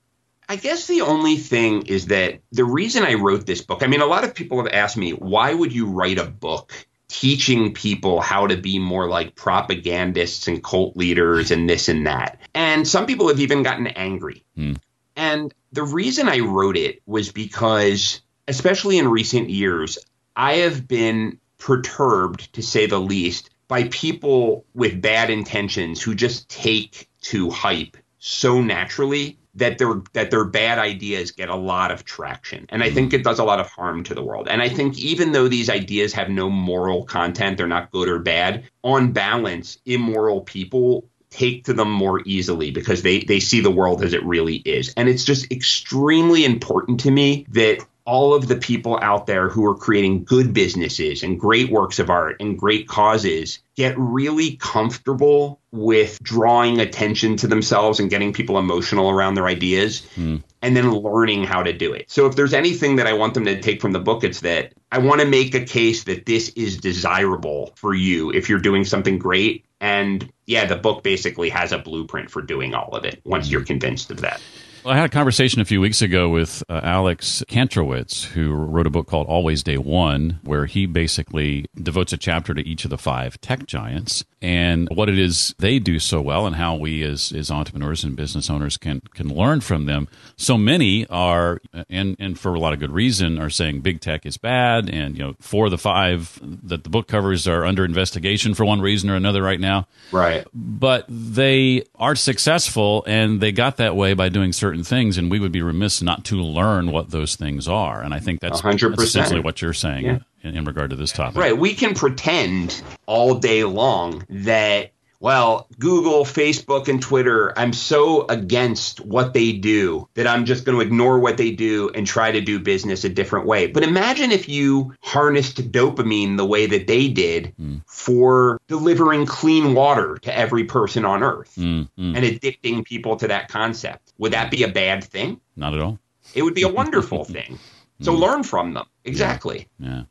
I 0.51 0.57
guess 0.57 0.85
the 0.85 0.99
only 0.99 1.37
thing 1.37 1.83
is 1.83 2.07
that 2.07 2.41
the 2.51 2.65
reason 2.65 3.03
I 3.03 3.13
wrote 3.13 3.45
this 3.45 3.61
book, 3.61 3.83
I 3.83 3.87
mean, 3.87 4.01
a 4.01 4.05
lot 4.05 4.25
of 4.25 4.35
people 4.35 4.61
have 4.61 4.73
asked 4.73 4.97
me, 4.97 5.11
why 5.11 5.53
would 5.53 5.71
you 5.71 5.85
write 5.85 6.17
a 6.17 6.25
book 6.25 6.73
teaching 7.07 7.73
people 7.73 8.19
how 8.19 8.47
to 8.47 8.57
be 8.57 8.77
more 8.77 9.07
like 9.07 9.35
propagandists 9.35 10.49
and 10.49 10.61
cult 10.61 10.97
leaders 10.97 11.51
and 11.51 11.69
this 11.69 11.87
and 11.87 12.05
that? 12.05 12.41
And 12.53 12.85
some 12.85 13.05
people 13.05 13.29
have 13.29 13.39
even 13.39 13.63
gotten 13.63 13.87
angry. 13.87 14.43
Hmm. 14.57 14.73
And 15.15 15.53
the 15.71 15.83
reason 15.83 16.27
I 16.27 16.39
wrote 16.39 16.75
it 16.75 17.01
was 17.05 17.31
because, 17.31 18.19
especially 18.45 18.97
in 18.97 19.07
recent 19.07 19.49
years, 19.49 19.99
I 20.35 20.55
have 20.55 20.85
been 20.85 21.39
perturbed, 21.59 22.51
to 22.55 22.61
say 22.61 22.87
the 22.87 22.99
least, 22.99 23.51
by 23.69 23.87
people 23.87 24.65
with 24.73 25.01
bad 25.01 25.29
intentions 25.29 26.01
who 26.01 26.13
just 26.13 26.49
take 26.49 27.07
to 27.21 27.49
hype 27.51 27.95
so 28.19 28.61
naturally 28.61 29.37
that 29.55 29.77
their 29.77 30.01
that 30.13 30.31
their 30.31 30.45
bad 30.45 30.79
ideas 30.79 31.31
get 31.31 31.49
a 31.49 31.55
lot 31.55 31.91
of 31.91 32.05
traction. 32.05 32.65
And 32.69 32.81
i 32.81 32.87
mm-hmm. 32.87 32.95
think 32.95 33.13
it 33.13 33.23
does 33.23 33.39
a 33.39 33.43
lot 33.43 33.59
of 33.59 33.67
harm 33.67 34.03
to 34.05 34.15
the 34.15 34.23
world. 34.23 34.47
And 34.47 34.61
i 34.61 34.69
think 34.69 34.97
even 34.99 35.31
though 35.31 35.47
these 35.47 35.69
ideas 35.69 36.13
have 36.13 36.29
no 36.29 36.49
moral 36.49 37.03
content 37.03 37.57
they're 37.57 37.67
not 37.67 37.91
good 37.91 38.09
or 38.09 38.19
bad 38.19 38.63
on 38.83 39.11
balance 39.11 39.77
immoral 39.85 40.41
people 40.41 41.05
take 41.31 41.63
to 41.63 41.73
them 41.73 41.89
more 41.89 42.21
easily 42.25 42.71
because 42.71 43.01
they 43.01 43.21
they 43.21 43.39
see 43.39 43.61
the 43.61 43.71
world 43.71 44.03
as 44.03 44.13
it 44.13 44.23
really 44.23 44.57
is. 44.57 44.93
And 44.95 45.09
it's 45.09 45.23
just 45.23 45.51
extremely 45.51 46.45
important 46.45 46.99
to 47.01 47.11
me 47.11 47.45
that 47.49 47.79
all 48.11 48.33
of 48.33 48.49
the 48.49 48.57
people 48.57 48.99
out 49.01 49.25
there 49.25 49.47
who 49.47 49.65
are 49.65 49.73
creating 49.73 50.25
good 50.25 50.53
businesses 50.53 51.23
and 51.23 51.39
great 51.39 51.71
works 51.71 51.97
of 51.97 52.09
art 52.09 52.35
and 52.41 52.59
great 52.59 52.85
causes 52.85 53.59
get 53.77 53.97
really 53.97 54.57
comfortable 54.57 55.61
with 55.71 56.21
drawing 56.21 56.81
attention 56.81 57.37
to 57.37 57.47
themselves 57.47 58.01
and 58.01 58.09
getting 58.09 58.33
people 58.33 58.59
emotional 58.59 59.09
around 59.09 59.35
their 59.35 59.47
ideas 59.47 60.01
mm. 60.17 60.43
and 60.61 60.75
then 60.75 60.91
learning 60.91 61.45
how 61.45 61.63
to 61.63 61.71
do 61.71 61.93
it. 61.93 62.11
So 62.11 62.25
if 62.25 62.35
there's 62.35 62.53
anything 62.53 62.97
that 62.97 63.07
I 63.07 63.13
want 63.13 63.33
them 63.33 63.45
to 63.45 63.61
take 63.61 63.79
from 63.79 63.93
the 63.93 63.99
book 64.01 64.25
it's 64.25 64.41
that 64.41 64.73
I 64.91 64.97
want 64.97 65.21
to 65.21 65.27
make 65.27 65.55
a 65.55 65.63
case 65.63 66.03
that 66.03 66.25
this 66.25 66.49
is 66.49 66.75
desirable 66.75 67.71
for 67.77 67.93
you 67.93 68.29
if 68.33 68.49
you're 68.49 68.59
doing 68.59 68.83
something 68.83 69.19
great 69.19 69.63
and 69.79 70.29
yeah 70.47 70.65
the 70.65 70.75
book 70.75 71.01
basically 71.01 71.49
has 71.49 71.71
a 71.71 71.77
blueprint 71.77 72.29
for 72.29 72.41
doing 72.41 72.73
all 72.73 72.89
of 72.89 73.05
it 73.05 73.21
once 73.23 73.47
mm. 73.47 73.51
you're 73.51 73.63
convinced 73.63 74.11
of 74.11 74.19
that. 74.19 74.41
Well, 74.83 74.95
I 74.95 74.97
had 74.97 75.05
a 75.05 75.09
conversation 75.09 75.61
a 75.61 75.65
few 75.65 75.79
weeks 75.79 76.01
ago 76.01 76.29
with 76.29 76.63
uh, 76.67 76.81
Alex 76.81 77.43
Kantrowitz, 77.47 78.25
who 78.25 78.51
wrote 78.51 78.87
a 78.87 78.89
book 78.89 79.05
called 79.05 79.27
Always 79.27 79.61
Day 79.61 79.77
One, 79.77 80.39
where 80.43 80.65
he 80.65 80.87
basically 80.87 81.67
devotes 81.75 82.13
a 82.13 82.17
chapter 82.17 82.55
to 82.55 82.67
each 82.67 82.83
of 82.83 82.89
the 82.89 82.97
five 82.97 83.39
tech 83.41 83.67
giants 83.67 84.25
and 84.41 84.89
what 84.89 85.07
it 85.07 85.19
is 85.19 85.53
they 85.59 85.77
do 85.77 85.99
so 85.99 86.19
well 86.19 86.47
and 86.47 86.55
how 86.55 86.75
we 86.75 87.03
as, 87.03 87.31
as 87.31 87.51
entrepreneurs 87.51 88.03
and 88.03 88.15
business 88.15 88.49
owners 88.49 88.75
can, 88.75 89.01
can 89.13 89.29
learn 89.29 89.61
from 89.61 89.85
them. 89.85 90.07
So 90.35 90.57
many 90.57 91.05
are, 91.09 91.61
and, 91.87 92.15
and 92.17 92.39
for 92.39 92.55
a 92.55 92.59
lot 92.59 92.73
of 92.73 92.79
good 92.79 92.91
reason, 92.91 93.37
are 93.37 93.51
saying 93.51 93.81
big 93.81 94.01
tech 94.01 94.25
is 94.25 94.37
bad. 94.37 94.89
And, 94.89 95.15
you 95.15 95.23
know, 95.23 95.35
four 95.39 95.65
of 95.65 95.71
the 95.71 95.77
five 95.77 96.39
that 96.41 96.83
the 96.83 96.89
book 96.89 97.07
covers 97.07 97.47
are 97.47 97.65
under 97.65 97.85
investigation 97.85 98.55
for 98.55 98.65
one 98.65 98.81
reason 98.81 99.11
or 99.11 99.15
another 99.15 99.43
right 99.43 99.59
now. 99.59 99.87
Right. 100.11 100.47
But 100.55 101.05
they 101.07 101.83
are 101.93 102.15
successful 102.15 103.03
and 103.05 103.41
they 103.41 103.51
got 103.51 103.77
that 103.77 103.95
way 103.95 104.15
by 104.15 104.29
doing 104.29 104.53
certain 104.53 104.70
certain 104.71 104.83
things, 104.85 105.17
and 105.17 105.29
we 105.29 105.37
would 105.37 105.51
be 105.51 105.61
remiss 105.61 106.01
not 106.01 106.23
to 106.23 106.37
learn 106.37 106.91
what 106.91 107.11
those 107.11 107.35
things 107.35 107.67
are. 107.67 108.01
And 108.01 108.13
I 108.13 108.19
think 108.19 108.39
that's, 108.39 108.61
100%. 108.61 108.91
that's 108.91 109.03
essentially 109.03 109.41
what 109.41 109.61
you're 109.61 109.73
saying 109.73 110.05
yeah. 110.05 110.19
in, 110.43 110.55
in 110.55 110.63
regard 110.63 110.91
to 110.91 110.95
this 110.95 111.11
topic. 111.11 111.37
Right. 111.37 111.57
We 111.57 111.73
can 111.73 111.93
pretend 111.93 112.81
all 113.05 113.35
day 113.35 113.65
long 113.65 114.25
that 114.29 114.91
well, 115.21 115.67
Google, 115.77 116.25
Facebook, 116.25 116.87
and 116.87 116.99
Twitter, 116.99 117.57
I'm 117.57 117.73
so 117.73 118.25
against 118.25 118.99
what 119.01 119.33
they 119.33 119.51
do 119.51 120.09
that 120.15 120.25
I'm 120.25 120.45
just 120.45 120.65
going 120.65 120.75
to 120.75 120.83
ignore 120.83 121.19
what 121.19 121.37
they 121.37 121.51
do 121.51 121.91
and 121.93 122.07
try 122.07 122.31
to 122.31 122.41
do 122.41 122.59
business 122.59 123.03
a 123.03 123.09
different 123.09 123.45
way. 123.45 123.67
But 123.67 123.83
imagine 123.83 124.31
if 124.31 124.49
you 124.49 124.95
harnessed 125.01 125.71
dopamine 125.71 126.37
the 126.37 126.45
way 126.45 126.65
that 126.65 126.87
they 126.87 127.07
did 127.07 127.53
mm. 127.61 127.83
for 127.85 128.59
delivering 128.67 129.27
clean 129.27 129.75
water 129.75 130.17
to 130.23 130.35
every 130.35 130.63
person 130.63 131.05
on 131.05 131.21
earth 131.21 131.53
mm, 131.55 131.87
mm. 131.87 132.17
and 132.17 132.17
addicting 132.17 132.83
people 132.83 133.15
to 133.17 133.27
that 133.27 133.47
concept. 133.47 134.13
Would 134.17 134.33
that 134.33 134.49
be 134.49 134.63
a 134.63 134.69
bad 134.69 135.03
thing? 135.03 135.39
Not 135.55 135.75
at 135.75 135.81
all. 135.81 135.99
It 136.33 136.41
would 136.41 136.55
be 136.55 136.63
a 136.63 136.69
wonderful 136.81 137.25
thing. 137.25 137.59
So 138.01 138.15
hmm. 138.15 138.21
learn 138.21 138.43
from 138.43 138.73
them. 138.73 138.87
Exactly. 139.05 139.67
yeah. 139.77 139.87
yeah. 139.87 140.03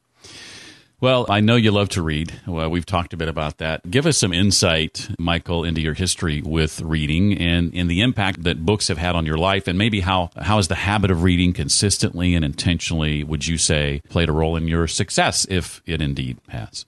Well, 1.01 1.25
I 1.31 1.41
know 1.41 1.57
you 1.57 1.71
love 1.71 1.89
to 1.91 2.03
read. 2.03 2.31
Well, 2.47 2.69
we've 2.69 2.85
talked 2.85 3.15
a 3.15 3.17
bit 3.17 3.29
about 3.29 3.57
that. 3.57 3.91
Give 3.91 4.05
us 4.05 4.19
some 4.19 4.35
insight, 4.35 5.09
Michael, 5.19 5.65
into 5.65 5.81
your 5.81 5.95
history 5.95 6.43
with 6.43 6.83
reading 6.83 7.39
and, 7.39 7.75
and 7.75 7.91
the 7.91 8.03
impact 8.03 8.43
that 8.43 8.67
books 8.67 8.89
have 8.89 8.99
had 8.99 9.17
on 9.17 9.25
your 9.25 9.39
life, 9.39 9.67
and 9.67 9.79
maybe 9.79 10.01
how 10.01 10.29
how 10.37 10.57
has 10.57 10.69
the 10.69 10.75
habit 10.75 11.11
of 11.11 11.23
reading 11.23 11.55
consistently 11.55 12.35
and 12.35 12.45
intentionally, 12.45 13.25
would 13.25 13.47
you 13.47 13.57
say, 13.57 14.03
played 14.11 14.29
a 14.29 14.33
role 14.33 14.57
in 14.57 14.69
your 14.69 14.87
success, 14.87 15.47
if 15.49 15.83
it 15.87 16.03
indeed 16.03 16.37
has? 16.49 16.85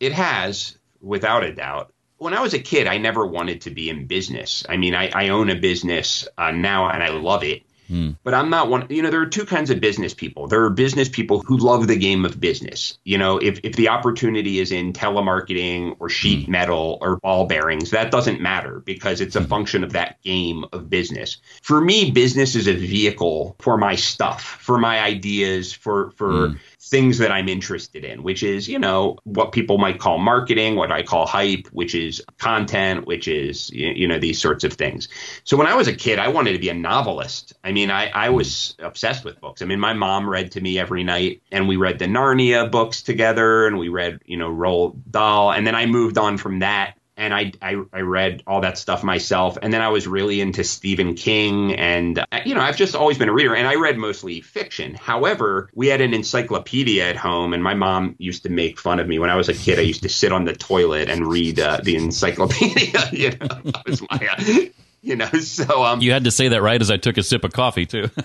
It 0.00 0.12
has, 0.12 0.78
without 1.02 1.44
a 1.44 1.54
doubt. 1.54 1.92
When 2.16 2.32
I 2.32 2.40
was 2.40 2.54
a 2.54 2.58
kid, 2.58 2.86
I 2.86 2.96
never 2.96 3.26
wanted 3.26 3.62
to 3.62 3.70
be 3.70 3.90
in 3.90 4.06
business. 4.06 4.64
I 4.68 4.78
mean, 4.78 4.94
I, 4.94 5.10
I 5.14 5.28
own 5.28 5.50
a 5.50 5.54
business 5.54 6.26
uh, 6.36 6.50
now 6.50 6.88
and 6.88 7.02
I 7.02 7.08
love 7.10 7.44
it 7.44 7.62
Mm. 7.90 8.16
But 8.22 8.34
I'm 8.34 8.50
not 8.50 8.68
one, 8.68 8.86
you 8.88 9.02
know, 9.02 9.10
there 9.10 9.20
are 9.20 9.26
two 9.26 9.44
kinds 9.44 9.70
of 9.70 9.80
business 9.80 10.14
people. 10.14 10.46
There 10.46 10.64
are 10.64 10.70
business 10.70 11.08
people 11.08 11.40
who 11.40 11.56
love 11.56 11.86
the 11.86 11.96
game 11.96 12.24
of 12.24 12.40
business. 12.40 12.98
You 13.04 13.18
know, 13.18 13.38
if, 13.38 13.60
if 13.64 13.74
the 13.74 13.88
opportunity 13.88 14.60
is 14.60 14.70
in 14.70 14.92
telemarketing 14.92 15.96
or 15.98 16.08
sheet 16.08 16.46
mm. 16.46 16.50
metal 16.50 16.98
or 17.00 17.16
ball 17.16 17.46
bearings, 17.46 17.90
that 17.90 18.10
doesn't 18.10 18.40
matter 18.40 18.80
because 18.80 19.20
it's 19.20 19.36
a 19.36 19.40
mm. 19.40 19.48
function 19.48 19.82
of 19.84 19.92
that 19.92 20.22
game 20.22 20.64
of 20.72 20.88
business. 20.88 21.38
For 21.62 21.80
me, 21.80 22.10
business 22.10 22.54
is 22.54 22.68
a 22.68 22.74
vehicle 22.74 23.56
for 23.58 23.76
my 23.76 23.96
stuff, 23.96 24.42
for 24.42 24.78
my 24.78 25.00
ideas, 25.00 25.72
for, 25.72 26.12
for, 26.12 26.30
mm 26.30 26.58
things 26.90 27.18
that 27.18 27.30
I'm 27.30 27.48
interested 27.48 28.04
in, 28.04 28.22
which 28.22 28.42
is, 28.42 28.68
you 28.68 28.78
know, 28.78 29.16
what 29.24 29.52
people 29.52 29.78
might 29.78 30.00
call 30.00 30.18
marketing, 30.18 30.74
what 30.74 30.90
I 30.90 31.02
call 31.02 31.24
hype, 31.24 31.68
which 31.68 31.94
is 31.94 32.22
content, 32.38 33.06
which 33.06 33.28
is, 33.28 33.70
you 33.70 34.08
know, 34.08 34.18
these 34.18 34.40
sorts 34.40 34.64
of 34.64 34.72
things. 34.72 35.08
So 35.44 35.56
when 35.56 35.68
I 35.68 35.76
was 35.76 35.88
a 35.88 35.94
kid, 35.94 36.18
I 36.18 36.28
wanted 36.28 36.52
to 36.52 36.58
be 36.58 36.68
a 36.68 36.74
novelist. 36.74 37.52
I 37.62 37.72
mean, 37.72 37.79
I, 37.88 38.10
I 38.12 38.28
was 38.30 38.74
obsessed 38.80 39.24
with 39.24 39.40
books. 39.40 39.62
I 39.62 39.64
mean, 39.64 39.80
my 39.80 39.94
mom 39.94 40.28
read 40.28 40.52
to 40.52 40.60
me 40.60 40.78
every 40.78 41.04
night, 41.04 41.42
and 41.52 41.68
we 41.68 41.76
read 41.76 41.98
the 42.00 42.06
Narnia 42.06 42.70
books 42.70 43.02
together, 43.02 43.66
and 43.66 43.78
we 43.78 43.88
read, 43.88 44.20
you 44.26 44.36
know, 44.36 44.50
Roald 44.50 45.00
Dahl. 45.10 45.52
And 45.52 45.66
then 45.66 45.76
I 45.76 45.86
moved 45.86 46.18
on 46.18 46.36
from 46.36 46.58
that 46.58 46.96
and 47.20 47.34
I, 47.34 47.52
I, 47.60 47.76
I 47.92 48.00
read 48.00 48.42
all 48.46 48.62
that 48.62 48.78
stuff 48.78 49.04
myself. 49.04 49.58
And 49.60 49.72
then 49.72 49.82
I 49.82 49.88
was 49.88 50.08
really 50.08 50.40
into 50.40 50.64
Stephen 50.64 51.14
King, 51.14 51.74
and 51.74 52.18
uh, 52.18 52.24
you 52.46 52.54
know 52.54 52.62
I've 52.62 52.76
just 52.76 52.94
always 52.94 53.18
been 53.18 53.28
a 53.28 53.32
reader, 53.32 53.54
and 53.54 53.68
I 53.68 53.74
read 53.74 53.98
mostly 53.98 54.40
fiction. 54.40 54.94
However, 54.94 55.68
we 55.74 55.88
had 55.88 56.00
an 56.00 56.14
encyclopedia 56.14 57.06
at 57.06 57.16
home, 57.16 57.52
and 57.52 57.62
my 57.62 57.74
mom 57.74 58.16
used 58.18 58.42
to 58.44 58.48
make 58.48 58.78
fun 58.78 58.98
of 58.98 59.06
me 59.06 59.18
when 59.18 59.28
I 59.28 59.36
was 59.36 59.50
a 59.50 59.54
kid. 59.54 59.78
I 59.78 59.82
used 59.82 60.02
to 60.02 60.08
sit 60.08 60.32
on 60.32 60.46
the 60.46 60.54
toilet 60.54 61.10
and 61.10 61.26
read 61.26 61.60
uh, 61.60 61.80
the 61.82 61.96
encyclopedia. 61.96 63.08
you 63.12 63.30
know, 63.30 63.46
that 63.64 63.82
was 63.86 64.00
my 64.00 64.28
uh, 64.32 64.70
you 65.02 65.16
know 65.16 65.26
so 65.26 65.84
um 65.84 66.00
you 66.00 66.12
had 66.12 66.24
to 66.24 66.30
say 66.30 66.48
that 66.48 66.62
right 66.62 66.80
as 66.80 66.90
i 66.90 66.96
took 66.96 67.16
a 67.16 67.22
sip 67.22 67.44
of 67.44 67.52
coffee 67.52 67.86
too. 67.86 68.10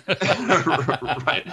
Right. 1.26 1.48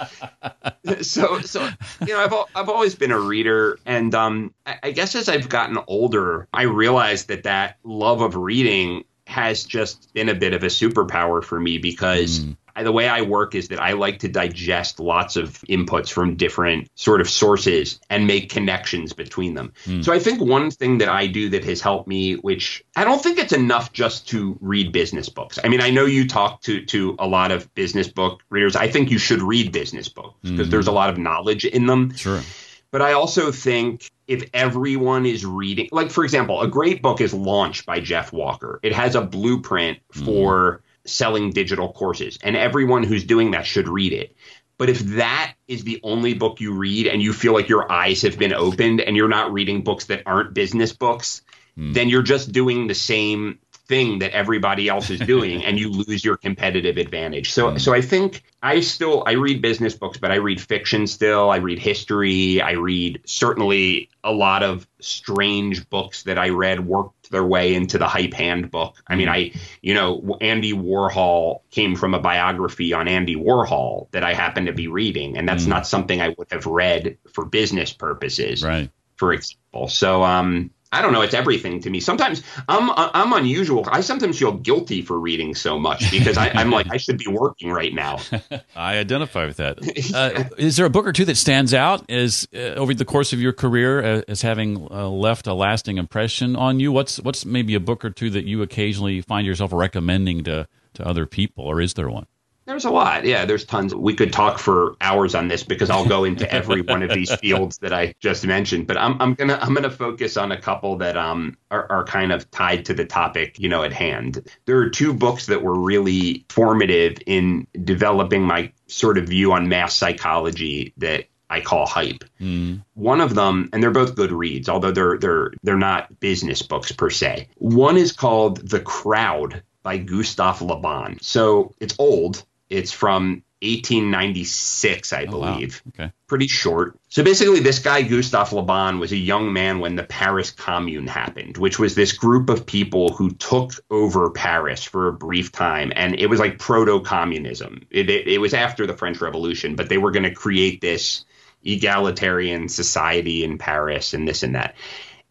So 1.01 1.39
so 1.39 1.69
you 2.01 2.13
know 2.13 2.19
i've 2.19 2.33
i've 2.55 2.69
always 2.69 2.95
been 2.95 3.11
a 3.11 3.19
reader 3.19 3.79
and 3.85 4.13
um 4.13 4.53
I, 4.65 4.79
I 4.83 4.91
guess 4.91 5.15
as 5.15 5.29
i've 5.29 5.49
gotten 5.49 5.77
older 5.87 6.47
i 6.53 6.63
realized 6.63 7.29
that 7.29 7.43
that 7.43 7.77
love 7.83 8.21
of 8.21 8.35
reading 8.35 9.05
has 9.25 9.63
just 9.63 10.13
been 10.13 10.29
a 10.29 10.35
bit 10.35 10.53
of 10.53 10.63
a 10.63 10.67
superpower 10.67 11.43
for 11.43 11.59
me 11.59 11.77
because 11.77 12.41
mm 12.41 12.55
the 12.81 12.91
way 12.91 13.07
I 13.07 13.21
work 13.21 13.53
is 13.53 13.67
that 13.67 13.79
I 13.79 13.93
like 13.93 14.19
to 14.19 14.27
digest 14.27 14.99
lots 14.99 15.35
of 15.35 15.61
inputs 15.69 16.09
from 16.09 16.35
different 16.35 16.89
sort 16.95 17.21
of 17.21 17.29
sources 17.29 17.99
and 18.09 18.25
make 18.25 18.49
connections 18.49 19.13
between 19.13 19.53
them. 19.53 19.73
Mm. 19.85 20.03
So 20.03 20.11
I 20.11 20.19
think 20.19 20.41
one 20.41 20.71
thing 20.71 20.97
that 20.97 21.09
I 21.09 21.27
do 21.27 21.49
that 21.49 21.63
has 21.65 21.81
helped 21.81 22.07
me, 22.07 22.35
which 22.35 22.83
I 22.95 23.03
don't 23.03 23.21
think 23.21 23.37
it's 23.37 23.53
enough 23.53 23.93
just 23.93 24.27
to 24.29 24.57
read 24.59 24.91
business 24.91 25.29
books. 25.29 25.59
I 25.63 25.67
mean, 25.67 25.81
I 25.81 25.91
know 25.91 26.05
you 26.05 26.27
talk 26.27 26.61
to 26.63 26.83
to 26.85 27.15
a 27.19 27.27
lot 27.27 27.51
of 27.51 27.71
business 27.75 28.07
book 28.07 28.41
readers. 28.49 28.75
I 28.75 28.87
think 28.87 29.11
you 29.11 29.19
should 29.19 29.41
read 29.41 29.71
business 29.71 30.09
books 30.09 30.35
because 30.41 30.59
mm-hmm. 30.59 30.69
there's 30.71 30.87
a 30.87 30.91
lot 30.91 31.09
of 31.09 31.17
knowledge 31.17 31.65
in 31.65 31.85
them. 31.85 32.15
Sure. 32.15 32.41
But 32.89 33.01
I 33.01 33.13
also 33.13 33.51
think 33.51 34.11
if 34.27 34.49
everyone 34.53 35.25
is 35.25 35.45
reading, 35.45 35.89
like 35.91 36.11
for 36.11 36.23
example, 36.23 36.61
a 36.61 36.67
great 36.67 37.01
book 37.01 37.21
is 37.21 37.33
Launch 37.33 37.85
by 37.85 37.99
Jeff 37.99 38.31
Walker. 38.31 38.79
It 38.83 38.93
has 38.93 39.15
a 39.15 39.21
blueprint 39.21 39.99
for 40.11 40.77
mm 40.77 40.79
selling 41.05 41.51
digital 41.51 41.91
courses. 41.91 42.37
And 42.43 42.55
everyone 42.55 43.03
who's 43.03 43.23
doing 43.23 43.51
that 43.51 43.65
should 43.65 43.87
read 43.87 44.13
it. 44.13 44.35
But 44.77 44.89
if 44.89 44.99
that 44.99 45.55
is 45.67 45.83
the 45.83 45.99
only 46.03 46.33
book 46.33 46.59
you 46.59 46.73
read 46.73 47.07
and 47.07 47.21
you 47.21 47.31
feel 47.31 47.53
like 47.53 47.69
your 47.69 47.91
eyes 47.91 48.23
have 48.23 48.37
been 48.37 48.53
opened 48.53 49.01
and 49.01 49.15
you're 49.15 49.29
not 49.29 49.53
reading 49.53 49.83
books 49.83 50.05
that 50.05 50.23
aren't 50.25 50.53
business 50.53 50.93
books, 50.93 51.41
mm. 51.77 51.93
then 51.93 52.09
you're 52.09 52.23
just 52.23 52.51
doing 52.51 52.87
the 52.87 52.95
same 52.95 53.59
thing 53.87 54.19
that 54.19 54.31
everybody 54.31 54.87
else 54.87 55.09
is 55.09 55.19
doing 55.19 55.63
and 55.65 55.77
you 55.77 55.89
lose 55.89 56.23
your 56.25 56.37
competitive 56.37 56.97
advantage. 56.97 57.51
So 57.51 57.71
mm. 57.71 57.79
so 57.79 57.93
I 57.93 58.01
think 58.01 58.43
I 58.61 58.79
still 58.79 59.23
I 59.25 59.33
read 59.33 59.61
business 59.61 59.93
books, 59.93 60.17
but 60.17 60.31
I 60.31 60.35
read 60.35 60.59
fiction 60.59 61.05
still. 61.07 61.49
I 61.49 61.57
read 61.57 61.79
history. 61.79 62.61
I 62.61 62.71
read 62.71 63.21
certainly 63.25 64.09
a 64.23 64.31
lot 64.31 64.63
of 64.63 64.87
strange 64.99 65.89
books 65.89 66.23
that 66.23 66.37
I 66.37 66.49
read 66.49 66.85
worked 66.85 67.22
their 67.33 67.43
way 67.43 67.75
into 67.75 67.97
the 67.97 68.07
hype 68.07 68.33
handbook. 68.33 69.03
I 69.05 69.15
mean, 69.15 69.27
I 69.27 69.51
you 69.81 69.93
know 69.93 70.37
Andy 70.39 70.71
Warhol 70.71 71.59
came 71.71 71.97
from 71.97 72.13
a 72.13 72.19
biography 72.19 72.93
on 72.93 73.09
Andy 73.09 73.35
Warhol 73.35 74.09
that 74.11 74.23
I 74.23 74.33
happened 74.33 74.67
to 74.67 74.73
be 74.73 74.87
reading, 74.87 75.37
and 75.37 75.49
that's 75.49 75.65
mm. 75.65 75.69
not 75.69 75.85
something 75.85 76.21
I 76.21 76.33
would 76.37 76.47
have 76.51 76.65
read 76.65 77.17
for 77.33 77.43
business 77.43 77.91
purposes. 77.91 78.63
Right. 78.63 78.89
For 79.17 79.33
example, 79.33 79.89
so 79.89 80.23
um, 80.23 80.71
I 80.93 81.01
don't 81.01 81.11
know. 81.11 81.21
It's 81.21 81.33
everything 81.33 81.81
to 81.81 81.89
me. 81.89 81.99
Sometimes 81.99 82.43
I'm 82.69 82.91
I'm 82.95 83.33
unusual. 83.33 83.83
I 83.91 84.01
sometimes 84.01 84.37
feel 84.37 84.53
guilty 84.53 85.01
for 85.01 85.19
reading 85.19 85.55
so 85.55 85.79
much 85.79 86.11
because 86.11 86.37
I, 86.37 86.61
am 86.61 86.69
like 86.69 86.87
I 86.91 86.97
should 86.97 87.17
be 87.17 87.27
working 87.27 87.71
right 87.71 87.93
now. 87.93 88.19
I 88.75 88.97
identify 88.97 89.45
with 89.45 89.57
that. 89.57 89.79
Uh, 90.13 90.43
is 90.57 90.75
there 90.75 90.85
a 90.85 90.89
book 90.89 91.07
or 91.07 91.13
two 91.13 91.25
that 91.25 91.35
stands 91.35 91.73
out 91.73 92.07
as 92.09 92.47
uh, 92.53 92.59
over 92.75 92.93
the 92.93 93.05
course 93.05 93.33
of 93.33 93.39
your 93.39 93.53
career 93.53 94.01
as, 94.01 94.19
uh, 94.19 94.23
as 94.27 94.41
having 94.41 94.87
uh, 94.91 95.09
left 95.09 95.47
a 95.47 95.53
lasting 95.53 95.97
impression 95.97 96.55
on 96.55 96.79
you? 96.79 96.91
What's 96.91 97.19
what's 97.21 97.45
maybe 97.45 97.73
a 97.73 97.79
book 97.79 98.05
or 98.05 98.09
two 98.09 98.29
that 98.31 98.45
you 98.45 98.61
occasionally 98.61 99.21
find 99.21 99.47
yourself 99.47 99.71
recommending 99.73 100.43
to 100.43 100.67
to 100.95 101.07
other 101.07 101.25
people, 101.25 101.63
or 101.63 101.81
is 101.81 101.95
there 101.95 102.09
one? 102.09 102.27
There's 102.65 102.85
a 102.85 102.91
lot. 102.91 103.25
Yeah, 103.25 103.45
there's 103.45 103.65
tons. 103.65 103.93
We 103.93 104.13
could 104.13 104.31
talk 104.31 104.57
for 104.57 104.95
hours 105.01 105.35
on 105.35 105.47
this 105.47 105.63
because 105.63 105.89
I'll 105.89 106.05
go 106.05 106.23
into 106.23 106.51
every 106.51 106.81
one 106.81 107.03
of 107.03 107.09
these 107.13 107.33
fields 107.41 107.77
that 107.79 107.93
I 107.93 108.15
just 108.19 108.45
mentioned. 108.45 108.87
But 108.87 108.97
I'm, 108.97 109.21
I'm 109.21 109.33
gonna 109.33 109.57
I'm 109.61 109.73
gonna 109.73 109.89
focus 109.89 110.37
on 110.37 110.51
a 110.51 110.59
couple 110.59 110.97
that 110.97 111.17
um 111.17 111.57
are, 111.71 111.91
are 111.91 112.03
kind 112.05 112.31
of 112.31 112.49
tied 112.51 112.85
to 112.85 112.93
the 112.93 113.05
topic, 113.05 113.59
you 113.59 113.69
know, 113.69 113.83
at 113.83 113.91
hand. 113.93 114.47
There 114.65 114.77
are 114.77 114.89
two 114.89 115.13
books 115.13 115.47
that 115.47 115.61
were 115.61 115.77
really 115.77 116.45
formative 116.49 117.17
in 117.25 117.67
developing 117.83 118.43
my 118.43 118.71
sort 118.87 119.17
of 119.17 119.27
view 119.27 119.51
on 119.51 119.67
mass 119.67 119.95
psychology 119.95 120.93
that 120.97 121.25
I 121.49 121.61
call 121.61 121.85
hype. 121.85 122.23
Mm. 122.41 122.83
One 122.95 123.21
of 123.21 123.35
them, 123.35 123.69
and 123.73 123.83
they're 123.83 123.91
both 123.91 124.15
good 124.15 124.31
reads, 124.31 124.69
although 124.69 124.91
they're 124.91 125.17
they're 125.17 125.51
they're 125.63 125.77
not 125.77 126.19
business 126.19 126.61
books 126.61 126.91
per 126.91 127.09
se. 127.09 127.49
One 127.57 127.97
is 127.97 128.11
called 128.11 128.67
The 128.67 128.79
Crowd 128.79 129.63
by 129.83 129.97
Gustave 129.97 130.65
Le 130.65 130.77
Bon. 130.77 131.17
So 131.21 131.73
it's 131.79 131.95
old, 131.99 132.43
it's 132.73 132.91
from 132.91 133.43
1896, 133.61 135.13
I 135.13 135.25
believe. 135.25 135.81
Oh, 135.85 135.91
wow. 135.99 136.05
Okay. 136.05 136.13
Pretty 136.27 136.47
short. 136.47 136.99
So 137.07 137.23
basically, 137.23 137.59
this 137.59 137.79
guy, 137.79 138.01
Gustave 138.01 138.53
Le 138.55 138.63
Bon, 138.63 138.99
was 138.99 139.11
a 139.11 139.17
young 139.17 139.53
man 139.53 139.79
when 139.79 139.95
the 139.95 140.03
Paris 140.03 140.51
Commune 140.51 141.07
happened, 141.07 141.57
which 141.57 141.79
was 141.79 141.95
this 141.95 142.11
group 142.11 142.49
of 142.49 142.65
people 142.65 143.13
who 143.13 143.31
took 143.31 143.73
over 143.89 144.31
Paris 144.31 144.83
for 144.83 145.07
a 145.07 145.13
brief 145.13 145.51
time. 145.51 145.93
And 145.95 146.19
it 146.19 146.27
was 146.27 146.39
like 146.39 146.59
proto 146.59 146.99
communism. 147.01 147.85
It, 147.89 148.09
it, 148.09 148.27
it, 148.27 148.37
was 148.39 148.53
after 148.53 148.85
the 148.85 148.97
French 148.97 149.21
Revolution, 149.21 149.75
but 149.75 149.87
they 149.87 149.97
were 149.97 150.11
going 150.11 150.23
to 150.23 150.33
create 150.33 150.81
this 150.81 151.23
egalitarian 151.63 152.67
society 152.67 153.43
in 153.43 153.59
Paris 153.59 154.13
and 154.13 154.27
this 154.27 154.43
and 154.43 154.55
that. 154.55 154.75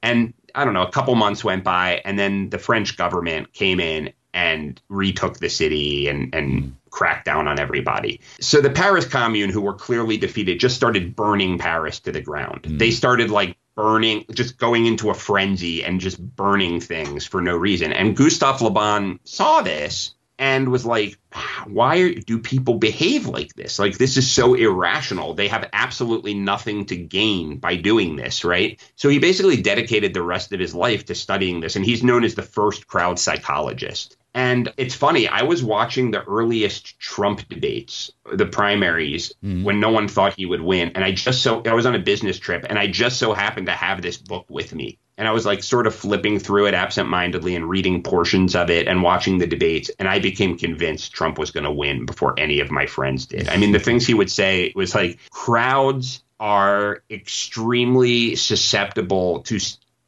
And 0.02 0.32
I 0.54 0.64
don't 0.64 0.74
know, 0.74 0.86
a 0.86 0.90
couple 0.90 1.14
months 1.16 1.44
went 1.44 1.64
by, 1.64 2.00
and 2.04 2.18
then 2.18 2.48
the 2.48 2.58
French 2.58 2.96
government 2.96 3.52
came 3.52 3.80
in 3.80 4.12
and 4.32 4.80
retook 4.88 5.38
the 5.38 5.50
city 5.50 6.08
and, 6.08 6.34
and 6.34 6.64
hmm. 6.64 6.70
Cracked 6.92 7.24
down 7.24 7.48
on 7.48 7.58
everybody. 7.58 8.20
So 8.38 8.60
the 8.60 8.70
Paris 8.70 9.06
Commune, 9.06 9.50
who 9.50 9.62
were 9.62 9.74
clearly 9.74 10.18
defeated, 10.18 10.60
just 10.60 10.76
started 10.76 11.16
burning 11.16 11.58
Paris 11.58 11.98
to 12.00 12.12
the 12.12 12.20
ground. 12.20 12.62
Mm. 12.62 12.78
They 12.78 12.92
started 12.92 13.30
like 13.30 13.56
burning, 13.74 14.26
just 14.30 14.58
going 14.58 14.86
into 14.86 15.10
a 15.10 15.14
frenzy 15.14 15.82
and 15.82 16.00
just 16.00 16.20
burning 16.20 16.80
things 16.80 17.26
for 17.26 17.40
no 17.40 17.56
reason. 17.56 17.92
And 17.92 18.16
Gustave 18.16 18.62
Le 18.62 18.70
Bon 18.70 19.18
saw 19.24 19.62
this 19.62 20.14
and 20.38 20.68
was 20.68 20.84
like, 20.84 21.18
why 21.66 22.14
do 22.14 22.38
people 22.38 22.74
behave 22.74 23.26
like 23.26 23.54
this? 23.54 23.78
Like, 23.78 23.96
this 23.96 24.16
is 24.16 24.30
so 24.30 24.54
irrational. 24.54 25.34
They 25.34 25.48
have 25.48 25.68
absolutely 25.72 26.34
nothing 26.34 26.86
to 26.86 26.96
gain 26.96 27.58
by 27.58 27.76
doing 27.76 28.16
this, 28.16 28.44
right? 28.44 28.80
So 28.96 29.08
he 29.08 29.18
basically 29.18 29.62
dedicated 29.62 30.14
the 30.14 30.22
rest 30.22 30.52
of 30.52 30.60
his 30.60 30.74
life 30.74 31.06
to 31.06 31.14
studying 31.14 31.60
this. 31.60 31.76
And 31.76 31.84
he's 31.84 32.02
known 32.02 32.24
as 32.24 32.34
the 32.34 32.42
first 32.42 32.86
crowd 32.86 33.18
psychologist. 33.18 34.16
And 34.34 34.72
it's 34.78 34.94
funny, 34.94 35.28
I 35.28 35.42
was 35.42 35.62
watching 35.62 36.10
the 36.10 36.22
earliest 36.22 36.98
Trump 36.98 37.46
debates, 37.48 38.10
the 38.32 38.46
primaries, 38.46 39.32
mm. 39.44 39.62
when 39.62 39.78
no 39.78 39.90
one 39.90 40.08
thought 40.08 40.34
he 40.34 40.46
would 40.46 40.62
win. 40.62 40.92
And 40.94 41.04
I 41.04 41.12
just 41.12 41.42
so, 41.42 41.62
I 41.66 41.74
was 41.74 41.84
on 41.84 41.94
a 41.94 41.98
business 41.98 42.38
trip 42.38 42.64
and 42.68 42.78
I 42.78 42.86
just 42.86 43.18
so 43.18 43.34
happened 43.34 43.66
to 43.66 43.72
have 43.72 44.00
this 44.00 44.16
book 44.16 44.46
with 44.48 44.74
me. 44.74 44.98
And 45.18 45.28
I 45.28 45.32
was 45.32 45.44
like 45.44 45.62
sort 45.62 45.86
of 45.86 45.94
flipping 45.94 46.38
through 46.38 46.66
it 46.66 46.74
absentmindedly 46.74 47.54
and 47.54 47.68
reading 47.68 48.02
portions 48.02 48.56
of 48.56 48.70
it 48.70 48.88
and 48.88 49.02
watching 49.02 49.36
the 49.36 49.46
debates. 49.46 49.90
And 49.98 50.08
I 50.08 50.18
became 50.18 50.56
convinced 50.56 51.12
Trump 51.12 51.38
was 51.38 51.50
going 51.50 51.64
to 51.64 51.70
win 51.70 52.06
before 52.06 52.34
any 52.38 52.60
of 52.60 52.70
my 52.70 52.86
friends 52.86 53.26
did. 53.26 53.48
I 53.48 53.58
mean, 53.58 53.72
the 53.72 53.78
things 53.78 54.06
he 54.06 54.14
would 54.14 54.30
say 54.30 54.72
was 54.74 54.94
like 54.94 55.18
crowds 55.30 56.24
are 56.40 57.04
extremely 57.10 58.34
susceptible 58.34 59.42
to 59.42 59.60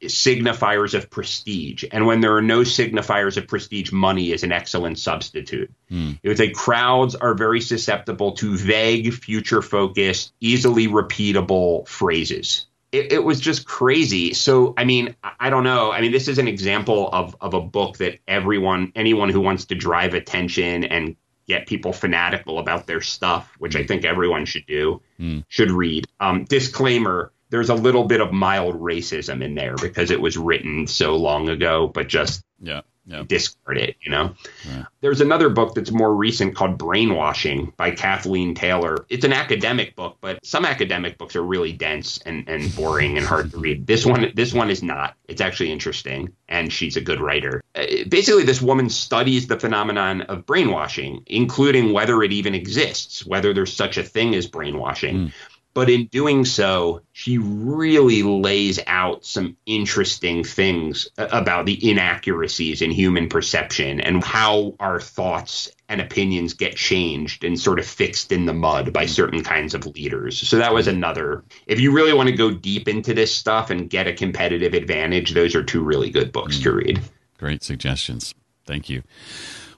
signifiers 0.05 0.93
of 0.93 1.09
prestige. 1.09 1.83
And 1.91 2.05
when 2.05 2.21
there 2.21 2.35
are 2.35 2.41
no 2.41 2.61
signifiers 2.61 3.37
of 3.37 3.47
prestige, 3.47 3.91
money 3.91 4.31
is 4.31 4.43
an 4.43 4.51
excellent 4.51 4.99
substitute. 4.99 5.71
Mm. 5.91 6.19
It 6.21 6.27
would 6.27 6.37
say 6.37 6.49
crowds 6.49 7.15
are 7.15 7.33
very 7.33 7.61
susceptible 7.61 8.33
to 8.33 8.57
vague, 8.57 9.13
future 9.13 9.61
focused, 9.61 10.33
easily 10.39 10.87
repeatable 10.87 11.87
phrases. 11.87 12.67
It, 12.91 13.11
it, 13.11 13.23
was 13.23 13.41
just 13.41 13.65
crazy. 13.65 14.33
So, 14.33 14.73
I 14.77 14.85
mean, 14.85 15.15
I 15.39 15.49
don't 15.49 15.65
know. 15.65 15.91
I 15.91 15.99
mean, 15.99 16.13
this 16.13 16.29
is 16.29 16.37
an 16.37 16.47
example 16.47 17.09
of, 17.11 17.35
of 17.41 17.53
a 17.53 17.59
book 17.59 17.97
that 17.97 18.19
everyone, 18.25 18.93
anyone 18.95 19.29
who 19.29 19.41
wants 19.41 19.65
to 19.65 19.75
drive 19.75 20.13
attention 20.13 20.85
and 20.85 21.17
get 21.47 21.67
people 21.67 21.93
fanatical 21.93 22.59
about 22.59 22.87
their 22.87 23.01
stuff, 23.01 23.53
which 23.59 23.75
I 23.75 23.83
think 23.83 24.05
everyone 24.05 24.45
should 24.45 24.65
do, 24.65 25.01
mm. 25.19 25.43
should 25.47 25.71
read. 25.71 26.07
Um, 26.19 26.45
disclaimer 26.45 27.31
there's 27.49 27.69
a 27.69 27.75
little 27.75 28.05
bit 28.05 28.21
of 28.21 28.31
mild 28.31 28.75
racism 28.75 29.43
in 29.43 29.55
there 29.55 29.75
because 29.75 30.11
it 30.11 30.21
was 30.21 30.37
written 30.37 30.87
so 30.87 31.15
long 31.15 31.49
ago, 31.49 31.87
but 31.87 32.07
just 32.07 32.43
yeah 32.59 32.81
yep. 33.05 33.27
discard 33.27 33.77
it, 33.77 33.95
you 34.01 34.11
know? 34.11 34.33
Yeah. 34.67 34.85
There's 35.01 35.21
another 35.21 35.49
book 35.49 35.75
that's 35.75 35.91
more 35.91 36.13
recent 36.13 36.55
called 36.55 36.77
Brainwashing 36.77 37.73
by 37.77 37.91
Kathleen 37.91 38.55
Taylor. 38.55 39.05
It's 39.09 39.25
an 39.25 39.33
academic 39.33 39.95
book, 39.95 40.17
but 40.21 40.43
some 40.45 40.65
academic 40.65 41.17
books 41.17 41.35
are 41.35 41.43
really 41.43 41.71
dense 41.71 42.17
and, 42.25 42.47
and 42.47 42.75
boring 42.75 43.17
and 43.17 43.25
hard 43.25 43.51
to 43.51 43.57
read. 43.57 43.87
This 43.87 44.05
one 44.05 44.31
this 44.35 44.53
one 44.53 44.69
is 44.69 44.81
not. 44.81 45.15
It's 45.27 45.41
actually 45.41 45.71
interesting 45.71 46.29
and 46.47 46.71
she's 46.71 46.97
a 46.97 47.01
good 47.01 47.21
writer. 47.21 47.63
Uh, 47.75 47.85
basically 48.07 48.43
this 48.43 48.61
woman 48.61 48.89
studies 48.89 49.47
the 49.47 49.59
phenomenon 49.59 50.21
of 50.23 50.45
brainwashing, 50.45 51.23
including 51.27 51.93
whether 51.93 52.21
it 52.23 52.31
even 52.31 52.55
exists, 52.55 53.25
whether 53.25 53.53
there's 53.53 53.73
such 53.73 53.97
a 53.97 54.03
thing 54.03 54.35
as 54.35 54.47
brainwashing. 54.47 55.15
Mm 55.15 55.31
but 55.75 55.89
in 55.89 56.05
doing 56.07 56.45
so, 56.45 57.01
she 57.11 57.37
really 57.37 58.23
lays 58.23 58.79
out 58.87 59.25
some 59.25 59.57
interesting 59.65 60.41
things 60.41 61.07
about 61.17 61.65
the 61.65 61.89
inaccuracies 61.91 62.81
in 62.81 62.91
human 62.91 63.27
perception 63.27 63.99
and 63.99 64.23
how 64.23 64.73
our 64.79 65.01
thoughts 65.01 65.69
and 65.89 65.99
opinions 65.99 66.53
get 66.53 66.77
changed 66.77 67.43
and 67.43 67.59
sort 67.59 67.77
of 67.77 67.85
fixed 67.85 68.31
in 68.31 68.45
the 68.45 68.53
mud 68.53 68.93
by 68.93 69.05
certain 69.05 69.43
kinds 69.43 69.73
of 69.73 69.85
leaders. 69.85 70.47
So 70.47 70.57
that 70.57 70.73
was 70.73 70.87
another. 70.87 71.43
If 71.67 71.81
you 71.81 71.91
really 71.91 72.13
want 72.13 72.29
to 72.29 72.35
go 72.35 72.51
deep 72.51 72.87
into 72.87 73.13
this 73.13 73.35
stuff 73.35 73.69
and 73.69 73.89
get 73.89 74.07
a 74.07 74.13
competitive 74.13 74.73
advantage, 74.73 75.33
those 75.33 75.55
are 75.55 75.63
two 75.63 75.83
really 75.83 76.09
good 76.09 76.31
books 76.31 76.57
to 76.61 76.71
read. 76.71 77.01
Great 77.37 77.63
suggestions. 77.63 78.33
Thank 78.65 78.89
you. 78.89 79.03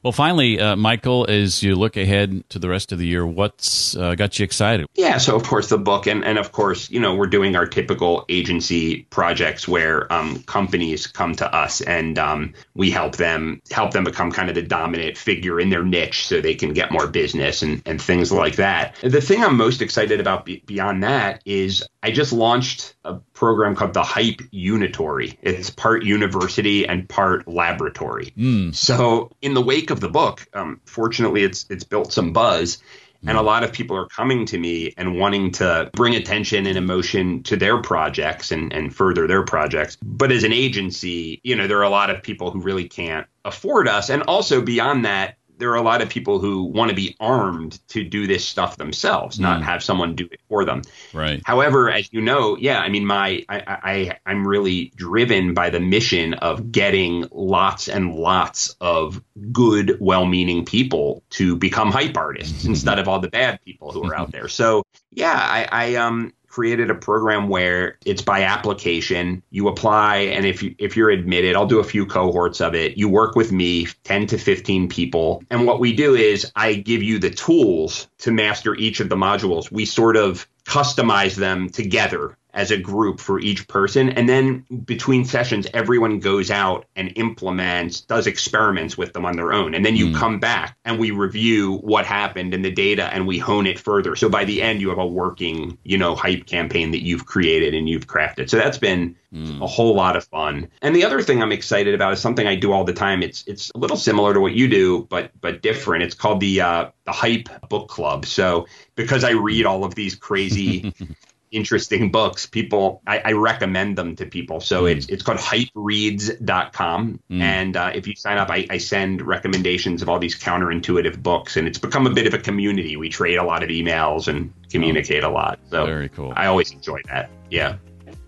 Well, 0.07 0.13
finally, 0.13 0.57
uh, 0.57 0.77
Michael, 0.77 1.25
as 1.27 1.61
you 1.61 1.75
look 1.75 1.97
ahead 1.97 2.49
to 2.51 2.59
the 2.59 2.69
rest 2.69 2.93
of 2.93 2.97
the 2.97 3.05
year, 3.05 3.27
what's 3.27 3.93
uh, 3.93 4.15
got 4.15 4.39
you 4.39 4.45
excited? 4.45 4.87
Yeah, 4.95 5.17
so 5.17 5.35
of 5.35 5.43
course 5.43 5.67
the 5.67 5.77
book, 5.77 6.07
and 6.07 6.23
and 6.23 6.37
of 6.37 6.53
course 6.53 6.89
you 6.89 7.01
know 7.01 7.13
we're 7.13 7.27
doing 7.27 7.57
our 7.57 7.65
typical 7.65 8.23
agency 8.29 9.01
projects 9.09 9.67
where 9.67 10.09
um, 10.13 10.43
companies 10.43 11.07
come 11.07 11.35
to 11.35 11.53
us 11.53 11.81
and 11.81 12.17
um, 12.17 12.53
we 12.73 12.89
help 12.89 13.17
them 13.17 13.61
help 13.69 13.91
them 13.91 14.05
become 14.05 14.31
kind 14.31 14.47
of 14.47 14.55
the 14.55 14.61
dominant 14.61 15.17
figure 15.17 15.59
in 15.59 15.71
their 15.71 15.83
niche, 15.83 16.25
so 16.25 16.39
they 16.39 16.55
can 16.55 16.71
get 16.71 16.89
more 16.89 17.07
business 17.07 17.61
and 17.61 17.81
and 17.85 18.01
things 18.01 18.31
like 18.31 18.55
that. 18.55 18.95
The 19.01 19.19
thing 19.19 19.43
I'm 19.43 19.57
most 19.57 19.81
excited 19.81 20.21
about 20.21 20.45
be- 20.45 20.63
beyond 20.65 21.03
that 21.03 21.41
is 21.43 21.85
I 22.01 22.11
just 22.11 22.31
launched 22.31 22.95
a 23.03 23.15
program 23.37 23.75
called 23.75 23.93
the 23.93 24.03
Hype 24.03 24.41
Unitory. 24.51 25.37
It's 25.43 25.69
part 25.69 26.03
university 26.03 26.87
and 26.87 27.07
part 27.07 27.47
laboratory. 27.47 28.33
Mm. 28.35 28.73
So 28.73 29.31
in 29.43 29.53
the 29.53 29.61
wake 29.61 29.91
of 29.91 29.99
the 29.99 30.09
book, 30.09 30.47
um, 30.53 30.81
fortunately, 30.85 31.43
it's 31.43 31.65
it's 31.69 31.83
built 31.83 32.11
some 32.11 32.33
buzz. 32.33 32.79
And 33.25 33.35
a 33.35 33.39
hmm. 33.39 33.47
lot 33.47 33.63
of 33.63 33.73
people 33.73 33.97
are 33.97 34.05
coming 34.05 34.45
to 34.45 34.59
me 34.59 34.93
and 34.95 35.17
wanting 35.19 35.49
to 35.53 35.89
bring 35.93 36.15
attention 36.15 36.67
and 36.67 36.77
emotion 36.77 37.41
to 37.43 37.57
their 37.57 37.81
projects 37.81 38.51
and, 38.51 38.71
and 38.71 38.95
further 38.95 39.25
their 39.25 39.43
projects. 39.43 39.97
But 40.03 40.31
as 40.31 40.43
an 40.43 40.53
agency, 40.53 41.41
you 41.43 41.55
know, 41.55 41.65
there 41.67 41.79
are 41.79 41.83
a 41.83 41.89
lot 41.89 42.11
of 42.11 42.21
people 42.21 42.51
who 42.51 42.59
really 42.59 42.87
can't 42.87 43.25
afford 43.43 43.87
us. 43.87 44.11
And 44.11 44.21
also 44.23 44.61
beyond 44.61 45.05
that, 45.05 45.37
there 45.57 45.71
are 45.71 45.75
a 45.75 45.81
lot 45.81 46.01
of 46.01 46.09
people 46.09 46.39
who 46.39 46.63
want 46.63 46.89
to 46.89 46.95
be 46.95 47.15
armed 47.19 47.79
to 47.89 48.03
do 48.03 48.27
this 48.27 48.45
stuff 48.45 48.77
themselves, 48.77 49.39
not 49.39 49.61
mm. 49.61 49.63
have 49.63 49.83
someone 49.83 50.15
do 50.15 50.27
it 50.31 50.39
for 50.47 50.65
them. 50.65 50.81
Right. 51.13 51.41
However, 51.45 51.89
as 51.89 52.11
you 52.13 52.21
know, 52.21 52.57
yeah, 52.57 52.79
I 52.79 52.89
mean, 52.89 53.05
my 53.05 53.43
I, 53.49 53.63
I 53.67 54.19
I'm 54.25 54.47
really 54.47 54.91
driven 54.95 55.53
by 55.53 55.69
the 55.69 55.79
mission 55.79 56.35
of 56.35 56.71
getting 56.71 57.25
lots 57.31 57.87
and 57.87 58.13
lots 58.13 58.75
of 58.81 59.21
good, 59.51 59.97
well-meaning 59.99 60.65
people 60.65 61.23
to 61.31 61.55
become 61.55 61.91
hype 61.91 62.17
artists 62.17 62.65
instead 62.65 62.99
of 62.99 63.07
all 63.07 63.19
the 63.19 63.29
bad 63.29 63.59
people 63.65 63.91
who 63.91 64.03
are 64.03 64.15
out 64.15 64.31
there. 64.31 64.47
So 64.47 64.83
yeah, 65.11 65.35
I, 65.35 65.67
I 65.71 65.95
um 65.95 66.33
created 66.57 66.89
a 66.89 66.95
program 66.95 67.49
where 67.49 67.99
it's 68.03 68.23
by 68.23 68.41
application. 68.41 69.43
You 69.51 69.67
apply, 69.67 70.17
and 70.17 70.43
if 70.43 70.63
you 70.63 70.73
if 70.79 70.97
you're 70.97 71.11
admitted, 71.11 71.55
I'll 71.55 71.67
do 71.67 71.77
a 71.77 71.83
few 71.83 72.03
cohorts 72.03 72.61
of 72.61 72.73
it. 72.73 72.97
You 72.97 73.09
work 73.09 73.35
with 73.35 73.51
me, 73.51 73.85
10 74.05 74.25
to 74.25 74.39
15 74.39 74.89
people, 74.89 75.43
and 75.51 75.67
what 75.67 75.79
we 75.79 75.93
do 75.93 76.15
is 76.15 76.51
I 76.55 76.73
give 76.73 77.03
you 77.03 77.19
the 77.19 77.29
tools 77.29 78.07
to 78.19 78.31
master 78.31 78.73
each 78.73 78.99
of 78.99 79.09
the 79.09 79.15
modules. 79.15 79.71
We 79.71 79.85
sort 79.85 80.17
of 80.17 80.47
customize 80.65 81.35
them 81.35 81.69
together 81.69 82.35
as 82.57 82.71
a 82.71 82.77
group 82.77 83.19
for 83.19 83.39
each 83.39 83.67
person. 83.67 84.09
And 84.09 84.27
then 84.27 84.65
between 84.83 85.25
sessions, 85.25 85.67
everyone 85.75 86.19
goes 86.19 86.49
out 86.49 86.87
and 86.95 87.13
implements, 87.15 88.01
does 88.01 88.25
experiments 88.25 88.97
with 88.97 89.13
them 89.13 89.25
on 89.25 89.35
their 89.35 89.53
own. 89.53 89.75
And 89.75 89.85
then 89.85 89.95
you 89.95 90.07
mm. 90.07 90.15
come 90.15 90.39
back 90.39 90.75
and 90.83 90.97
we 90.97 91.11
review 91.11 91.75
what 91.77 92.07
happened 92.07 92.55
in 92.55 92.63
the 92.63 92.71
data 92.71 93.13
and 93.13 93.27
we 93.27 93.37
hone 93.37 93.67
it 93.67 93.77
further. 93.79 94.15
So 94.15 94.27
by 94.27 94.43
the 94.43 94.63
end, 94.63 94.81
you 94.81 94.89
have 94.89 94.97
a 94.97 95.05
working, 95.05 95.77
you 95.83 95.99
know, 95.99 96.15
hype 96.15 96.47
campaign 96.47 96.89
that 96.91 97.03
you've 97.03 97.27
created 97.27 97.75
and 97.75 97.87
you've 97.87 98.07
crafted. 98.07 98.49
So 98.49 98.57
that's 98.57 98.79
been 98.79 99.15
mm. 99.31 99.61
a 99.61 99.67
whole 99.67 99.93
lot 99.93 100.15
of 100.15 100.23
fun. 100.25 100.67
And 100.81 100.95
the 100.95 101.05
other 101.05 101.21
thing 101.21 101.43
I'm 101.43 101.51
excited 101.51 101.93
about 101.93 102.13
is 102.13 102.19
something 102.19 102.47
I 102.47 102.55
do 102.55 102.71
all 102.71 102.85
the 102.85 102.93
time. 102.93 103.21
It's 103.21 103.43
it's 103.45 103.71
a 103.75 103.77
little 103.77 103.97
similar 103.97 104.33
to 104.33 104.39
what 104.39 104.53
you 104.53 104.67
do, 104.67 105.05
but 105.11 105.31
but 105.39 105.61
different. 105.61 106.03
It's 106.03 106.15
called 106.15 106.39
the 106.39 106.61
uh, 106.61 106.89
the 107.05 107.11
Hype 107.11 107.49
Book 107.69 107.87
Club. 107.87 108.25
So 108.25 108.65
because 108.95 109.23
I 109.23 109.31
read 109.31 109.65
all 109.65 109.83
of 109.83 109.93
these 109.93 110.15
crazy 110.15 110.93
interesting 111.51 112.11
books. 112.11 112.45
People 112.45 113.01
I, 113.07 113.19
I, 113.19 113.31
recommend 113.33 113.97
them 113.97 114.15
to 114.17 114.25
people. 114.25 114.59
So 114.59 114.83
mm. 114.83 114.95
it's 114.95 115.07
it's 115.07 115.23
called 115.23 115.39
hypereads.com 115.39 117.19
mm. 117.29 117.41
and 117.41 117.77
uh, 117.77 117.91
if 117.93 118.07
you 118.07 118.15
sign 118.15 118.37
up 118.37 118.49
I, 118.49 118.67
I, 118.69 118.77
send 118.77 119.21
recommendations 119.21 120.01
of 120.01 120.09
all 120.09 120.19
these 120.19 120.37
counterintuitive 120.37 121.21
books 121.21 121.57
and 121.57 121.67
it's 121.67 121.79
become 121.79 122.07
a 122.07 122.11
bit 122.11 122.27
of 122.27 122.33
a 122.33 122.39
community. 122.39 122.97
We 122.97 123.09
trade 123.09 123.35
a 123.35 123.43
lot 123.43 123.63
of 123.63 123.69
emails 123.69 124.27
and 124.27 124.53
communicate 124.69 125.23
oh, 125.23 125.29
a 125.29 125.31
lot. 125.31 125.59
So 125.69 125.85
very 125.85 126.09
cool. 126.09 126.33
I 126.35 126.47
always 126.47 126.71
enjoy 126.71 127.01
that. 127.07 127.29
Yeah. 127.49 127.77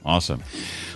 Awesome. 0.06 0.44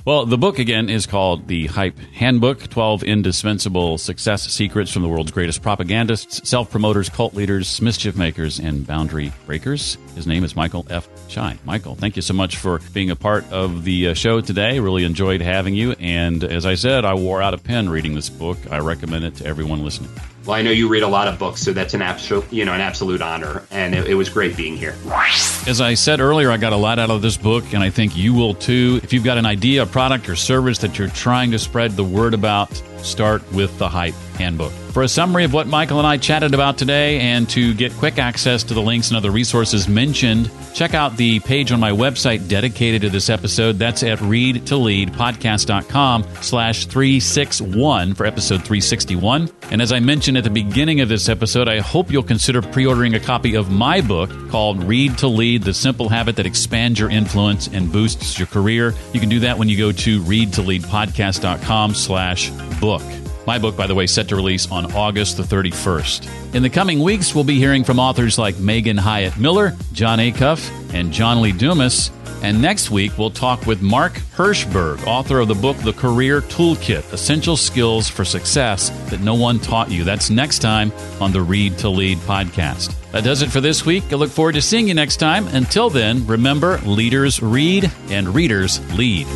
Well, 0.06 0.26
the 0.26 0.38
book 0.38 0.60
again 0.60 0.90
is 0.90 1.06
called 1.06 1.48
The 1.48 1.68
Hype 1.68 1.98
Handbook 1.98 2.70
12 2.70 3.04
Indispensable 3.04 3.98
Success 3.98 4.44
Secrets 4.44 4.92
from 4.92 5.02
the 5.02 5.08
World's 5.08 5.32
Greatest 5.32 5.62
Propagandists, 5.62 6.50
Self 6.50 6.72
Promoters, 6.72 7.10
Cult 7.10 7.34
Leaders, 7.34 7.82
Mischief 7.82 8.16
Makers, 8.16 8.60
and 8.60 8.86
Boundary 8.88 9.32
Breakers. 9.46 9.98
His 10.16 10.28
name 10.28 10.44
is 10.44 10.56
Michael 10.56 10.86
F. 10.90 11.08
Schein. 11.28 11.60
Michael, 11.66 11.96
thank 11.96 12.16
you 12.16 12.22
so 12.22 12.34
much 12.34 12.58
for 12.58 12.80
being 12.94 13.10
a 13.10 13.16
part 13.16 13.50
of 13.52 13.84
the 13.84 14.10
uh, 14.10 14.14
show 14.14 14.42
today. 14.42 14.80
Really 14.80 15.04
enjoyed 15.04 15.42
having 15.42 15.74
you. 15.74 15.94
And 16.00 16.44
as 16.44 16.66
I 16.66 16.76
said, 16.76 17.06
I 17.06 17.14
wore 17.16 17.42
out 17.42 17.54
a 17.54 17.58
pen 17.58 17.90
reading 17.90 18.14
this 18.16 18.30
book. 18.30 18.58
I 18.72 18.80
recommend 18.80 19.26
it 19.26 19.36
to 19.38 19.46
everyone 19.46 19.84
listening. 19.84 20.12
Well, 20.46 20.58
I 20.58 20.62
know 20.62 20.72
you 20.72 20.90
read 20.90 21.04
a 21.04 21.08
lot 21.08 21.30
of 21.30 21.40
books, 21.40 21.62
so 21.62 21.72
that's 21.72 21.94
an 21.94 22.02
absolute, 22.02 22.52
you 22.52 22.66
know, 22.66 22.74
an 22.74 22.82
absolute 22.82 23.22
honor, 23.22 23.64
and 23.72 23.96
it, 23.96 24.10
it, 24.10 24.16
was 24.16 24.28
great 24.28 24.58
being 24.58 24.76
here. 24.76 24.94
As 25.68 25.80
I 25.80 25.94
said 25.94 26.20
earlier, 26.20 26.52
I 26.52 26.58
got 26.58 26.74
a 26.74 26.78
lot 26.78 27.00
out 27.00 27.10
of 27.10 27.22
this 27.22 27.38
book, 27.38 27.74
and 27.74 27.82
I 27.82 27.90
think 27.90 28.18
you 28.18 28.34
will 28.34 28.54
too. 28.54 29.00
If 29.04 29.14
you've 29.14 29.24
got 29.24 29.38
an 29.38 29.46
idea, 29.46 29.84
a 29.84 29.86
product, 29.86 30.28
or 30.28 30.36
service 30.36 30.80
that 30.80 31.00
you're 31.00 31.08
trying 31.08 31.52
to 31.52 31.60
spread 31.60 31.92
the 31.92 32.04
word 32.04 32.34
about, 32.34 32.74
start 32.98 33.50
with 33.54 33.78
the 33.78 33.88
Hype 33.88 34.16
Handbook. 34.36 34.72
For 34.94 35.04
a 35.04 35.08
summary 35.08 35.44
of 35.44 35.54
what 35.54 35.66
Michael 35.66 35.98
and 35.98 36.06
I 36.06 36.18
chatted 36.18 36.54
about 36.54 36.78
today 36.78 37.20
and 37.20 37.50
to 37.50 37.74
get 37.74 37.92
quick 37.94 38.20
access 38.20 38.62
to 38.64 38.76
the 38.76 38.82
links 38.82 39.10
and 39.10 39.18
other 39.18 39.32
resources 39.32 39.88
mentioned, 39.88 40.52
check 40.76 40.94
out 40.94 41.18
the 41.18 41.40
page 41.40 41.72
on 41.72 41.80
my 41.80 41.92
website 41.92 42.48
dedicated 42.48 43.02
to 43.02 43.10
this 43.10 43.30
episode. 43.30 43.80
That's 43.80 44.04
at 44.04 44.20
readtoleadpodcast.com 44.20 46.26
slash 46.42 46.86
361 46.86 48.14
for 48.14 48.26
episode 48.26 48.58
361. 48.58 49.50
And 49.72 49.82
as 49.82 49.92
I 49.92 50.00
mentioned 50.00 50.38
at 50.38 50.44
the 50.44 50.52
beginning 50.52 51.02
of 51.02 51.10
this 51.10 51.28
episode, 51.28 51.68
I 51.68 51.80
hope 51.80 52.12
you'll 52.12 52.22
consider 52.22 52.62
pre-ordering 52.62 53.16
a 53.16 53.20
copy 53.20 53.56
of 53.56 53.72
my 53.72 54.02
book 54.02 54.30
called 54.50 54.84
Read 54.84 55.18
to 55.20 55.28
Lead, 55.28 55.64
the 55.64 55.74
simple 55.74 56.10
habit 56.10 56.36
that 56.36 56.46
expands 56.46 57.00
your 57.00 57.10
influence 57.10 57.68
and 57.68 57.92
boosts 57.92 58.38
your 58.38 58.48
career. 58.48 58.94
You 59.14 59.20
can 59.20 59.30
do 59.30 59.40
that 59.40 59.58
when 59.58 59.70
you 59.70 59.78
go 59.78 59.92
to 59.92 60.22
readtoleadpodcast.com 60.22 61.96
slash 61.96 62.52
book. 62.80 63.02
My 63.46 63.60
book, 63.60 63.76
by 63.76 63.88
the 63.88 63.96
way, 63.96 64.08
set 64.08 64.30
to 64.30 64.36
release 64.36 64.72
on 64.72 64.92
August 64.94 65.38
the 65.38 65.44
31st. 65.44 66.56
In 66.56 66.64
the 66.64 66.70
coming 66.70 67.02
weeks, 67.02 67.36
we'll 67.36 67.44
be 67.44 67.58
hearing 67.58 67.84
from 67.84 68.00
authors 68.00 68.38
like 68.38 68.58
Megan 68.58 68.98
Hyatt 68.98 69.38
Miller, 69.38 69.74
Jon 69.92 70.20
Acuff, 70.20 70.72
and 70.94 71.12
John 71.12 71.42
Lee 71.42 71.52
Dumas. 71.52 72.12
And 72.42 72.62
next 72.62 72.92
week, 72.92 73.18
we'll 73.18 73.30
talk 73.32 73.66
with 73.66 73.82
Mark 73.82 74.14
Herschberg, 74.36 75.06
author 75.08 75.40
of 75.40 75.48
the 75.48 75.56
book 75.56 75.78
The 75.78 75.94
Career 75.94 76.42
Toolkit 76.42 77.14
Essential 77.14 77.56
Skills 77.56 78.10
for 78.10 78.26
Success 78.26 78.90
That 79.10 79.22
No 79.22 79.34
One 79.34 79.60
Taught 79.60 79.92
You. 79.92 80.04
That's 80.04 80.30
next 80.30 80.60
time 80.60 80.92
on 81.22 81.32
the 81.32 81.42
Read 81.42 81.78
to 81.80 81.90
Lead 81.90 82.18
podcast. 82.20 82.96
That 83.12 83.24
does 83.24 83.42
it 83.44 83.52
for 83.52 83.62
this 83.62 83.86
week. 83.86 84.04
I 84.12 84.16
look 84.16 84.30
forward 84.30 84.56
to 84.56 84.62
seeing 84.62 84.88
you 84.88 84.94
next 84.94 85.18
time. 85.18 85.48
Until 85.48 85.90
then, 85.90 86.26
remember 86.28 86.80
leaders 86.80 87.42
read 87.42 87.90
and 88.10 88.36
readers 88.36 88.82
lead. 88.98 89.28